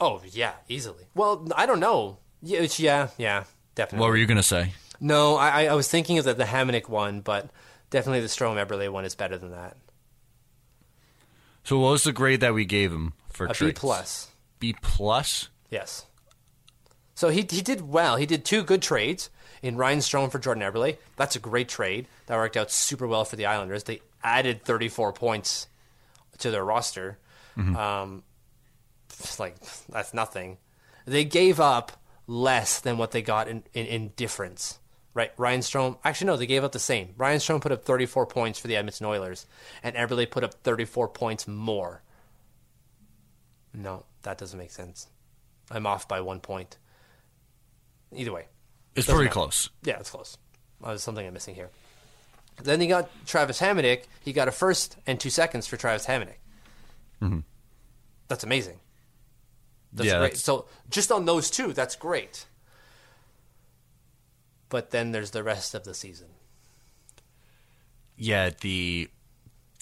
Oh 0.00 0.22
yeah, 0.30 0.52
easily. 0.68 1.04
Well, 1.14 1.48
I 1.56 1.66
don't 1.66 1.80
know. 1.80 2.18
Yeah, 2.42 2.66
yeah, 2.76 3.08
yeah, 3.18 3.44
definitely. 3.74 4.02
What 4.04 4.10
were 4.10 4.16
you 4.16 4.26
going 4.26 4.36
to 4.36 4.42
say? 4.42 4.72
No, 5.00 5.36
I, 5.36 5.64
I- 5.66 5.74
was 5.74 5.88
thinking 5.88 6.18
of 6.18 6.24
the, 6.24 6.34
the 6.34 6.44
Hamonic 6.44 6.88
one, 6.88 7.20
but 7.20 7.50
definitely 7.90 8.20
the 8.20 8.26
Strome 8.28 8.64
Eberle 8.64 8.90
one 8.90 9.04
is 9.04 9.14
better 9.14 9.38
than 9.38 9.50
that. 9.52 9.76
So 11.64 11.78
what 11.78 11.90
was 11.90 12.04
the 12.04 12.12
grade 12.12 12.40
that 12.40 12.54
we 12.54 12.64
gave 12.64 12.92
him 12.92 13.12
for 13.28 13.46
A 13.46 13.52
B 13.58 13.72
plus. 13.72 14.28
B 14.58 14.74
plus? 14.80 15.48
Yes. 15.70 16.06
So 17.14 17.28
he 17.28 17.46
he 17.48 17.60
did 17.62 17.82
well. 17.82 18.16
He 18.16 18.26
did 18.26 18.44
two 18.44 18.62
good 18.62 18.80
trades 18.80 19.28
in 19.60 19.76
Ryan 19.76 19.98
Strome 19.98 20.30
for 20.32 20.38
Jordan 20.38 20.62
Eberle. 20.62 20.96
That's 21.16 21.36
a 21.36 21.40
great 21.40 21.68
trade. 21.68 22.06
That 22.26 22.36
worked 22.36 22.56
out 22.56 22.70
super 22.70 23.06
well 23.06 23.24
for 23.24 23.36
the 23.36 23.46
Islanders. 23.46 23.84
They 23.84 24.00
added 24.22 24.64
34 24.64 25.12
points 25.12 25.66
to 26.38 26.50
their 26.50 26.64
roster. 26.64 27.18
Um, 27.56 28.22
like 29.38 29.56
that's 29.88 30.14
nothing. 30.14 30.58
They 31.06 31.24
gave 31.24 31.58
up 31.58 31.92
less 32.28 32.78
than 32.78 32.96
what 32.98 33.10
they 33.10 33.22
got 33.22 33.48
in, 33.48 33.64
in, 33.74 33.86
in 33.86 34.08
difference. 34.14 34.78
Right, 35.14 35.32
Ryan 35.36 35.60
Strome. 35.62 35.98
Actually, 36.04 36.28
no, 36.28 36.36
they 36.36 36.46
gave 36.46 36.62
up 36.62 36.70
the 36.70 36.78
same. 36.78 37.14
Ryan 37.16 37.38
Strome 37.40 37.60
put 37.60 37.72
up 37.72 37.82
34 37.84 38.26
points 38.26 38.60
for 38.60 38.68
the 38.68 38.76
Edmonton 38.76 39.06
Oilers, 39.06 39.46
and 39.82 39.96
Eberle 39.96 40.30
put 40.30 40.44
up 40.44 40.54
34 40.62 41.08
points 41.08 41.48
more. 41.48 42.02
No, 43.74 44.04
that 44.22 44.38
doesn't 44.38 44.58
make 44.58 44.70
sense. 44.70 45.08
I'm 45.72 45.86
off 45.86 46.06
by 46.06 46.20
one 46.20 46.38
point. 46.40 46.78
Either 48.14 48.32
way, 48.32 48.46
It's 48.94 49.06
pretty 49.06 49.24
matter. 49.24 49.32
close. 49.32 49.70
yeah, 49.82 49.98
it's 49.98 50.10
close. 50.10 50.38
Uh, 50.82 50.88
there's 50.88 51.02
something 51.02 51.26
I'm 51.26 51.34
missing 51.34 51.54
here. 51.56 51.70
Then 52.62 52.80
he 52.80 52.86
got 52.86 53.10
Travis 53.26 53.60
Hamonic. 53.60 54.04
He 54.20 54.32
got 54.32 54.48
a 54.48 54.52
first 54.52 54.96
and 55.06 55.18
two 55.18 55.30
seconds 55.30 55.66
for 55.66 55.76
Travis 55.76 56.06
Hamonic. 56.06 56.36
That's 58.28 58.44
amazing. 58.44 58.78
That's 59.92 60.06
Yeah, 60.06 60.18
great. 60.18 60.22
that's- 60.28 60.42
So 60.42 60.66
just 60.90 61.10
on 61.12 61.24
those 61.24 61.50
two, 61.50 61.72
that's 61.72 61.96
great. 61.96 62.46
But 64.68 64.90
then 64.90 65.12
there's 65.12 65.30
the 65.30 65.42
rest 65.42 65.74
of 65.74 65.84
the 65.84 65.94
season. 65.94 66.28
Yeah, 68.16 68.50
the 68.60 69.08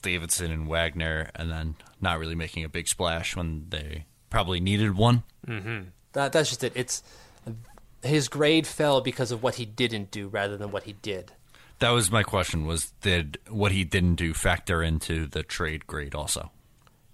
Davidson 0.02 0.50
and 0.50 0.68
Wagner, 0.68 1.30
and 1.34 1.50
then 1.50 1.76
not 2.00 2.18
really 2.18 2.34
making 2.34 2.64
a 2.64 2.68
big 2.68 2.86
splash 2.86 3.34
when 3.34 3.66
they 3.70 4.04
probably 4.30 4.60
needed 4.60 4.96
one. 4.96 5.24
Mm-hmm. 5.46 5.88
That 6.12 6.32
that's 6.32 6.50
just 6.50 6.62
it. 6.62 6.72
It's 6.76 7.02
his 8.02 8.28
grade 8.28 8.66
fell 8.66 9.00
because 9.00 9.32
of 9.32 9.42
what 9.42 9.56
he 9.56 9.64
didn't 9.64 10.10
do 10.10 10.28
rather 10.28 10.56
than 10.56 10.70
what 10.70 10.84
he 10.84 10.92
did. 10.92 11.32
That 11.78 11.90
was 11.90 12.10
my 12.10 12.22
question: 12.22 12.66
was 12.66 12.92
did 13.00 13.38
what 13.48 13.72
he 13.72 13.84
didn't 13.84 14.16
do 14.16 14.34
factor 14.34 14.82
into 14.82 15.26
the 15.26 15.42
trade 15.42 15.86
grade 15.86 16.14
also? 16.14 16.52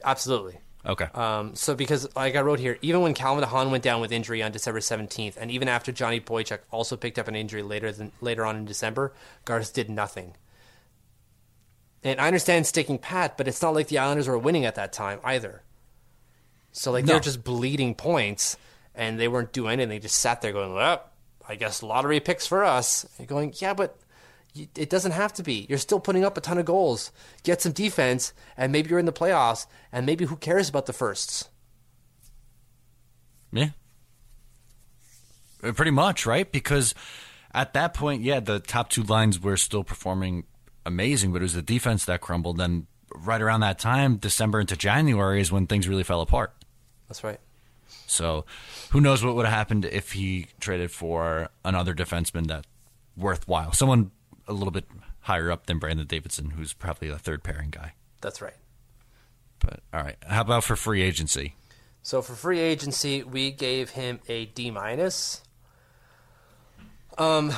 Absolutely. 0.04 0.58
Okay. 0.84 1.04
Um, 1.14 1.54
so 1.54 1.74
because, 1.76 2.08
like 2.16 2.34
I 2.34 2.40
wrote 2.40 2.58
here, 2.58 2.76
even 2.82 3.02
when 3.02 3.14
Calvin 3.14 3.44
DeHaan 3.44 3.70
went 3.70 3.84
down 3.84 4.00
with 4.00 4.10
injury 4.10 4.42
on 4.42 4.50
December 4.50 4.80
17th, 4.80 5.36
and 5.36 5.50
even 5.50 5.68
after 5.68 5.92
Johnny 5.92 6.20
Boychuk 6.20 6.58
also 6.72 6.96
picked 6.96 7.18
up 7.20 7.28
an 7.28 7.36
injury 7.36 7.62
later 7.62 7.92
than 7.92 8.10
later 8.20 8.44
on 8.44 8.56
in 8.56 8.64
December, 8.64 9.12
Garth 9.44 9.72
did 9.72 9.88
nothing. 9.88 10.34
And 12.02 12.20
I 12.20 12.26
understand 12.26 12.66
sticking 12.66 12.98
pat, 12.98 13.36
but 13.38 13.46
it's 13.46 13.62
not 13.62 13.74
like 13.74 13.86
the 13.86 13.98
Islanders 13.98 14.26
were 14.26 14.36
winning 14.38 14.64
at 14.64 14.74
that 14.74 14.92
time 14.92 15.20
either. 15.22 15.62
So 16.72 16.90
like 16.90 17.04
No. 17.04 17.12
they're 17.12 17.20
just 17.20 17.44
bleeding 17.44 17.94
points, 17.94 18.56
and 18.94 19.20
they 19.20 19.28
weren't 19.28 19.52
doing 19.52 19.74
anything. 19.74 19.88
They 19.90 19.98
just 20.00 20.16
sat 20.18 20.40
there 20.42 20.52
going, 20.52 20.74
"Well, 20.74 21.00
I 21.48 21.54
guess 21.54 21.80
lottery 21.82 22.18
picks 22.18 22.46
for 22.46 22.64
us." 22.64 23.06
And 23.18 23.28
going, 23.28 23.54
"Yeah, 23.58 23.74
but." 23.74 23.96
It 24.54 24.90
doesn't 24.90 25.12
have 25.12 25.32
to 25.34 25.42
be. 25.42 25.66
You're 25.68 25.78
still 25.78 26.00
putting 26.00 26.24
up 26.24 26.36
a 26.36 26.40
ton 26.40 26.58
of 26.58 26.66
goals. 26.66 27.10
Get 27.42 27.62
some 27.62 27.72
defense, 27.72 28.34
and 28.56 28.70
maybe 28.70 28.90
you're 28.90 28.98
in 28.98 29.06
the 29.06 29.12
playoffs, 29.12 29.66
and 29.90 30.04
maybe 30.04 30.26
who 30.26 30.36
cares 30.36 30.68
about 30.68 30.86
the 30.86 30.92
firsts? 30.92 31.48
Yeah. 33.50 33.70
Uh, 35.62 35.72
Pretty 35.72 35.90
much, 35.90 36.26
right? 36.26 36.50
Because 36.50 36.94
at 37.54 37.72
that 37.72 37.94
point, 37.94 38.22
yeah, 38.22 38.40
the 38.40 38.60
top 38.60 38.90
two 38.90 39.02
lines 39.02 39.40
were 39.40 39.56
still 39.56 39.84
performing 39.84 40.44
amazing, 40.84 41.32
but 41.32 41.40
it 41.40 41.44
was 41.44 41.54
the 41.54 41.62
defense 41.62 42.04
that 42.04 42.20
crumbled. 42.20 42.58
Then 42.58 42.86
right 43.14 43.40
around 43.40 43.60
that 43.60 43.78
time, 43.78 44.16
December 44.16 44.60
into 44.60 44.76
January, 44.76 45.40
is 45.40 45.50
when 45.50 45.66
things 45.66 45.88
really 45.88 46.02
fell 46.02 46.20
apart. 46.20 46.52
That's 47.08 47.24
right. 47.24 47.40
So 48.06 48.44
who 48.90 49.00
knows 49.00 49.24
what 49.24 49.34
would 49.34 49.46
have 49.46 49.54
happened 49.54 49.84
if 49.84 50.12
he 50.12 50.48
traded 50.60 50.90
for 50.90 51.48
another 51.64 51.94
defenseman 51.94 52.46
that 52.48 52.66
worthwhile, 53.16 53.72
someone 53.72 54.10
a 54.48 54.52
little 54.52 54.70
bit 54.70 54.86
higher 55.20 55.50
up 55.50 55.66
than 55.66 55.78
Brandon 55.78 56.06
Davidson, 56.06 56.50
who's 56.50 56.72
probably 56.72 57.08
a 57.08 57.18
third 57.18 57.42
pairing 57.42 57.70
guy. 57.70 57.94
That's 58.20 58.40
right. 58.42 58.56
But 59.58 59.80
all 59.94 60.02
right, 60.02 60.16
how 60.26 60.40
about 60.42 60.64
for 60.64 60.76
free 60.76 61.02
agency? 61.02 61.54
So 62.02 62.20
for 62.20 62.34
free 62.34 62.58
agency, 62.58 63.22
we 63.22 63.52
gave 63.52 63.90
him 63.90 64.20
a 64.28 64.46
D 64.46 64.70
minus. 64.70 65.42
Um, 67.16 67.52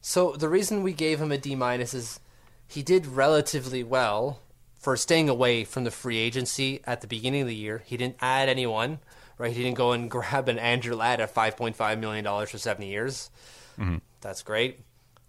so 0.00 0.32
the 0.32 0.48
reason 0.48 0.82
we 0.82 0.92
gave 0.92 1.20
him 1.20 1.30
a 1.30 1.38
D 1.38 1.54
minus 1.54 1.94
is 1.94 2.20
he 2.66 2.82
did 2.82 3.06
relatively 3.06 3.84
well 3.84 4.40
for 4.74 4.96
staying 4.96 5.28
away 5.28 5.64
from 5.64 5.84
the 5.84 5.90
free 5.90 6.18
agency 6.18 6.80
at 6.84 7.00
the 7.00 7.06
beginning 7.06 7.42
of 7.42 7.48
the 7.48 7.54
year. 7.54 7.82
He 7.86 7.96
didn't 7.96 8.16
add 8.20 8.48
anyone, 8.48 8.98
right? 9.38 9.52
He 9.52 9.62
didn't 9.62 9.76
go 9.76 9.92
and 9.92 10.10
grab 10.10 10.48
an 10.48 10.58
Andrew 10.58 10.96
Ladd 10.96 11.20
at 11.20 11.30
five 11.30 11.56
point 11.56 11.76
five 11.76 11.98
million 12.00 12.24
dollars 12.24 12.50
for 12.50 12.58
seventy 12.58 12.88
years. 12.88 13.30
That's 14.20 14.42
great. 14.42 14.80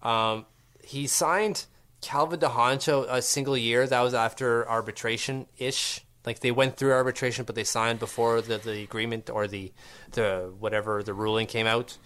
Um, 0.02 0.45
he 0.84 1.08
signed 1.08 1.66
Calvin 2.02 2.39
DeHancho 2.39 3.06
a 3.10 3.22
single 3.22 3.58
year. 3.58 3.86
That 3.86 4.02
was 4.02 4.14
after 4.14 4.68
arbitration 4.68 5.47
ish. 5.58 6.06
Like 6.26 6.39
they 6.39 6.52
went 6.52 6.78
through 6.78 6.91
arbitration, 6.91 7.45
but 7.45 7.56
they 7.56 7.64
signed 7.64 8.00
before 8.00 8.41
the, 8.41 8.58
the 8.58 8.84
agreement 8.84 9.30
or 9.30 9.47
the 9.47 9.72
the 10.12 10.54
whatever 10.60 11.02
the 11.02 11.14
ruling 11.14 11.47
came 11.47 11.66
out. 11.68 11.97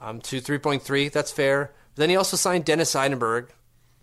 Um, 0.00 0.20
to 0.22 0.40
three 0.40 0.58
point 0.58 0.82
three, 0.82 1.08
that's 1.08 1.32
fair. 1.32 1.72
But 1.94 2.00
then 2.02 2.10
he 2.10 2.16
also 2.16 2.36
signed 2.36 2.64
Dennis 2.66 2.94
Seidenberg 2.94 3.48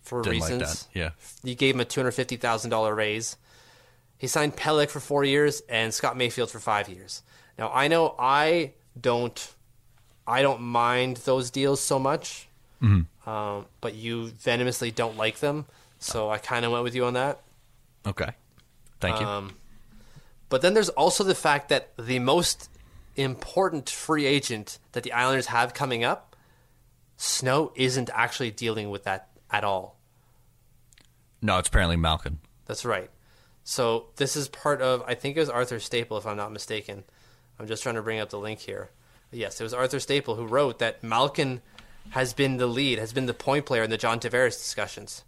for 0.02 0.22
Didn't 0.24 0.40
like 0.40 0.52
reasons. 0.52 0.86
that. 0.86 1.00
Yeah. 1.00 1.10
He 1.44 1.56
gave 1.56 1.76
him 1.76 1.82
a 1.82 1.86
two 1.86 2.00
hundred 2.02 2.12
fifty 2.12 2.36
thousand 2.36 2.72
dollar 2.72 2.96
raise. 2.96 3.38
He 4.18 4.28
signed 4.28 4.56
Pelech 4.56 4.90
for 4.90 5.00
four 5.00 5.24
years 5.24 5.62
and 5.70 5.94
Scott 5.94 6.18
Mayfield 6.18 6.50
for 6.50 6.60
five 6.60 6.90
years. 6.90 7.22
Now 7.58 7.72
I 7.74 7.88
know 7.88 8.16
I 8.18 8.74
don't, 9.00 9.54
I 10.26 10.42
don't 10.42 10.62
mind 10.62 11.18
those 11.18 11.52
deals 11.52 11.80
so 11.80 12.00
much, 12.00 12.48
um, 12.84 13.66
but 13.82 13.96
you 13.96 14.28
venomously 14.28 14.92
don't 14.92 15.18
like 15.18 15.40
them. 15.40 15.66
So 16.00 16.30
I 16.30 16.38
kind 16.38 16.66
of 16.66 16.72
went 16.72 16.84
with 16.84 16.96
you 16.96 17.06
on 17.06 17.14
that. 17.14 17.42
Okay, 18.06 18.32
thank 19.00 19.20
you. 19.20 19.26
Um, 19.26 19.54
but 20.50 20.62
then 20.62 20.74
there's 20.74 20.90
also 20.90 21.24
the 21.24 21.36
fact 21.36 21.70
that 21.70 21.96
the 21.98 22.20
most 22.20 22.70
important 23.16 23.90
free 23.90 24.26
agent 24.26 24.80
that 24.92 25.04
the 25.04 25.14
Islanders 25.14 25.48
have 25.48 25.74
coming 25.74 26.04
up, 26.04 26.36
Snow 27.16 27.72
isn't 27.76 28.10
actually 28.14 28.52
dealing 28.52 28.90
with 28.90 29.04
that 29.06 29.30
at 29.50 29.64
all. 29.64 29.98
no, 31.42 31.58
it's 31.60 31.68
apparently 31.70 31.96
Malkin. 31.96 32.40
That's 32.66 32.84
right. 32.86 33.10
So 33.64 34.08
this 34.18 34.36
is 34.36 34.48
part 34.50 34.82
of 34.82 35.04
I 35.08 35.16
think 35.16 35.38
it 35.38 35.40
was 35.40 35.50
Arthur 35.50 35.80
Staple, 35.80 36.18
if 36.18 36.26
I'm 36.26 36.38
not 36.38 36.52
mistaken. 36.52 37.04
I'm 37.60 37.68
just 37.68 37.84
trying 37.84 37.96
to 37.96 38.02
bring 38.02 38.20
up 38.20 38.30
the 38.30 38.40
link 38.40 38.60
here. 38.60 38.90
Yes, 39.32 39.60
it 39.62 39.64
was 39.64 39.74
Arthur 39.74 40.00
Staple 40.00 40.36
who 40.36 40.46
wrote 40.46 40.80
that 40.80 41.02
Malkin 41.04 41.62
has 42.12 42.34
been 42.34 42.58
the 42.58 42.68
lead, 42.68 42.99
has 42.99 43.14
been 43.14 43.26
the 43.26 43.34
point 43.34 43.66
player 43.66 43.84
in 43.84 43.89
the 43.89 43.97
John 43.97 44.20
Tavares 44.20 44.58
discussions, 44.58 45.24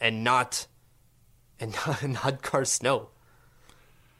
and 0.00 0.22
not 0.24 0.66
and 1.60 1.74
not, 1.86 2.02
not 2.06 2.42
Garth 2.42 2.68
Snow. 2.68 3.08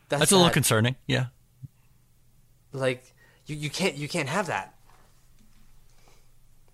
That's 0.09 0.33
a 0.33 0.37
little 0.37 0.51
concerning. 0.51 0.97
Yeah, 1.07 1.27
like 2.73 3.13
you, 3.47 3.57
you 3.57 3.71
can't 3.71 3.97
you 3.97 4.09
can't 4.09 4.29
have 4.29 4.47
that. 4.47 4.75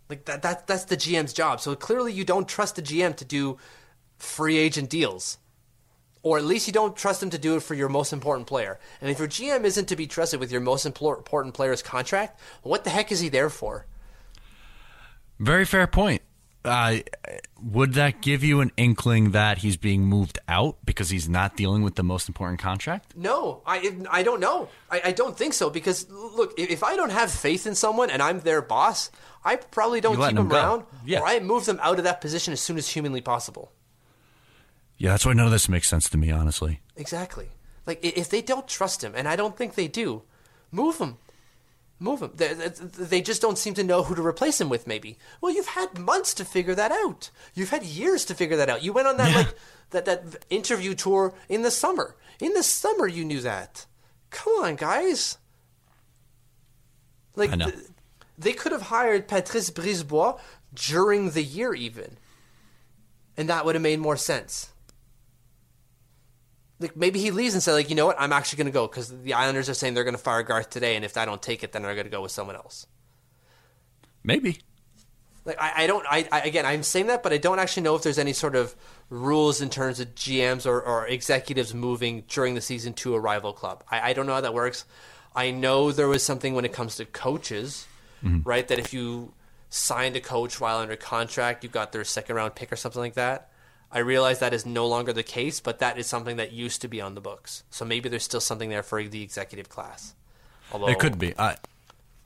Like 0.09 0.25
that 0.27 0.43
that 0.43 0.67
that's 0.67 0.85
the 0.85 0.97
GM's 0.97 1.33
job. 1.33 1.61
So 1.61 1.75
clearly 1.75 2.13
you 2.13 2.25
don't 2.25 2.47
trust 2.49 2.77
the 2.77 2.83
GM 2.83 3.17
to 3.17 3.25
do 3.25 3.59
free 4.19 4.59
agent 4.59 4.91
deals. 4.91 5.39
or 6.23 6.39
at 6.39 6.45
least 6.45 6.67
you 6.67 6.73
don't 6.73 6.97
trust 6.97 7.23
him 7.23 7.31
to 7.31 7.39
do 7.39 7.57
it 7.57 7.63
for 7.63 7.75
your 7.75 7.89
most 7.89 8.13
important 8.13 8.47
player. 8.47 8.79
And 9.01 9.11
if 9.11 9.19
your 9.19 9.29
GM 9.29 9.65
isn't 9.65 9.87
to 9.89 9.97
be 9.97 10.07
trusted 10.07 10.41
with 10.41 10.51
your 10.53 10.61
most 10.61 10.87
important 10.87 11.55
player's 11.55 11.83
contract, 11.83 12.41
what 12.63 12.85
the 12.85 12.91
heck 12.91 13.13
is 13.13 13.21
he 13.21 13.29
there 13.29 13.51
for? 13.51 13.87
Very 15.39 15.65
fair 15.65 15.87
point. 15.87 16.23
Uh, 16.65 17.01
would 17.63 17.93
that 17.93 18.23
give 18.23 18.43
you 18.43 18.61
an 18.61 18.73
inkling 18.79 19.33
that 19.33 19.59
he's 19.59 19.77
being 19.77 20.03
moved 20.07 20.39
out 20.49 20.79
because 20.87 21.11
he's 21.11 21.29
not 21.29 21.57
dealing 21.59 21.83
with 21.83 21.95
the 21.95 22.03
most 22.03 22.27
important 22.27 22.59
contract? 22.59 23.15
No, 23.15 23.61
I 23.67 23.95
I 24.11 24.23
don't 24.23 24.41
know. 24.41 24.69
I, 24.91 25.03
I 25.07 25.13
don't 25.13 25.37
think 25.37 25.53
so 25.53 25.69
because 25.69 26.09
look, 26.09 26.55
if 26.57 26.83
I 26.83 26.97
don't 26.97 27.11
have 27.13 27.31
faith 27.31 27.67
in 27.67 27.75
someone 27.75 28.09
and 28.09 28.23
I'm 28.23 28.41
their 28.41 28.63
boss, 28.63 29.11
I 29.45 29.57
probably 29.57 30.01
don't 30.01 30.17
keep 30.17 30.25
them 30.35 30.49
them 30.49 30.53
around, 30.53 30.85
Yeah. 31.05 31.21
or 31.21 31.27
I 31.27 31.39
move 31.41 31.67
them 31.67 31.79
out 31.83 31.99
of 31.99 32.05
that 32.05 32.23
position 32.23 32.55
as 32.55 32.61
soon 32.61 32.79
as 32.79 32.89
humanly 32.89 33.21
possible. 33.21 33.71
Yeah, 34.97 35.11
that's 35.11 35.27
why 35.27 35.35
none 35.35 35.45
of 35.47 35.53
this 35.53 35.69
makes 35.69 35.89
sense 35.91 36.09
to 36.11 36.17
me, 36.17 36.31
honestly. 36.31 36.81
Exactly. 36.97 37.49
Like 37.87 37.99
if 38.03 38.31
they 38.31 38.41
don't 38.41 38.67
trust 38.67 39.05
him, 39.05 39.13
and 39.15 39.29
I 39.29 39.37
don't 39.37 39.55
think 39.55 39.75
they 39.75 39.89
do, 39.89 40.23
move 40.71 40.97
him. 40.97 41.19
Move 42.05 42.21
him. 42.23 42.33
They, 42.35 42.53
they- 42.53 43.23
just 43.23 43.41
don't 43.41 43.57
seem 43.59 43.73
to 43.75 43.83
know 43.83 44.03
who 44.03 44.15
to 44.15 44.25
replace 44.25 44.61
him 44.61 44.69
with. 44.69 44.87
Maybe. 44.87 45.17
Well, 45.41 45.53
you've 45.55 45.69
had 45.69 45.99
months 45.99 46.35
to 46.35 46.45
figure 46.45 46.75
that 46.75 46.93
out. 46.93 47.31
You've 47.55 47.71
had 47.71 47.83
years 47.83 48.25
to 48.27 48.35
figure 48.35 48.59
that 48.59 48.69
out. 48.69 48.83
You 48.85 48.93
went 48.93 49.09
on 49.09 49.17
that 49.17 49.31
Yeah. 49.31 49.37
like 49.39 49.55
that 49.91 50.05
that 50.05 50.45
interview 50.51 50.95
tour 50.95 51.33
in 51.49 51.63
the 51.63 51.71
summer. 51.71 52.15
In 52.41 52.53
the 52.53 52.63
summer, 52.63 53.07
you 53.09 53.25
knew 53.25 53.41
that. 53.41 53.87
Come 54.31 54.53
on, 54.65 54.77
guys. 54.77 55.39
Like 57.37 57.53
I 57.53 57.57
know. 57.57 57.71
th- 57.71 57.85
they 58.37 58.53
could 58.53 58.73
have 58.73 58.83
hired 58.83 59.27
Patrice 59.29 59.71
Brisebois 59.71 60.39
during 60.75 61.31
the 61.31 61.43
year, 61.43 61.73
even, 61.75 62.19
and 63.37 63.49
that 63.49 63.65
would 63.65 63.75
have 63.77 63.83
made 63.83 63.99
more 64.01 64.17
sense 64.19 64.74
like 66.81 66.97
maybe 66.97 67.21
he 67.21 67.31
leaves 67.31 67.55
and 67.55 67.63
said 67.63 67.73
like 67.73 67.89
you 67.89 67.97
know 67.97 68.07
what 68.07 68.17
I'm 68.19 68.33
actually 68.33 68.59
going 68.59 68.67
to 68.67 68.73
go 68.73 68.87
because 68.87 69.09
the 69.23 69.35
Islanders 69.35 69.69
are 69.69 69.75
saying 69.75 69.95
they're 69.95 70.05
going 70.05 70.17
to 70.17 70.23
fire 70.23 70.43
Garth 70.43 70.71
today 70.71 70.97
and 70.97 71.05
if 71.05 71.17
I 71.17 71.25
don't 71.25 71.43
take 71.43 71.63
it 71.63 71.73
then 71.73 71.83
they're 71.83 71.95
going 71.95 72.07
to 72.07 72.11
go 72.11 72.23
with 72.23 72.33
someone 72.33 72.57
else. 72.57 72.87
Maybe. 74.23 74.59
Like 75.45 75.61
I, 75.61 75.85
I 75.85 75.87
don't 75.87 76.05
I, 76.09 76.29
I 76.33 76.41
again 76.43 76.67
I'm 76.67 76.83
saying 76.83 77.07
that 77.09 77.23
but 77.23 77.33
I 77.33 77.39
don't 77.39 77.59
actually 77.59 77.85
know 77.85 77.95
if 77.95 78.03
there's 78.03 78.19
any 78.19 78.33
sort 78.33 78.57
of 78.57 78.75
rules 79.11 79.61
in 79.61 79.71
terms 79.71 80.01
of 80.01 80.15
GMs 80.15 80.67
or, 80.67 80.81
or 80.81 81.07
executives 81.07 81.75
moving 81.75 82.25
during 82.29 82.55
the 82.55 82.61
season 82.61 82.95
to 82.95 83.15
a 83.15 83.21
rival 83.21 83.53
club. 83.53 83.85
I, 83.91 84.11
I 84.11 84.13
don't 84.13 84.27
know 84.27 84.35
how 84.35 84.41
that 84.41 84.55
works. 84.55 84.85
I 85.35 85.51
know 85.51 85.93
there 85.93 86.09
was 86.09 86.23
something 86.23 86.55
when 86.55 86.65
it 86.65 86.73
comes 86.73 86.97
to 86.97 87.05
coaches, 87.05 87.87
mm-hmm. 88.25 88.49
right? 88.49 88.67
That 88.69 88.79
if 88.79 88.93
you 88.95 89.35
signed 89.69 90.17
a 90.17 90.21
coach 90.21 90.61
while 90.61 90.79
under 90.79 90.97
contract, 90.97 91.65
you 91.65 91.71
got 91.71 91.93
their 91.93 92.05
second 92.05 92.37
round 92.37 92.55
pick 92.55 92.73
or 92.73 92.77
something 92.77 93.01
like 93.01 93.15
that. 93.15 93.51
I 93.95 94.01
realize 94.01 94.41
that 94.41 94.53
is 94.53 94.67
no 94.67 94.89
longer 94.89 95.13
the 95.13 95.23
case, 95.23 95.61
but 95.61 95.79
that 95.79 95.97
is 95.99 96.09
something 96.09 96.37
that 96.37 96.53
used 96.53 96.83
to 96.83 96.89
be 96.89 97.01
on 97.01 97.15
the 97.15 97.21
books. 97.21 97.63
So 97.71 97.85
maybe 97.85 98.09
there's 98.09 98.25
still 98.25 98.41
something 98.41 98.69
there 98.69 98.83
for 98.83 99.03
the 99.05 99.23
executive 99.23 99.69
class. 99.69 100.17
Although 100.73 100.89
It 100.89 100.99
could 100.99 101.17
be. 101.17 101.33
I 101.39 101.57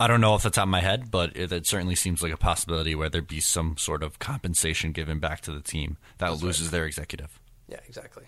I 0.01 0.07
don't 0.07 0.21
know 0.21 0.33
off 0.33 0.45
the 0.45 0.51
top 0.51 0.63
of 0.63 0.69
my 0.71 0.81
head, 0.81 1.11
but 1.11 1.37
it, 1.37 1.53
it 1.53 1.67
certainly 1.67 1.95
seems 1.97 2.23
like 2.23 2.33
a 2.33 2.37
possibility 2.39 2.95
where 2.95 3.11
there'd 3.11 3.27
be 3.29 3.41
some 3.41 3.77
sort 3.77 4.03
of 4.03 4.19
compensation 4.19 4.93
given 4.93 5.19
back 5.19 5.41
to 5.43 5.53
the 5.53 5.61
team 5.61 5.99
that 6.19 6.41
loses 6.41 6.71
their 6.71 6.87
executive. 6.87 7.39
Yeah, 7.69 7.81
exactly. 7.87 8.25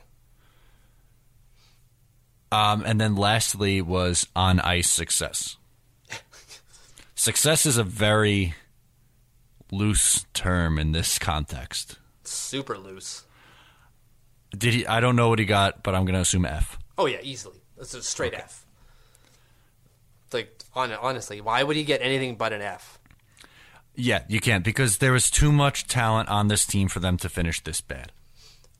Um, 2.52 2.82
and 2.84 3.00
then 3.00 3.14
lastly 3.14 3.80
was 3.80 4.26
on 4.34 4.60
ice 4.60 4.90
success. 4.90 5.56
success 7.14 7.64
is 7.64 7.78
a 7.78 7.84
very 7.84 8.54
loose 9.70 10.26
term 10.34 10.78
in 10.78 10.90
this 10.90 11.18
context. 11.18 11.96
Super 12.24 12.76
loose. 12.76 13.24
Did 14.56 14.74
he? 14.74 14.86
I 14.86 15.00
don't 15.00 15.16
know 15.16 15.28
what 15.28 15.38
he 15.38 15.44
got, 15.44 15.82
but 15.82 15.94
I'm 15.94 16.04
going 16.04 16.14
to 16.14 16.20
assume 16.20 16.44
F. 16.44 16.78
Oh 16.98 17.06
yeah, 17.06 17.18
easily. 17.22 17.60
That's 17.76 17.94
a 17.94 18.02
straight 18.02 18.34
F. 18.34 18.66
Like 20.32 20.62
hon- 20.72 20.92
honestly, 20.92 21.40
why 21.40 21.62
would 21.62 21.76
he 21.76 21.84
get 21.84 22.02
anything 22.02 22.36
but 22.36 22.52
an 22.52 22.62
F? 22.62 22.98
Yeah, 23.94 24.22
you 24.28 24.40
can't 24.40 24.64
because 24.64 24.98
there 24.98 25.12
was 25.12 25.30
too 25.30 25.52
much 25.52 25.86
talent 25.86 26.28
on 26.28 26.48
this 26.48 26.64
team 26.64 26.88
for 26.88 27.00
them 27.00 27.16
to 27.18 27.28
finish 27.28 27.62
this 27.62 27.80
bad. 27.80 28.12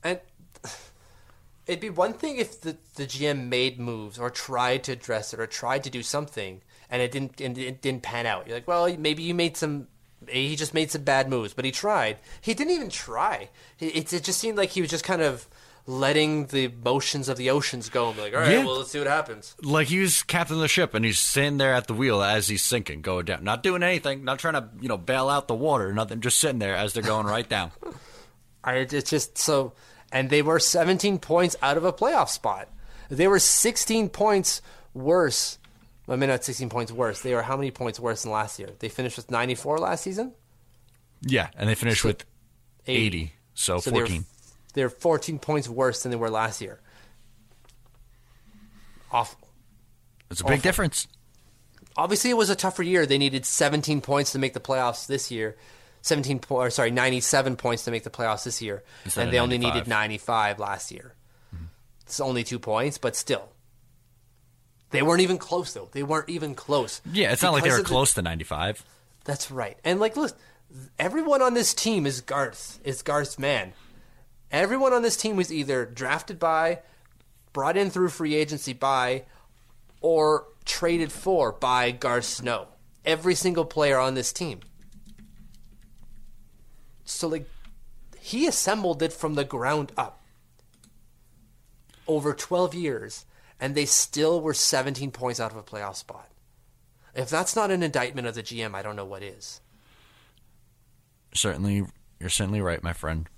And 0.03 0.19
it'd 1.67 1.81
be 1.81 1.89
one 1.89 2.13
thing 2.13 2.37
if 2.37 2.61
the, 2.61 2.77
the 2.95 3.05
GM 3.05 3.47
made 3.47 3.79
moves 3.79 4.17
or 4.17 4.29
tried 4.29 4.83
to 4.85 4.93
address 4.93 5.33
it 5.33 5.39
or 5.39 5.47
tried 5.47 5.83
to 5.83 5.89
do 5.89 6.03
something 6.03 6.61
and 6.89 7.01
it 7.01 7.11
didn't 7.11 7.39
and 7.41 7.57
it 7.57 7.81
didn't 7.81 8.03
pan 8.03 8.25
out. 8.25 8.47
You're 8.47 8.57
like, 8.57 8.67
well, 8.67 8.93
maybe 8.97 9.23
you 9.23 9.33
made 9.33 9.57
some. 9.57 9.87
He 10.29 10.55
just 10.55 10.75
made 10.75 10.91
some 10.91 11.03
bad 11.03 11.29
moves, 11.29 11.53
but 11.53 11.65
he 11.65 11.71
tried. 11.71 12.17
He 12.41 12.53
didn't 12.53 12.73
even 12.73 12.89
try. 12.89 13.49
It, 13.79 14.13
it 14.13 14.23
just 14.23 14.39
seemed 14.39 14.55
like 14.55 14.69
he 14.69 14.81
was 14.81 14.91
just 14.91 15.03
kind 15.03 15.21
of 15.21 15.47
letting 15.87 16.45
the 16.47 16.67
motions 16.83 17.27
of 17.27 17.37
the 17.37 17.49
oceans 17.49 17.89
go 17.89 18.07
and 18.07 18.15
be 18.15 18.21
like, 18.21 18.33
all 18.33 18.39
right, 18.39 18.51
Yeah. 18.51 18.63
well, 18.65 18.77
let's 18.77 18.91
see 18.91 18.99
what 18.99 19.07
happens. 19.07 19.55
Like 19.61 19.87
he's 19.87 20.23
captain 20.23 20.55
of 20.57 20.61
the 20.61 20.67
ship 20.67 20.93
and 20.93 21.03
he's 21.03 21.19
sitting 21.19 21.57
there 21.57 21.73
at 21.73 21.87
the 21.87 21.93
wheel 21.93 22.21
as 22.21 22.47
he's 22.47 22.61
sinking, 22.63 23.01
going 23.01 23.25
down, 23.25 23.43
not 23.43 23.63
doing 23.63 23.83
anything, 23.83 24.23
not 24.23 24.39
trying 24.39 24.53
to 24.53 24.69
you 24.79 24.87
know 24.87 24.97
bail 24.97 25.27
out 25.29 25.47
the 25.47 25.55
water, 25.55 25.91
nothing, 25.93 26.21
just 26.21 26.37
sitting 26.37 26.59
there 26.59 26.75
as 26.75 26.93
they're 26.93 27.03
going 27.03 27.25
right 27.25 27.47
down. 27.49 27.71
I, 28.63 28.75
it's 28.75 29.09
just 29.09 29.37
so, 29.39 29.73
and 30.11 30.29
they 30.29 30.43
were 30.43 30.59
17 30.59 31.17
points 31.17 31.55
out 31.63 31.77
of 31.77 31.83
a 31.83 31.91
playoff 31.91 32.29
spot. 32.29 32.69
They 33.09 33.27
were 33.27 33.39
16 33.39 34.09
points 34.09 34.61
worse. 34.93 35.57
I 36.07 36.15
mean, 36.15 36.29
not 36.29 36.43
16 36.43 36.69
points 36.69 36.91
worse. 36.91 37.21
They 37.21 37.33
were 37.33 37.41
how 37.41 37.57
many 37.57 37.71
points 37.71 37.99
worse 37.99 38.21
than 38.23 38.31
last 38.31 38.59
year? 38.59 38.69
They 38.79 38.89
finished 38.89 39.17
with 39.17 39.31
94 39.31 39.79
last 39.79 40.03
season. 40.03 40.33
Yeah, 41.21 41.49
and 41.57 41.67
they 41.69 41.75
finished 41.75 42.03
with 42.03 42.23
80, 42.87 43.33
so, 43.53 43.79
So 43.79 43.91
14. 43.91 44.25
They're 44.73 44.89
14 44.89 45.39
points 45.39 45.67
worse 45.69 46.03
than 46.03 46.11
they 46.11 46.17
were 46.17 46.29
last 46.29 46.61
year. 46.61 46.79
Awful. 49.11 49.49
It's 50.29 50.41
a 50.41 50.45
big 50.45 50.61
difference. 50.61 51.07
Obviously, 51.97 52.29
it 52.29 52.37
was 52.37 52.49
a 52.49 52.55
tougher 52.55 52.83
year. 52.83 53.05
They 53.05 53.17
needed 53.17 53.45
17 53.45 53.99
points 54.01 54.31
to 54.31 54.39
make 54.39 54.53
the 54.53 54.61
playoffs 54.61 55.07
this 55.07 55.29
year. 55.29 55.57
17 56.01 56.39
po- 56.39 56.55
or 56.55 56.69
sorry, 56.69 56.89
97 56.91 57.55
points 57.57 57.83
to 57.85 57.91
make 57.91 58.03
the 58.03 58.09
playoffs 58.09 58.43
this 58.43 58.61
year, 58.61 58.83
Instead 59.05 59.25
and 59.25 59.33
they 59.33 59.39
only 59.39 59.57
needed 59.57 59.87
95 59.87 60.57
last 60.57 60.91
year. 60.91 61.13
Mm-hmm. 61.53 61.65
It's 62.01 62.19
only 62.19 62.43
two 62.43 62.59
points, 62.59 62.97
but 62.97 63.15
still, 63.15 63.49
they 64.89 65.03
weren't 65.03 65.21
even 65.21 65.37
close. 65.37 65.73
Though 65.73 65.89
they 65.91 66.01
weren't 66.01 66.29
even 66.29 66.55
close. 66.55 67.01
Yeah, 67.11 67.31
it's 67.31 67.43
not 67.43 67.53
like 67.53 67.63
they 67.63 67.69
were 67.69 67.77
the- 67.77 67.83
close 67.83 68.13
to 68.15 68.21
95. 68.21 68.83
That's 69.25 69.51
right. 69.51 69.77
And 69.83 69.99
like, 69.99 70.17
look, 70.17 70.35
everyone 70.97 71.43
on 71.43 71.53
this 71.53 71.73
team 71.75 72.07
is 72.07 72.21
Garth. 72.21 72.79
Is 72.83 73.03
Garth's 73.03 73.37
man. 73.37 73.73
Everyone 74.51 74.93
on 74.93 75.01
this 75.01 75.15
team 75.15 75.35
was 75.35 75.51
either 75.51 75.85
drafted 75.85 76.37
by, 76.37 76.79
brought 77.53 77.77
in 77.77 77.89
through 77.89 78.09
free 78.09 78.35
agency 78.35 78.73
by, 78.73 79.23
or 80.01 80.47
traded 80.65 81.11
for 81.11 81.51
by 81.51 81.91
Garth 81.91 82.25
Snow. 82.25 82.67
Every 83.05 83.33
single 83.33 83.65
player 83.65 83.97
on 83.97 84.13
this 84.13 84.33
team. 84.33 84.59
So 87.05 87.27
like, 87.27 87.49
he 88.19 88.45
assembled 88.45 89.01
it 89.01 89.13
from 89.13 89.35
the 89.35 89.43
ground 89.43 89.91
up. 89.97 90.21
Over 92.07 92.33
12 92.33 92.73
years, 92.73 93.25
and 93.59 93.73
they 93.73 93.85
still 93.85 94.41
were 94.41 94.53
17 94.53 95.11
points 95.11 95.39
out 95.39 95.51
of 95.51 95.57
a 95.57 95.63
playoff 95.63 95.95
spot. 95.95 96.29
If 97.13 97.29
that's 97.29 97.55
not 97.55 97.71
an 97.71 97.83
indictment 97.83 98.27
of 98.27 98.35
the 98.35 98.43
GM, 98.43 98.73
I 98.73 98.81
don't 98.81 98.95
know 98.95 99.05
what 99.05 99.23
is. 99.23 99.61
Certainly, 101.33 101.85
you're 102.19 102.29
certainly 102.29 102.61
right, 102.61 102.83
my 102.83 102.93
friend. 102.93 103.29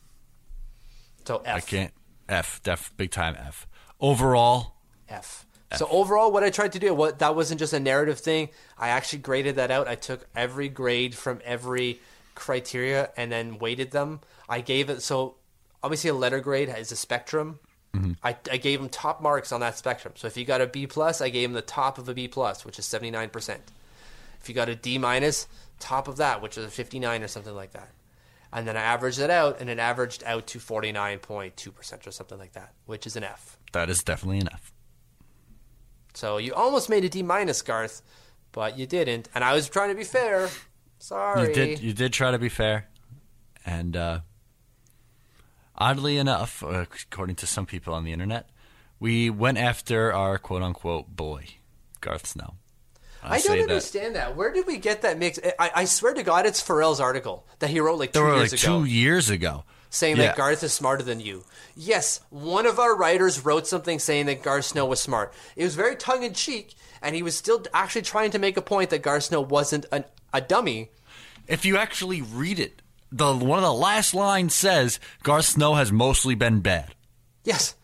So 1.25 1.41
F. 1.45 1.55
I 1.55 1.59
can't. 1.59 1.93
F, 2.29 2.61
def, 2.63 2.95
big 2.95 3.11
time 3.11 3.35
F. 3.37 3.67
Overall, 3.99 4.75
F. 5.09 5.45
So 5.75 5.87
overall, 5.89 6.31
what 6.31 6.43
I 6.43 6.51
tried 6.51 6.73
to 6.73 6.79
do, 6.79 6.93
what 6.93 7.19
that 7.19 7.35
wasn't 7.35 7.59
just 7.59 7.73
a 7.73 7.79
narrative 7.79 8.19
thing. 8.19 8.49
I 8.77 8.89
actually 8.89 9.19
graded 9.19 9.55
that 9.55 9.71
out. 9.71 9.87
I 9.87 9.95
took 9.95 10.27
every 10.35 10.69
grade 10.69 11.15
from 11.15 11.41
every 11.43 11.99
criteria 12.35 13.09
and 13.17 13.31
then 13.31 13.57
weighted 13.57 13.91
them. 13.91 14.21
I 14.47 14.61
gave 14.61 14.89
it 14.89 15.01
so 15.01 15.35
obviously 15.81 16.09
a 16.09 16.13
letter 16.13 16.39
grade 16.39 16.73
is 16.77 16.91
a 16.91 16.95
spectrum. 16.95 17.59
Mm-hmm. 17.95 18.13
I, 18.23 18.37
I 18.51 18.57
gave 18.57 18.79
them 18.79 18.89
top 18.89 19.21
marks 19.21 19.51
on 19.51 19.61
that 19.61 19.77
spectrum. 19.77 20.13
So 20.17 20.27
if 20.27 20.37
you 20.37 20.45
got 20.45 20.61
a 20.61 20.67
B 20.67 20.87
plus, 20.87 21.21
I 21.21 21.29
gave 21.29 21.49
them 21.49 21.53
the 21.53 21.61
top 21.61 21.97
of 21.97 22.09
a 22.09 22.13
B 22.13 22.27
plus, 22.27 22.65
which 22.65 22.79
is 22.79 22.85
seventy 22.85 23.11
nine 23.11 23.29
percent. 23.29 23.61
If 24.41 24.49
you 24.49 24.55
got 24.55 24.69
a 24.69 24.75
D 24.75 24.97
minus, 24.97 25.47
top 25.79 26.07
of 26.07 26.17
that, 26.17 26.41
which 26.41 26.57
is 26.57 26.65
a 26.65 26.69
fifty 26.69 26.99
nine 26.99 27.23
or 27.23 27.27
something 27.27 27.55
like 27.55 27.71
that. 27.73 27.89
And 28.55 28.67
then 28.67 28.77
I 28.77 28.81
averaged 28.81 29.17
it 29.17 29.31
out, 29.31 29.59
and 29.59 29.67
it 29.67 29.79
averaged 29.79 30.23
out 30.25 30.45
to 30.47 30.59
forty 30.59 30.91
nine 30.91 31.17
point 31.17 31.57
two 31.57 31.71
percent 31.71 32.05
or 32.05 32.11
something 32.11 32.37
like 32.37 32.53
that, 32.53 32.73
which 32.85 33.07
is 33.07 33.15
an 33.15 33.23
F. 33.23 33.57
that 33.71 33.89
is 33.89 34.03
definitely 34.03 34.37
an 34.39 34.49
F. 34.53 34.71
So 36.13 36.37
you 36.37 36.53
almost 36.53 36.87
made 36.87 37.03
a 37.03 37.09
D 37.09 37.23
minus, 37.23 37.63
Garth, 37.63 38.03
but 38.51 38.77
you 38.77 38.85
didn't. 38.85 39.27
And 39.33 39.43
I 39.43 39.53
was 39.53 39.67
trying 39.67 39.89
to 39.89 39.95
be 39.95 40.03
fair. 40.03 40.49
Sorry. 40.99 41.49
You 41.49 41.53
did. 41.55 41.79
You 41.79 41.93
did 41.93 42.13
try 42.13 42.29
to 42.29 42.37
be 42.37 42.49
fair, 42.49 42.87
and 43.65 43.97
uh, 43.97 44.19
oddly 45.75 46.17
enough, 46.19 46.63
uh, 46.63 46.85
according 47.11 47.37
to 47.37 47.47
some 47.47 47.65
people 47.65 47.95
on 47.95 48.03
the 48.03 48.13
internet, 48.13 48.49
we 48.99 49.31
went 49.31 49.57
after 49.57 50.13
our 50.13 50.37
quote 50.37 50.61
unquote 50.61 51.15
boy, 51.15 51.45
Garth 52.01 52.27
Snow. 52.27 52.53
I, 53.23 53.37
say 53.39 53.55
don't 53.55 53.63
understand 53.63 54.15
that. 54.15 54.35
Where 54.35 54.51
did 54.51 54.67
we 54.67 54.77
get 54.77 55.01
that 55.03 55.17
mix? 55.17 55.39
I, 55.57 55.71
I 55.75 55.85
swear 55.85 56.13
to 56.13 56.23
God, 56.23 56.45
it's 56.45 56.61
Pharrell's 56.61 56.99
article 56.99 57.45
that 57.59 57.69
he 57.69 57.79
wrote 57.79 57.99
like 57.99 58.13
two 58.13 58.19
years 58.19 58.51
like 58.51 58.63
ago. 58.63 58.79
two 58.79 58.85
years 58.85 59.29
ago. 59.29 59.63
saying 59.89 60.17
Yeah. 60.17 60.27
that 60.27 60.35
Garth 60.35 60.63
is 60.63 60.73
smarter 60.73 61.03
than 61.03 61.19
you. 61.19 61.43
Yes, 61.75 62.19
one 62.29 62.65
of 62.65 62.79
our 62.79 62.95
writers 62.95 63.43
wrote 63.45 63.67
something 63.67 63.99
saying 63.99 64.25
that 64.25 64.43
Garth 64.43 64.65
Snow 64.65 64.85
was 64.85 64.99
smart. 64.99 65.33
It 65.55 65.63
was 65.63 65.75
very 65.75 65.95
tongue 65.95 66.23
in 66.23 66.33
cheek, 66.33 66.75
and 67.01 67.15
he 67.15 67.23
was 67.23 67.35
still 67.35 67.63
actually 67.73 68.01
trying 68.01 68.31
to 68.31 68.39
make 68.39 68.57
a 68.57 68.61
point 68.61 68.89
that 68.89 69.01
Garth 69.01 69.23
Snow 69.23 69.41
wasn't 69.41 69.85
an, 69.91 70.03
a 70.33 70.41
dummy. 70.41 70.91
If 71.47 71.65
you 71.65 71.77
actually 71.77 72.21
read 72.21 72.59
it, 72.59 72.81
the 73.11 73.35
one 73.35 73.59
of 73.59 73.63
the 73.63 73.73
last 73.73 74.13
lines 74.13 74.55
says 74.55 74.99
Garth 75.21 75.45
Snow 75.45 75.75
has 75.75 75.91
mostly 75.91 76.35
been 76.35 76.61
bad. 76.61 76.95
Yes. 77.43 77.75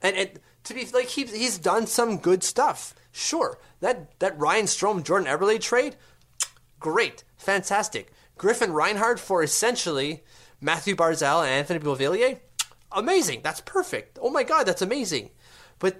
And, 0.00 0.16
and 0.16 0.30
to 0.64 0.74
be 0.74 0.86
like 0.92 1.08
he, 1.08 1.24
he's 1.24 1.58
done 1.58 1.86
some 1.86 2.18
good 2.18 2.42
stuff. 2.44 2.94
Sure. 3.10 3.58
That 3.82 4.16
that 4.20 4.38
Ryan 4.38 4.66
Strome 4.66 5.02
Jordan 5.02 5.26
Eberle 5.26 5.60
trade, 5.60 5.96
great. 6.78 7.24
Fantastic. 7.36 8.12
Griffin 8.38 8.72
Reinhart 8.72 9.18
for 9.18 9.42
essentially 9.42 10.22
Matthew 10.60 10.94
Barzal 10.94 11.42
and 11.42 11.50
Anthony 11.50 11.80
Beauvillier, 11.80 12.38
amazing. 12.92 13.40
That's 13.42 13.60
perfect. 13.60 14.20
Oh 14.22 14.30
my 14.30 14.44
god, 14.44 14.64
that's 14.64 14.82
amazing. 14.82 15.30
But 15.80 15.96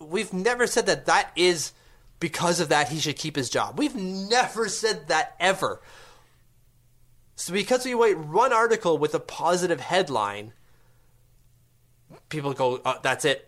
we've 0.00 0.32
never 0.32 0.66
said 0.66 0.86
that 0.86 1.04
that 1.04 1.30
is 1.36 1.72
because 2.20 2.58
of 2.58 2.70
that 2.70 2.88
he 2.88 3.00
should 3.00 3.16
keep 3.16 3.36
his 3.36 3.50
job. 3.50 3.78
We've 3.78 3.94
never 3.94 4.70
said 4.70 5.08
that 5.08 5.36
ever. 5.38 5.82
So 7.36 7.52
because 7.52 7.84
we 7.84 7.92
write 7.92 8.18
one 8.18 8.54
article 8.54 8.96
with 8.96 9.14
a 9.14 9.20
positive 9.20 9.80
headline, 9.80 10.54
people 12.30 12.54
go, 12.54 12.76
uh, 12.82 12.98
"That's 13.02 13.26
it. 13.26 13.47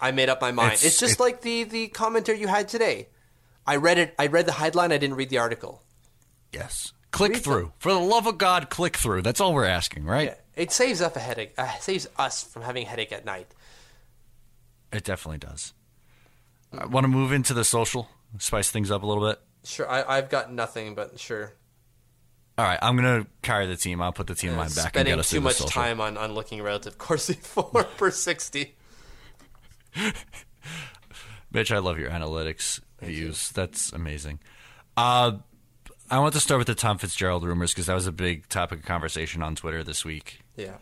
I 0.00 0.10
made 0.12 0.28
up 0.28 0.40
my 0.40 0.52
mind." 0.52 0.74
It's, 0.74 0.84
It's- 0.84 1.00
just 1.00 1.14
it- 1.14 1.20
like 1.22 1.40
the 1.42 1.64
the 1.64 1.88
commentary 1.88 2.40
you 2.40 2.48
had 2.48 2.68
today. 2.68 3.08
I 3.66 3.76
read 3.76 3.98
it. 3.98 4.14
I 4.18 4.26
read 4.28 4.46
the 4.46 4.52
headline. 4.52 4.92
I 4.92 4.98
didn't 4.98 5.16
read 5.16 5.28
the 5.30 5.38
article. 5.38 5.82
Yes. 6.52 6.92
Click 7.10 7.32
Read 7.34 7.42
through. 7.44 7.62
them. 7.62 7.72
For 7.78 7.92
the 7.92 7.98
love 7.98 8.26
of 8.26 8.38
God, 8.38 8.68
click 8.70 8.96
through. 8.96 9.22
That's 9.22 9.40
all 9.40 9.54
we're 9.54 9.64
asking, 9.64 10.04
right? 10.04 10.36
It 10.56 10.70
saves 10.72 11.00
up 11.00 11.16
a 11.16 11.20
headache. 11.20 11.54
Uh, 11.56 11.70
saves 11.80 12.06
us 12.18 12.44
from 12.44 12.62
having 12.62 12.84
a 12.84 12.88
headache 12.88 13.12
at 13.12 13.24
night. 13.24 13.48
It 14.92 15.04
definitely 15.04 15.38
does. 15.38 15.72
I 16.76 16.86
want 16.86 17.04
to 17.04 17.08
move 17.08 17.32
into 17.32 17.54
the 17.54 17.64
social, 17.64 18.08
spice 18.38 18.70
things 18.70 18.90
up 18.90 19.02
a 19.02 19.06
little 19.06 19.26
bit. 19.26 19.38
Sure, 19.64 19.88
I, 19.90 20.16
I've 20.18 20.28
got 20.30 20.52
nothing, 20.52 20.94
but 20.94 21.18
sure. 21.18 21.52
All 22.56 22.64
right, 22.64 22.78
I'm 22.82 22.96
gonna 22.96 23.26
carry 23.42 23.66
the 23.66 23.76
team. 23.76 24.02
I'll 24.02 24.12
put 24.12 24.26
the 24.26 24.34
team 24.34 24.50
line 24.56 24.68
back 24.68 24.84
and 24.84 24.88
Spending 24.88 25.12
get 25.12 25.18
us 25.20 25.30
too 25.30 25.40
much 25.40 25.56
social. 25.56 25.70
time 25.70 26.00
on, 26.00 26.16
on 26.16 26.32
looking 26.34 26.60
relative 26.62 26.98
Corsi 26.98 27.34
for 27.40 27.64
per 27.96 28.10
sixty. 28.10 28.74
Bitch, 31.52 31.74
I 31.74 31.78
love 31.78 31.98
your 31.98 32.10
analytics 32.10 32.80
you 33.02 33.08
use. 33.10 33.50
That's 33.50 33.92
amazing. 33.92 34.40
Uh, 34.96 35.38
I 36.10 36.18
want 36.18 36.34
to 36.34 36.40
start 36.40 36.58
with 36.58 36.66
the 36.66 36.74
Tom 36.74 36.98
Fitzgerald 36.98 37.44
rumors 37.44 37.72
because 37.72 37.86
that 37.86 37.94
was 37.94 38.06
a 38.06 38.12
big 38.12 38.48
topic 38.48 38.80
of 38.80 38.84
conversation 38.84 39.42
on 39.42 39.54
Twitter 39.54 39.84
this 39.84 40.04
week. 40.04 40.40
Yeah. 40.56 40.76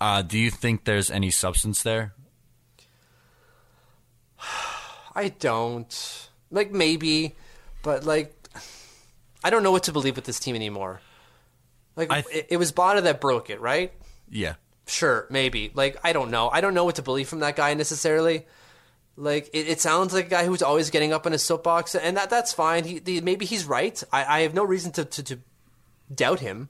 Uh, 0.00 0.22
do 0.22 0.38
you 0.38 0.50
think 0.50 0.84
there's 0.84 1.10
any 1.10 1.30
substance 1.30 1.82
there? 1.82 2.14
I 5.14 5.28
don't. 5.28 6.28
Like 6.50 6.70
maybe, 6.70 7.34
but 7.82 8.04
like 8.04 8.34
I 9.42 9.50
don't 9.50 9.62
know 9.62 9.72
what 9.72 9.84
to 9.84 9.92
believe 9.92 10.16
with 10.16 10.24
this 10.24 10.38
team 10.38 10.54
anymore. 10.54 11.00
Like 11.96 12.10
th- 12.10 12.26
it, 12.32 12.46
it 12.50 12.56
was 12.58 12.72
Botta 12.72 13.02
that 13.02 13.20
broke 13.20 13.50
it, 13.50 13.60
right? 13.60 13.92
Yeah. 14.30 14.54
Sure, 14.86 15.26
maybe. 15.30 15.72
Like 15.74 15.96
I 16.04 16.12
don't 16.12 16.30
know. 16.30 16.48
I 16.48 16.60
don't 16.60 16.74
know 16.74 16.84
what 16.84 16.96
to 16.96 17.02
believe 17.02 17.28
from 17.28 17.40
that 17.40 17.56
guy 17.56 17.74
necessarily. 17.74 18.46
Like 19.16 19.50
it, 19.52 19.68
it 19.68 19.80
sounds 19.80 20.14
like 20.14 20.26
a 20.26 20.30
guy 20.30 20.44
who's 20.44 20.62
always 20.62 20.90
getting 20.90 21.12
up 21.12 21.26
on 21.26 21.32
his 21.32 21.42
soapbox, 21.42 21.94
and 21.94 22.16
that 22.16 22.30
that's 22.30 22.52
fine. 22.52 22.84
He 22.84 22.98
the, 22.98 23.20
maybe 23.20 23.46
he's 23.46 23.64
right. 23.64 24.00
I, 24.12 24.24
I 24.24 24.40
have 24.40 24.54
no 24.54 24.64
reason 24.64 24.92
to, 24.92 25.04
to 25.04 25.22
to 25.22 25.38
doubt 26.14 26.40
him. 26.40 26.68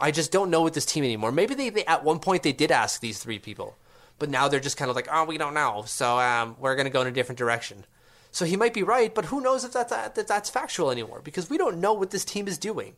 I 0.00 0.10
just 0.10 0.32
don't 0.32 0.50
know 0.50 0.62
with 0.62 0.74
this 0.74 0.84
team 0.84 1.04
anymore. 1.04 1.30
Maybe 1.30 1.54
they, 1.54 1.70
they 1.70 1.84
at 1.84 2.02
one 2.02 2.18
point 2.18 2.42
they 2.42 2.52
did 2.52 2.72
ask 2.72 3.00
these 3.00 3.20
three 3.20 3.38
people, 3.38 3.76
but 4.18 4.30
now 4.30 4.48
they're 4.48 4.58
just 4.58 4.76
kind 4.76 4.90
of 4.90 4.96
like, 4.96 5.08
oh, 5.12 5.24
we 5.24 5.38
don't 5.38 5.54
know, 5.54 5.84
so 5.86 6.18
um, 6.18 6.56
we're 6.58 6.74
going 6.74 6.86
to 6.86 6.90
go 6.90 7.02
in 7.02 7.06
a 7.06 7.12
different 7.12 7.38
direction. 7.38 7.84
So 8.32 8.44
he 8.44 8.56
might 8.56 8.74
be 8.74 8.82
right, 8.82 9.14
but 9.14 9.26
who 9.26 9.40
knows 9.40 9.62
if 9.62 9.72
that's 9.72 9.92
that, 9.92 10.26
that's 10.26 10.50
factual 10.50 10.90
anymore 10.90 11.20
because 11.22 11.48
we 11.48 11.58
don't 11.58 11.78
know 11.78 11.92
what 11.92 12.10
this 12.10 12.24
team 12.24 12.48
is 12.48 12.58
doing. 12.58 12.96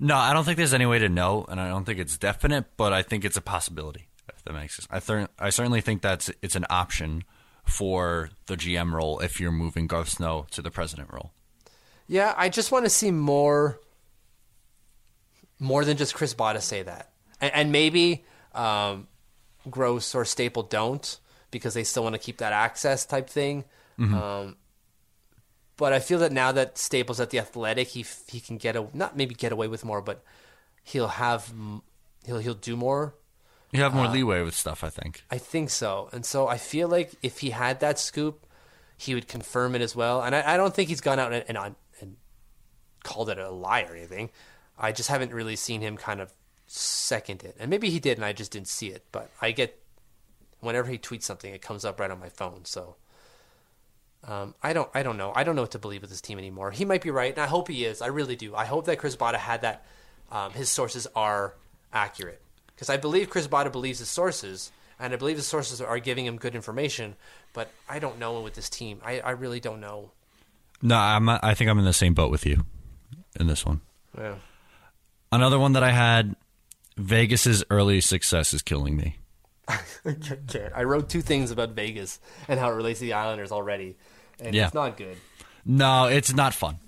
No, 0.00 0.16
I 0.16 0.32
don't 0.32 0.44
think 0.44 0.56
there's 0.56 0.74
any 0.74 0.86
way 0.86 0.98
to 0.98 1.08
know, 1.08 1.44
and 1.48 1.60
I 1.60 1.68
don't 1.68 1.84
think 1.84 1.98
it's 1.98 2.18
definite, 2.18 2.64
but 2.76 2.92
I 2.92 3.02
think 3.02 3.24
it's 3.24 3.36
a 3.36 3.40
possibility. 3.40 4.08
If 4.28 4.42
that 4.44 4.52
makes 4.52 4.76
sense, 4.76 4.88
I, 4.90 5.00
th- 5.00 5.28
I 5.38 5.50
certainly 5.50 5.80
think 5.80 6.02
that's 6.02 6.30
it's 6.42 6.56
an 6.56 6.66
option 6.70 7.24
for 7.64 8.30
the 8.46 8.56
GM 8.56 8.92
role 8.92 9.20
if 9.20 9.40
you're 9.40 9.52
moving 9.52 9.86
Garth 9.86 10.08
Snow 10.08 10.46
to 10.50 10.62
the 10.62 10.70
president 10.70 11.12
role. 11.12 11.32
Yeah, 12.06 12.34
I 12.36 12.48
just 12.48 12.70
want 12.72 12.84
to 12.84 12.90
see 12.90 13.10
more, 13.10 13.80
more 15.58 15.84
than 15.84 15.96
just 15.96 16.14
Chris 16.14 16.34
Botta 16.34 16.60
say 16.60 16.82
that, 16.82 17.12
and, 17.40 17.54
and 17.54 17.72
maybe 17.72 18.24
um, 18.54 19.06
Gross 19.70 20.14
or 20.14 20.24
Staple 20.24 20.64
don't 20.64 21.18
because 21.50 21.72
they 21.74 21.84
still 21.84 22.02
want 22.02 22.14
to 22.14 22.18
keep 22.18 22.38
that 22.38 22.52
access 22.52 23.06
type 23.06 23.30
thing. 23.30 23.64
Um, 23.98 24.56
but 25.76 25.92
I 25.92 25.98
feel 25.98 26.18
that 26.20 26.32
now 26.32 26.52
that 26.52 26.78
Staples 26.78 27.20
at 27.20 27.30
the 27.30 27.38
Athletic, 27.38 27.88
he 27.88 28.04
he 28.28 28.40
can 28.40 28.56
get 28.56 28.76
a, 28.76 28.86
not 28.92 29.16
maybe 29.16 29.34
get 29.34 29.52
away 29.52 29.68
with 29.68 29.84
more, 29.84 30.00
but 30.00 30.22
he'll 30.82 31.08
have 31.08 31.52
he'll 32.24 32.38
he'll 32.38 32.54
do 32.54 32.76
more. 32.76 33.14
You 33.72 33.82
have 33.82 33.92
more 33.94 34.06
uh, 34.06 34.12
leeway 34.12 34.42
with 34.42 34.54
stuff, 34.54 34.84
I 34.84 34.88
think. 34.88 35.24
I 35.32 35.38
think 35.38 35.68
so. 35.68 36.08
And 36.12 36.24
so 36.24 36.46
I 36.46 36.58
feel 36.58 36.86
like 36.86 37.12
if 37.22 37.40
he 37.40 37.50
had 37.50 37.80
that 37.80 37.98
scoop, 37.98 38.46
he 38.96 39.14
would 39.16 39.26
confirm 39.26 39.74
it 39.74 39.82
as 39.82 39.96
well. 39.96 40.22
And 40.22 40.32
I, 40.32 40.54
I 40.54 40.56
don't 40.56 40.72
think 40.72 40.88
he's 40.88 41.00
gone 41.00 41.18
out 41.18 41.32
and, 41.32 41.44
and, 41.48 41.74
and 42.00 42.16
called 43.02 43.30
it 43.30 43.38
a 43.38 43.50
lie 43.50 43.82
or 43.82 43.96
anything. 43.96 44.30
I 44.78 44.92
just 44.92 45.08
haven't 45.08 45.32
really 45.32 45.56
seen 45.56 45.80
him 45.80 45.96
kind 45.96 46.20
of 46.20 46.32
second 46.68 47.42
it. 47.42 47.56
And 47.58 47.68
maybe 47.68 47.90
he 47.90 47.98
did 47.98 48.16
and 48.16 48.24
I 48.24 48.32
just 48.32 48.52
didn't 48.52 48.68
see 48.68 48.90
it. 48.90 49.04
But 49.10 49.28
I 49.42 49.50
get, 49.50 49.82
whenever 50.60 50.88
he 50.88 50.96
tweets 50.96 51.24
something, 51.24 51.52
it 51.52 51.60
comes 51.60 51.84
up 51.84 51.98
right 51.98 52.12
on 52.12 52.20
my 52.20 52.28
phone. 52.28 52.64
So 52.64 52.94
um, 54.26 54.54
I 54.62 54.72
don't 54.72 54.88
I 54.94 55.02
don't 55.02 55.16
know. 55.16 55.32
I 55.34 55.44
don't 55.44 55.56
know 55.56 55.62
what 55.62 55.72
to 55.72 55.78
believe 55.78 56.00
with 56.00 56.10
this 56.10 56.20
team 56.20 56.38
anymore. 56.38 56.70
He 56.70 56.84
might 56.84 57.02
be 57.02 57.10
right, 57.10 57.32
and 57.32 57.42
I 57.42 57.46
hope 57.46 57.68
he 57.68 57.84
is. 57.84 58.00
I 58.02 58.06
really 58.06 58.36
do. 58.36 58.54
I 58.54 58.64
hope 58.64 58.86
that 58.86 58.98
Chris 58.98 59.16
Botta 59.16 59.36
had 59.36 59.62
that. 59.62 59.84
Um, 60.32 60.52
his 60.52 60.68
sources 60.68 61.06
are 61.14 61.54
accurate 61.92 62.40
because 62.74 62.88
I 62.88 62.96
believe 62.96 63.30
Chris 63.30 63.46
Botta 63.46 63.70
believes 63.70 63.98
his 63.98 64.08
sources, 64.08 64.72
and 64.98 65.12
I 65.12 65.16
believe 65.16 65.36
his 65.36 65.46
sources 65.46 65.80
are 65.80 65.98
giving 65.98 66.26
him 66.26 66.36
good 66.36 66.54
information. 66.54 67.16
But 67.52 67.70
I 67.88 67.98
don't 67.98 68.18
know 68.18 68.40
with 68.40 68.54
this 68.54 68.68
team. 68.68 69.00
I, 69.04 69.20
I 69.20 69.30
really 69.30 69.60
don't 69.60 69.80
know. 69.80 70.10
No, 70.82 70.96
I'm. 70.96 71.28
I 71.28 71.54
think 71.54 71.70
I'm 71.70 71.78
in 71.78 71.84
the 71.84 71.92
same 71.92 72.14
boat 72.14 72.30
with 72.30 72.46
you 72.46 72.64
in 73.38 73.46
this 73.46 73.64
one. 73.64 73.80
Yeah. 74.16 74.36
Another 75.30 75.58
one 75.58 75.72
that 75.72 75.82
I 75.82 75.90
had. 75.90 76.36
Vegas's 76.96 77.64
early 77.70 78.00
success 78.00 78.54
is 78.54 78.62
killing 78.62 78.96
me. 78.96 79.16
I 80.74 80.82
wrote 80.84 81.08
two 81.08 81.22
things 81.22 81.50
about 81.50 81.70
Vegas 81.70 82.20
and 82.48 82.60
how 82.60 82.70
it 82.70 82.74
relates 82.74 83.00
to 83.00 83.06
the 83.06 83.14
Islanders 83.14 83.50
already, 83.50 83.96
and 84.40 84.54
Yeah. 84.54 84.66
it's 84.66 84.74
not 84.74 84.96
good. 84.96 85.16
No, 85.64 86.06
it's 86.06 86.32
not 86.32 86.54
fun. 86.54 86.78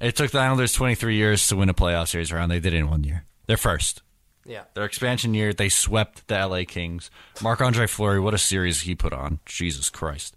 It 0.00 0.16
took 0.16 0.30
the 0.30 0.38
Islanders 0.38 0.72
23 0.72 1.14
years 1.16 1.46
to 1.48 1.56
win 1.56 1.68
a 1.68 1.74
playoff 1.74 2.08
series 2.08 2.32
round. 2.32 2.50
They 2.50 2.60
did 2.60 2.74
it 2.74 2.78
in 2.78 2.90
one 2.90 3.04
year. 3.04 3.24
They're 3.46 3.56
first. 3.56 4.02
Yeah. 4.46 4.64
Their 4.74 4.84
expansion 4.84 5.32
year, 5.34 5.52
they 5.52 5.68
swept 5.68 6.26
the 6.28 6.34
LA 6.46 6.64
Kings. 6.64 7.10
Marc 7.40 7.60
Andre 7.60 7.86
Fleury, 7.86 8.20
what 8.20 8.34
a 8.34 8.38
series 8.38 8.82
he 8.82 8.94
put 8.94 9.12
on. 9.12 9.40
Jesus 9.46 9.88
Christ. 9.90 10.36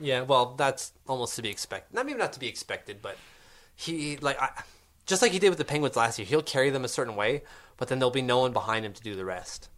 Yeah, 0.00 0.22
well, 0.22 0.54
that's 0.56 0.92
almost 1.06 1.36
to 1.36 1.42
be 1.42 1.50
expected. 1.50 1.94
Not 1.94 2.06
maybe 2.06 2.18
not 2.18 2.32
to 2.32 2.40
be 2.40 2.48
expected, 2.48 3.00
but 3.00 3.16
he 3.76 4.16
like 4.16 4.40
I, 4.40 4.50
just 5.06 5.22
like 5.22 5.30
he 5.32 5.38
did 5.38 5.50
with 5.50 5.58
the 5.58 5.64
Penguins 5.64 5.94
last 5.96 6.18
year. 6.18 6.26
He'll 6.26 6.42
carry 6.42 6.70
them 6.70 6.84
a 6.84 6.88
certain 6.88 7.14
way, 7.14 7.42
but 7.76 7.86
then 7.88 7.98
there'll 8.00 8.10
be 8.10 8.22
no 8.22 8.38
one 8.40 8.52
behind 8.52 8.84
him 8.84 8.92
to 8.92 9.02
do 9.02 9.14
the 9.14 9.24
rest. 9.24 9.68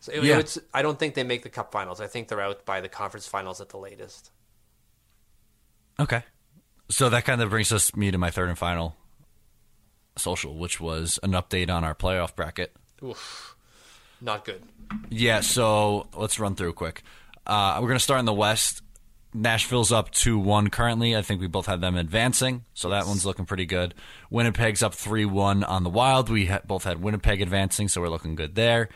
So 0.00 0.12
it, 0.12 0.24
Yeah. 0.24 0.38
it's, 0.38 0.58
I 0.72 0.82
don't 0.82 0.98
think 0.98 1.14
they 1.14 1.22
make 1.24 1.42
the 1.42 1.50
Cup 1.50 1.70
Finals. 1.72 2.00
I 2.00 2.06
think 2.06 2.28
they're 2.28 2.40
out 2.40 2.64
by 2.64 2.80
the 2.80 2.88
Conference 2.88 3.26
Finals 3.26 3.60
at 3.60 3.68
the 3.68 3.76
latest. 3.78 4.30
Okay. 6.00 6.22
So 6.90 7.08
that 7.08 7.24
kind 7.24 7.40
of 7.40 7.50
brings 7.50 7.72
us 7.72 7.94
me 7.96 8.10
to 8.10 8.18
my 8.18 8.30
third 8.30 8.48
and 8.48 8.58
final 8.58 8.96
social, 10.16 10.56
which 10.56 10.80
was 10.80 11.18
an 11.22 11.32
update 11.32 11.70
on 11.70 11.84
our 11.84 11.94
playoff 11.94 12.34
bracket. 12.36 12.74
Oof, 13.02 13.56
not 14.20 14.44
good. 14.44 14.62
Yeah, 15.08 15.40
so 15.40 16.06
let's 16.14 16.38
run 16.38 16.54
through 16.54 16.74
quick. 16.74 17.02
Uh, 17.46 17.78
we're 17.80 17.88
going 17.88 17.98
to 17.98 18.04
start 18.04 18.20
in 18.20 18.26
the 18.26 18.32
West. 18.32 18.82
Nashville's 19.34 19.90
up 19.90 20.10
2 20.10 20.38
1 20.38 20.68
currently. 20.68 21.16
I 21.16 21.22
think 21.22 21.40
we 21.40 21.46
both 21.46 21.64
have 21.66 21.80
them 21.80 21.96
advancing, 21.96 22.64
so 22.74 22.90
that 22.90 23.06
one's 23.06 23.24
looking 23.24 23.46
pretty 23.46 23.64
good. 23.64 23.94
Winnipeg's 24.30 24.82
up 24.82 24.92
3 24.94 25.24
1 25.24 25.64
on 25.64 25.82
the 25.84 25.90
Wild. 25.90 26.28
We 26.28 26.46
ha- 26.46 26.60
both 26.66 26.84
had 26.84 27.02
Winnipeg 27.02 27.40
advancing, 27.40 27.88
so 27.88 28.02
we're 28.02 28.10
looking 28.10 28.34
good 28.34 28.54
there. 28.54 28.90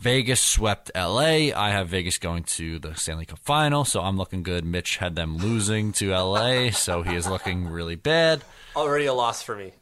Vegas 0.00 0.40
swept 0.40 0.90
LA. 0.94 1.50
I 1.54 1.70
have 1.70 1.88
Vegas 1.88 2.18
going 2.18 2.44
to 2.44 2.78
the 2.78 2.94
Stanley 2.94 3.26
Cup 3.26 3.38
final, 3.40 3.84
so 3.84 4.00
I'm 4.00 4.16
looking 4.16 4.42
good. 4.42 4.64
Mitch 4.64 4.96
had 4.98 5.16
them 5.16 5.36
losing 5.38 5.92
to 5.94 6.10
LA, 6.10 6.70
so 6.70 7.02
he 7.02 7.14
is 7.14 7.26
looking 7.28 7.66
really 7.68 7.94
bad. 7.96 8.42
Already 8.76 9.06
a 9.06 9.14
loss 9.14 9.42
for 9.42 9.56
me. 9.56 9.72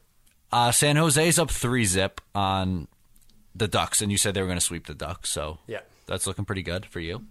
Uh, 0.51 0.71
San 0.71 0.95
Jose's 0.97 1.39
up 1.39 1.49
3 1.49 1.83
zip 1.85 2.21
on 2.35 2.87
the 3.55 3.67
Ducks, 3.67 4.01
and 4.01 4.11
you 4.11 4.17
said 4.17 4.33
they 4.33 4.41
were 4.41 4.47
going 4.47 4.59
to 4.59 4.63
sweep 4.65 4.85
the 4.87 4.93
Ducks, 4.93 5.29
so 5.29 5.57
Yeah. 5.67 5.79
that's 6.05 6.27
looking 6.27 6.45
pretty 6.45 6.61
good 6.63 6.85
for 6.85 6.99
you. 6.99 7.25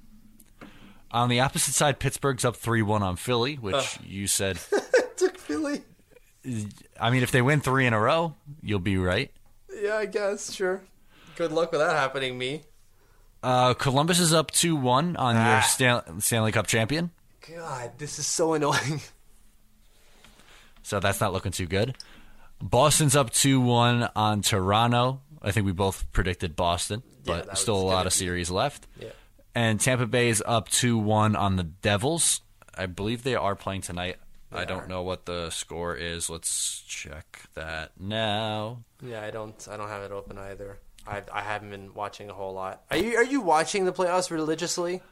On 1.12 1.28
the 1.28 1.41
opposite 1.41 1.74
side, 1.74 1.99
Pittsburgh's 2.01 2.45
up 2.45 2.57
3 2.57 2.83
1 2.83 3.03
on 3.03 3.16
Philly, 3.16 3.55
which 3.57 3.99
you 4.05 4.26
said, 4.26 4.59
Took 5.16 5.39
Philly. 5.39 5.83
I 7.01 7.11
mean, 7.11 7.22
if 7.22 7.30
they 7.30 7.43
win 7.43 7.61
three 7.61 7.87
in 7.87 7.93
a 7.93 8.01
row, 8.01 8.35
you'll 8.62 8.80
be 8.80 8.97
right. 8.97 9.30
Yeah, 9.80 9.97
I 9.97 10.07
guess. 10.07 10.53
Sure. 10.53 10.83
Good 11.37 11.53
luck 11.53 11.70
with 11.70 11.80
that 11.80 11.95
happening, 11.95 12.37
me. 12.37 12.62
Uh, 13.43 13.74
Columbus 13.74 14.20
is 14.20 14.32
up 14.32 14.51
2 14.51 14.76
1 14.76 15.16
on 15.16 15.36
Ah. 15.36 15.53
your 15.55 15.62
Stan- 15.62 16.20
Stanley 16.20 16.53
Cup 16.53 16.66
champion. 16.66 17.11
God, 17.55 17.93
this 17.99 18.18
is 18.18 18.26
so 18.26 18.55
annoying. 18.55 19.01
So 20.84 20.99
that's 20.99 21.20
not 21.20 21.32
looking 21.32 21.53
too 21.53 21.66
good. 21.66 21.97
Boston's 22.61 23.14
up 23.14 23.30
2 23.30 23.61
1 23.61 24.11
on 24.16 24.43
Toronto. 24.43 25.20
I 25.40 25.53
think 25.53 25.64
we 25.64 25.70
both 25.72 26.11
predicted 26.12 26.57
Boston, 26.57 27.03
but 27.24 27.47
that 27.47 27.59
still 27.59 27.76
a 27.76 27.82
lot 27.82 28.07
of 28.09 28.12
be- 28.12 28.18
series 28.18 28.51
left. 28.51 28.86
Yeah. 28.99 29.11
And 29.55 29.80
Tampa 29.80 30.07
Bay 30.07 30.28
is 30.28 30.43
up 30.45 30.68
2 30.70 30.99
1 30.99 31.36
on 31.36 31.55
the 31.57 31.62
Devils. 31.62 32.40
I 32.76 32.86
believe 32.86 33.22
they 33.22 33.36
are 33.36 33.55
playing 33.55 33.82
tonight. 33.82 34.16
I 34.51 34.64
don't 34.64 34.82
are. 34.82 34.88
know 34.88 35.03
what 35.03 35.24
the 35.24 35.51
score 35.51 35.95
is. 35.95 36.28
Let's 36.28 36.82
check 36.86 37.43
that 37.55 37.93
now. 37.99 38.82
Yeah, 39.03 39.22
I 39.22 39.30
don't. 39.30 39.66
I 39.70 39.76
don't 39.76 39.88
have 39.88 40.03
it 40.03 40.11
open 40.11 40.36
either. 40.36 40.78
I 41.07 41.22
I 41.32 41.42
haven't 41.42 41.70
been 41.70 41.94
watching 41.94 42.30
a 42.30 42.34
whole 42.34 42.55
lot. 42.55 42.82
Are 42.90 42.96
you 42.96 43.16
Are 43.16 43.24
you 43.24 43.40
watching 43.40 43.84
the 43.84 43.92
playoffs 43.92 44.30
religiously? 44.30 45.03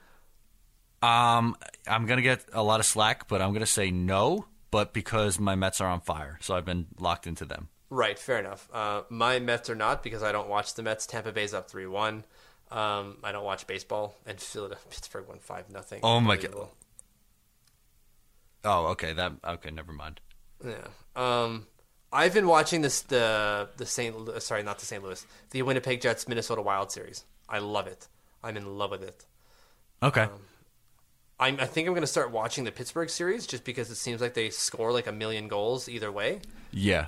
Um, 1.03 1.57
I'm 1.87 2.07
gonna 2.07 2.23
get 2.23 2.45
a 2.53 2.63
lot 2.63 2.81
of 2.81 2.87
slack, 2.87 3.29
but 3.29 3.41
I'm 3.41 3.53
gonna 3.53 3.67
say 3.67 3.91
no. 3.91 4.47
But 4.71 4.93
because 4.93 5.41
my 5.41 5.57
Mets 5.57 5.81
are 5.81 5.89
on 5.89 6.01
fire, 6.01 6.39
so 6.41 6.55
I've 6.55 6.65
been 6.65 6.87
locked 6.99 7.27
into 7.27 7.45
them. 7.45 7.69
Right. 7.89 8.17
Fair 8.19 8.39
enough. 8.39 8.69
Uh, 8.73 9.03
my 9.09 9.41
Mets 9.41 9.69
are 9.69 9.75
not 9.75 10.03
because 10.03 10.23
I 10.23 10.31
don't 10.31 10.49
watch 10.49 10.75
the 10.75 10.83
Mets. 10.83 11.07
Tampa 11.07 11.33
Bay's 11.33 11.55
up 11.55 11.69
three 11.69 11.87
one. 11.87 12.25
Um, 12.71 13.17
I 13.25 13.33
don't 13.33 13.45
watch 13.45 13.67
baseball, 13.67 14.15
and 14.27 14.41
Philadelphia, 14.41 14.87
Pittsburgh 14.91 15.27
won 15.27 15.39
five 15.41 15.71
nothing. 15.71 16.01
Oh 16.05 16.21
my 16.21 16.37
God. 16.37 16.69
Oh, 18.65 18.87
okay. 18.89 19.13
That 19.13 19.33
okay. 19.45 19.71
Never 19.71 19.93
mind. 19.93 20.21
Yeah. 20.65 20.87
Um, 21.17 21.67
I've 22.13 22.35
been 22.35 22.47
watching 22.49 22.81
this 22.83 23.03
the 23.03 23.69
the 23.77 23.87
Saint 23.87 24.17
Lu- 24.19 24.41
sorry 24.41 24.63
not 24.63 24.79
the 24.79 24.87
St. 24.87 25.03
Louis 25.03 25.25
the 25.51 25.63
Winnipeg 25.63 26.01
Jets 26.01 26.27
Minnesota 26.29 26.63
Wild 26.63 26.91
series. 26.91 27.25
I 27.49 27.59
love 27.59 27.87
it. 27.87 28.09
I'm 28.43 28.57
in 28.57 28.79
love 28.79 28.91
with 28.91 29.03
it. 29.03 29.25
Okay. 30.03 30.23
Um, 30.23 30.31
I'm, 31.39 31.59
I 31.59 31.67
think 31.67 31.87
I'm 31.89 31.95
going 31.95 32.03
to 32.03 32.07
start 32.07 32.31
watching 32.33 32.65
the 32.65 32.73
Pittsburgh 32.73 33.09
series 33.09 33.47
just 33.47 33.65
because 33.65 33.91
it 33.91 33.95
seems 33.97 34.21
like 34.21 34.35
they 34.35 34.51
score 34.51 34.93
like 34.93 35.07
a 35.07 35.13
million 35.13 35.49
goals 35.49 35.89
either 35.89 36.11
way. 36.13 36.41
yeah. 36.71 37.07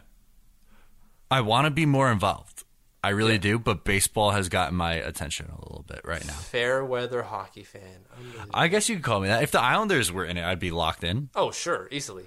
I 1.30 1.40
want 1.40 1.64
to 1.64 1.70
be 1.70 1.86
more 1.86 2.12
involved. 2.12 2.64
I 3.02 3.08
really 3.08 3.38
do, 3.38 3.58
but 3.58 3.84
baseball 3.84 4.32
has 4.32 4.50
gotten 4.50 4.76
my 4.76 4.92
attention 4.94 5.46
a 5.46 5.58
little 5.60 5.84
bit 5.88 6.02
right 6.04 6.24
now. 6.26 6.34
Fair 6.34 6.84
weather 6.84 7.22
hockey 7.22 7.64
fan. 7.64 8.04
I 8.52 8.68
guess 8.68 8.88
you 8.90 8.96
could 8.96 9.04
call 9.04 9.20
me 9.20 9.28
that. 9.28 9.42
If 9.42 9.50
the 9.50 9.60
Islanders 9.60 10.12
were 10.12 10.26
in 10.26 10.36
it, 10.36 10.44
I'd 10.44 10.60
be 10.60 10.70
locked 10.70 11.02
in. 11.04 11.30
oh 11.34 11.50
sure, 11.50 11.88
easily, 11.90 12.24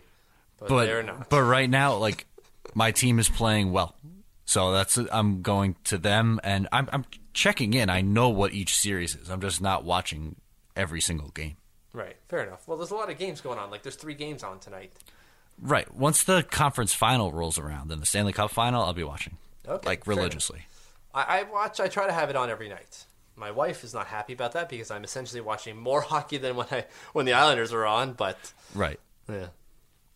but, 0.58 0.86
they're 0.86 1.04
not. 1.04 1.30
but 1.30 1.44
right 1.44 1.70
now, 1.70 1.98
like 1.98 2.26
my 2.74 2.92
team 2.92 3.20
is 3.20 3.30
playing 3.30 3.72
well, 3.72 3.96
so 4.46 4.72
that's 4.72 4.98
I'm 4.98 5.42
going 5.42 5.76
to 5.86 5.98
them 5.98 6.40
and 6.44 6.68
I'm 6.72 6.90
I'm 6.92 7.06
checking 7.34 7.74
in. 7.74 7.90
I 7.90 8.02
know 8.02 8.30
what 8.30 8.54
each 8.54 8.76
series 8.78 9.16
is. 9.16 9.30
I'm 9.30 9.42
just 9.42 9.62
not 9.62 9.84
watching 9.84 10.36
every 10.76 11.02
single 11.02 11.30
game. 11.30 11.58
right, 11.94 12.16
fair 12.30 12.44
enough. 12.46 12.68
Well, 12.68 12.78
there's 12.78 12.92
a 12.92 12.96
lot 12.96 13.10
of 13.10 13.18
games 13.18 13.42
going 13.42 13.60
on. 13.60 13.70
Like 13.72 13.84
there's 13.84 13.96
three 13.96 14.16
games 14.16 14.44
on 14.44 14.60
tonight. 14.60 14.92
Right. 15.62 15.94
Once 15.94 16.24
the 16.24 16.44
conference 16.44 16.94
final 16.94 17.32
rolls 17.32 17.58
around 17.58 17.90
then 17.90 18.00
the 18.02 18.06
Stanley 18.06 18.34
Cup 18.34 18.52
final, 18.52 18.84
I'll 18.84 18.94
be 18.94 19.04
watching. 19.04 19.38
Okay, 19.68 19.88
like 19.88 20.06
religiously. 20.08 20.68
I, 21.14 21.40
I 21.40 21.44
watch. 21.44 21.80
I 21.80 21.88
try 21.88 22.08
to 22.08 22.14
have 22.14 22.30
it 22.30 22.36
on 22.36 22.50
every 22.50 22.68
night. 22.70 23.06
My 23.38 23.52
wife 23.52 23.84
is 23.84 23.94
not 23.94 24.08
happy 24.08 24.34
about 24.34 24.52
that 24.54 24.70
because 24.70 24.92
I'm 24.92 25.04
essentially 25.04 25.42
watching 25.42 25.76
more 25.78 26.02
hockey 26.12 26.38
than 26.38 26.56
when 26.56 26.68
I 26.72 26.86
when 27.14 27.26
the 27.26 27.34
Islanders 27.34 27.74
are 27.74 27.86
on. 27.86 28.14
But 28.14 28.38
Right. 28.74 29.00
yeah, 29.30 29.48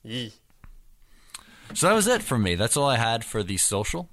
Yee. 0.03 0.33
So 1.73 1.87
that 1.87 1.93
was 1.93 2.07
it 2.07 2.21
for 2.23 2.37
me. 2.37 2.55
That's 2.55 2.75
all 2.75 2.89
I 2.89 2.97
had 2.97 3.23
for 3.23 3.43
the 3.43 3.57
social. 3.57 4.09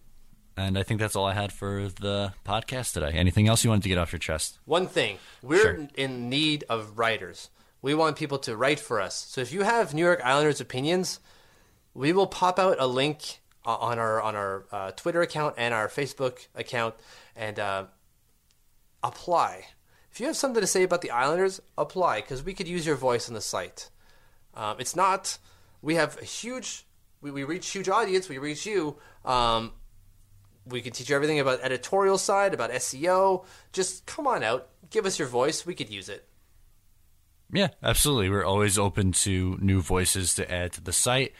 And 0.56 0.78
I 0.78 0.82
think 0.82 1.00
that's 1.00 1.16
all 1.16 1.26
I 1.26 1.34
had 1.34 1.52
for 1.52 1.88
the 1.88 2.32
podcast 2.44 2.94
today. 2.94 3.10
Anything 3.12 3.48
else 3.48 3.62
you 3.64 3.70
wanted 3.70 3.82
to 3.82 3.88
get 3.90 3.98
off 3.98 4.12
your 4.12 4.18
chest? 4.18 4.58
One 4.64 4.86
thing, 4.86 5.18
we're 5.42 5.60
Sure. 5.60 5.88
in 5.96 6.28
need 6.30 6.64
of 6.68 6.98
writers. 6.98 7.50
We 7.82 7.94
want 7.94 8.16
people 8.16 8.38
to 8.38 8.56
write 8.56 8.80
for 8.80 9.00
us. 9.00 9.14
So 9.28 9.40
if 9.40 9.52
you 9.52 9.62
have 9.62 9.92
New 9.92 10.02
York 10.04 10.20
Islanders 10.24 10.60
opinions, 10.60 11.20
we 11.92 12.12
will 12.12 12.26
pop 12.26 12.58
out 12.58 12.76
a 12.80 12.86
link 12.86 13.40
on 13.64 13.98
our 13.98 14.22
on 14.22 14.34
our 14.36 14.64
uh, 14.72 14.90
Twitter 14.92 15.20
account 15.22 15.56
and 15.58 15.74
our 15.74 15.88
Facebook 15.88 16.46
account 16.54 16.94
and 17.34 17.58
uh, 17.58 17.84
apply. 19.02 19.66
If 20.10 20.20
you 20.20 20.26
have 20.26 20.36
something 20.36 20.60
to 20.60 20.66
say 20.66 20.82
about 20.84 21.02
the 21.02 21.10
Islanders, 21.10 21.60
apply 21.76 22.22
because 22.22 22.42
we 22.42 22.54
could 22.54 22.68
use 22.68 22.86
your 22.86 22.96
voice 22.96 23.28
on 23.28 23.34
the 23.34 23.40
site. 23.42 23.90
Um, 24.54 24.76
it's 24.78 24.96
not. 24.96 25.38
We 25.82 25.96
have 25.96 26.16
a 26.20 26.24
huge. 26.24 26.85
We, 27.20 27.30
we 27.30 27.44
reach 27.44 27.68
huge 27.70 27.88
audience. 27.88 28.28
We 28.28 28.38
reach 28.38 28.66
you. 28.66 28.96
Um, 29.24 29.72
we 30.66 30.80
can 30.80 30.92
teach 30.92 31.10
you 31.10 31.16
everything 31.16 31.40
about 31.40 31.60
editorial 31.62 32.18
side, 32.18 32.54
about 32.54 32.70
SEO. 32.70 33.44
Just 33.72 34.06
come 34.06 34.26
on 34.26 34.42
out, 34.42 34.68
give 34.90 35.06
us 35.06 35.18
your 35.18 35.28
voice. 35.28 35.64
We 35.64 35.74
could 35.74 35.90
use 35.90 36.08
it. 36.08 36.26
Yeah, 37.52 37.68
absolutely. 37.82 38.30
We're 38.30 38.44
always 38.44 38.76
open 38.76 39.12
to 39.12 39.56
new 39.60 39.80
voices 39.80 40.34
to 40.34 40.50
add 40.52 40.72
to 40.72 40.80
the 40.80 40.92
site. 40.92 41.32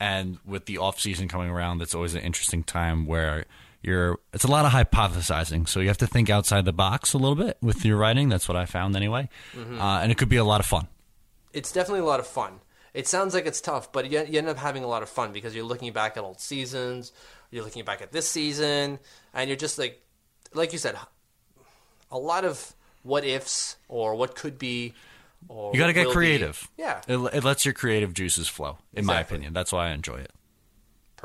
And 0.00 0.38
with 0.44 0.66
the 0.66 0.78
off 0.78 0.98
season 0.98 1.28
coming 1.28 1.48
around, 1.48 1.78
that's 1.78 1.94
always 1.94 2.14
an 2.14 2.22
interesting 2.22 2.64
time 2.64 3.06
where 3.06 3.44
you're 3.80 4.18
it's 4.32 4.44
a 4.44 4.50
lot 4.50 4.64
of 4.64 4.72
hypothesizing. 4.72 5.68
So 5.68 5.78
you 5.78 5.88
have 5.88 5.98
to 5.98 6.06
think 6.06 6.28
outside 6.30 6.64
the 6.64 6.72
box 6.72 7.12
a 7.12 7.18
little 7.18 7.36
bit 7.36 7.58
with 7.62 7.84
your 7.84 7.96
writing. 7.96 8.28
That's 8.28 8.48
what 8.48 8.56
I 8.56 8.66
found 8.66 8.96
anyway. 8.96 9.28
Uh, 9.56 10.00
and 10.02 10.10
it 10.10 10.18
could 10.18 10.28
be 10.28 10.36
a 10.36 10.44
lot 10.44 10.60
of 10.60 10.66
fun. 10.66 10.88
It's 11.52 11.70
definitely 11.70 12.00
a 12.00 12.04
lot 12.04 12.18
of 12.18 12.26
fun. 12.26 12.60
It 12.94 13.08
sounds 13.08 13.34
like 13.34 13.44
it's 13.46 13.60
tough, 13.60 13.90
but 13.92 14.10
you, 14.10 14.24
you 14.24 14.38
end 14.38 14.48
up 14.48 14.56
having 14.56 14.84
a 14.84 14.86
lot 14.86 15.02
of 15.02 15.08
fun 15.08 15.32
because 15.32 15.54
you're 15.54 15.64
looking 15.64 15.92
back 15.92 16.16
at 16.16 16.22
old 16.22 16.40
seasons, 16.40 17.12
you're 17.50 17.64
looking 17.64 17.84
back 17.84 18.00
at 18.00 18.12
this 18.12 18.28
season, 18.30 19.00
and 19.34 19.48
you're 19.50 19.56
just 19.56 19.78
like, 19.78 20.00
like 20.54 20.72
you 20.72 20.78
said, 20.78 20.96
a 22.12 22.18
lot 22.18 22.44
of 22.44 22.72
what 23.02 23.24
ifs 23.24 23.76
or 23.88 24.14
what 24.14 24.36
could 24.36 24.58
be. 24.58 24.94
Or 25.48 25.72
You 25.74 25.78
got 25.78 25.88
to 25.88 25.92
get 25.92 26.06
will 26.06 26.12
be. 26.12 26.16
creative. 26.16 26.68
Yeah, 26.78 27.00
It, 27.08 27.18
it 27.34 27.44
lets 27.44 27.64
your 27.66 27.74
creative 27.74 28.14
juices 28.14 28.48
flow, 28.48 28.78
in 28.94 29.04
my 29.04 29.20
opinion. 29.20 29.52
That's 29.52 29.72
why 29.72 29.88
I 29.88 29.90
enjoy 29.90 30.18
it. 30.18 30.30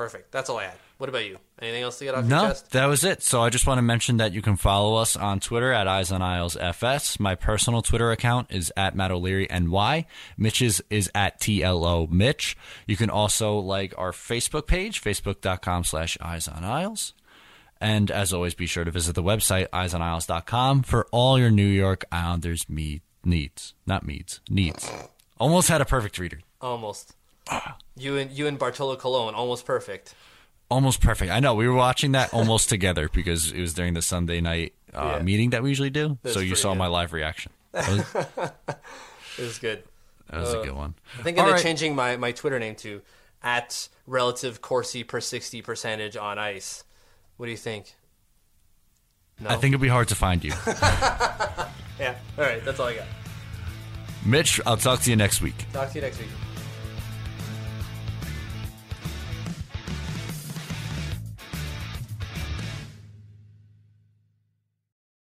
Perfect. 0.00 0.32
That's 0.32 0.48
all 0.48 0.56
I 0.56 0.64
had. 0.64 0.78
What 0.96 1.10
about 1.10 1.26
you? 1.26 1.36
Anything 1.60 1.82
else 1.82 1.98
to 1.98 2.06
get 2.06 2.14
off 2.14 2.26
your 2.26 2.40
chest? 2.40 2.72
No, 2.72 2.80
that 2.80 2.86
was 2.86 3.04
it. 3.04 3.22
So 3.22 3.42
I 3.42 3.50
just 3.50 3.66
want 3.66 3.76
to 3.76 3.82
mention 3.82 4.16
that 4.16 4.32
you 4.32 4.40
can 4.40 4.56
follow 4.56 4.94
us 4.94 5.14
on 5.14 5.40
Twitter 5.40 5.74
at 5.74 5.86
Eyes 5.86 6.10
on 6.10 6.22
Isles 6.22 6.56
FS. 6.56 7.20
My 7.20 7.34
personal 7.34 7.82
Twitter 7.82 8.10
account 8.10 8.46
is 8.48 8.72
at 8.78 8.96
Matt 8.96 9.10
O'Leary 9.10 9.46
NY. 9.50 10.06
Mitch's 10.38 10.80
is 10.88 11.10
at 11.14 11.38
TLO 11.38 12.10
Mitch. 12.10 12.56
You 12.86 12.96
can 12.96 13.10
also 13.10 13.58
like 13.58 13.92
our 13.98 14.12
Facebook 14.12 14.66
page, 14.66 15.02
facebook.com 15.02 15.84
slash 15.84 16.16
Eyes 16.22 16.48
on 16.48 16.64
Isles. 16.64 17.12
And 17.78 18.10
as 18.10 18.32
always, 18.32 18.54
be 18.54 18.64
sure 18.64 18.84
to 18.84 18.90
visit 18.90 19.14
the 19.14 19.22
website, 19.22 19.68
eyesonisles.com, 19.68 20.84
for 20.84 21.08
all 21.12 21.38
your 21.38 21.50
New 21.50 21.62
York 21.66 22.06
Islanders 22.10 22.70
meet, 22.70 23.02
needs. 23.22 23.74
Not 23.86 24.06
needs, 24.06 24.40
needs. 24.48 24.90
Almost 25.38 25.68
had 25.68 25.82
a 25.82 25.84
perfect 25.84 26.18
reader. 26.18 26.38
Almost. 26.62 27.16
You 27.96 28.16
and 28.16 28.30
you 28.30 28.46
and 28.46 28.58
Bartolo 28.58 28.96
Colon, 28.96 29.34
almost 29.34 29.64
perfect. 29.66 30.14
Almost 30.70 31.00
perfect. 31.00 31.32
I 31.32 31.40
know. 31.40 31.54
We 31.54 31.66
were 31.68 31.74
watching 31.74 32.12
that 32.12 32.32
almost 32.32 32.68
together 32.74 33.08
because 33.12 33.50
it 33.52 33.60
was 33.60 33.74
during 33.74 33.94
the 33.94 34.02
Sunday 34.02 34.40
night 34.40 34.72
uh, 34.94 35.16
Yeah. 35.16 35.22
meeting 35.22 35.50
that 35.50 35.62
we 35.62 35.68
usually 35.70 35.90
do. 35.90 36.18
That's 36.22 36.34
so 36.34 36.40
you 36.40 36.54
saw 36.54 36.72
good. 36.72 36.78
my 36.78 36.86
live 36.86 37.12
reaction. 37.12 37.52
That 37.72 37.88
was, 37.88 38.14
It 39.38 39.42
was 39.42 39.58
good. 39.58 39.82
that 40.30 40.40
was 40.40 40.52
a 40.54 40.62
good 40.62 40.74
one. 40.74 40.94
I 41.18 41.22
think 41.22 41.38
All 41.38 41.46
I'm 41.46 41.52
right. 41.52 41.62
changing 41.62 41.94
my, 41.94 42.16
my 42.16 42.32
Twitter 42.32 42.58
name 42.58 42.74
to 42.76 43.00
at 43.42 43.88
relative 44.06 44.60
Corsi 44.60 45.02
per 45.04 45.20
sixty 45.20 45.62
percentage 45.62 46.16
on 46.16 46.38
ice. 46.38 46.84
What 47.36 47.46
do 47.46 47.52
you 47.52 47.56
think? 47.58 47.94
No. 49.40 49.48
I 49.50 49.56
think 49.56 49.72
it'd 49.72 49.80
be 49.80 49.88
hard 49.88 50.08
to 50.08 50.14
find 50.14 50.44
you. 50.44 50.52
yeah. 50.66 52.14
All 52.36 52.44
right, 52.44 52.62
that's 52.64 52.78
all 52.78 52.88
I 52.88 52.96
got. 52.96 53.06
Mitch, 54.26 54.60
I'll 54.66 54.76
talk 54.76 55.00
to 55.02 55.10
you 55.10 55.16
next 55.16 55.40
week. 55.40 55.64
Talk 55.72 55.88
to 55.90 55.94
you 55.94 56.02
next 56.02 56.18
week. 56.18 56.28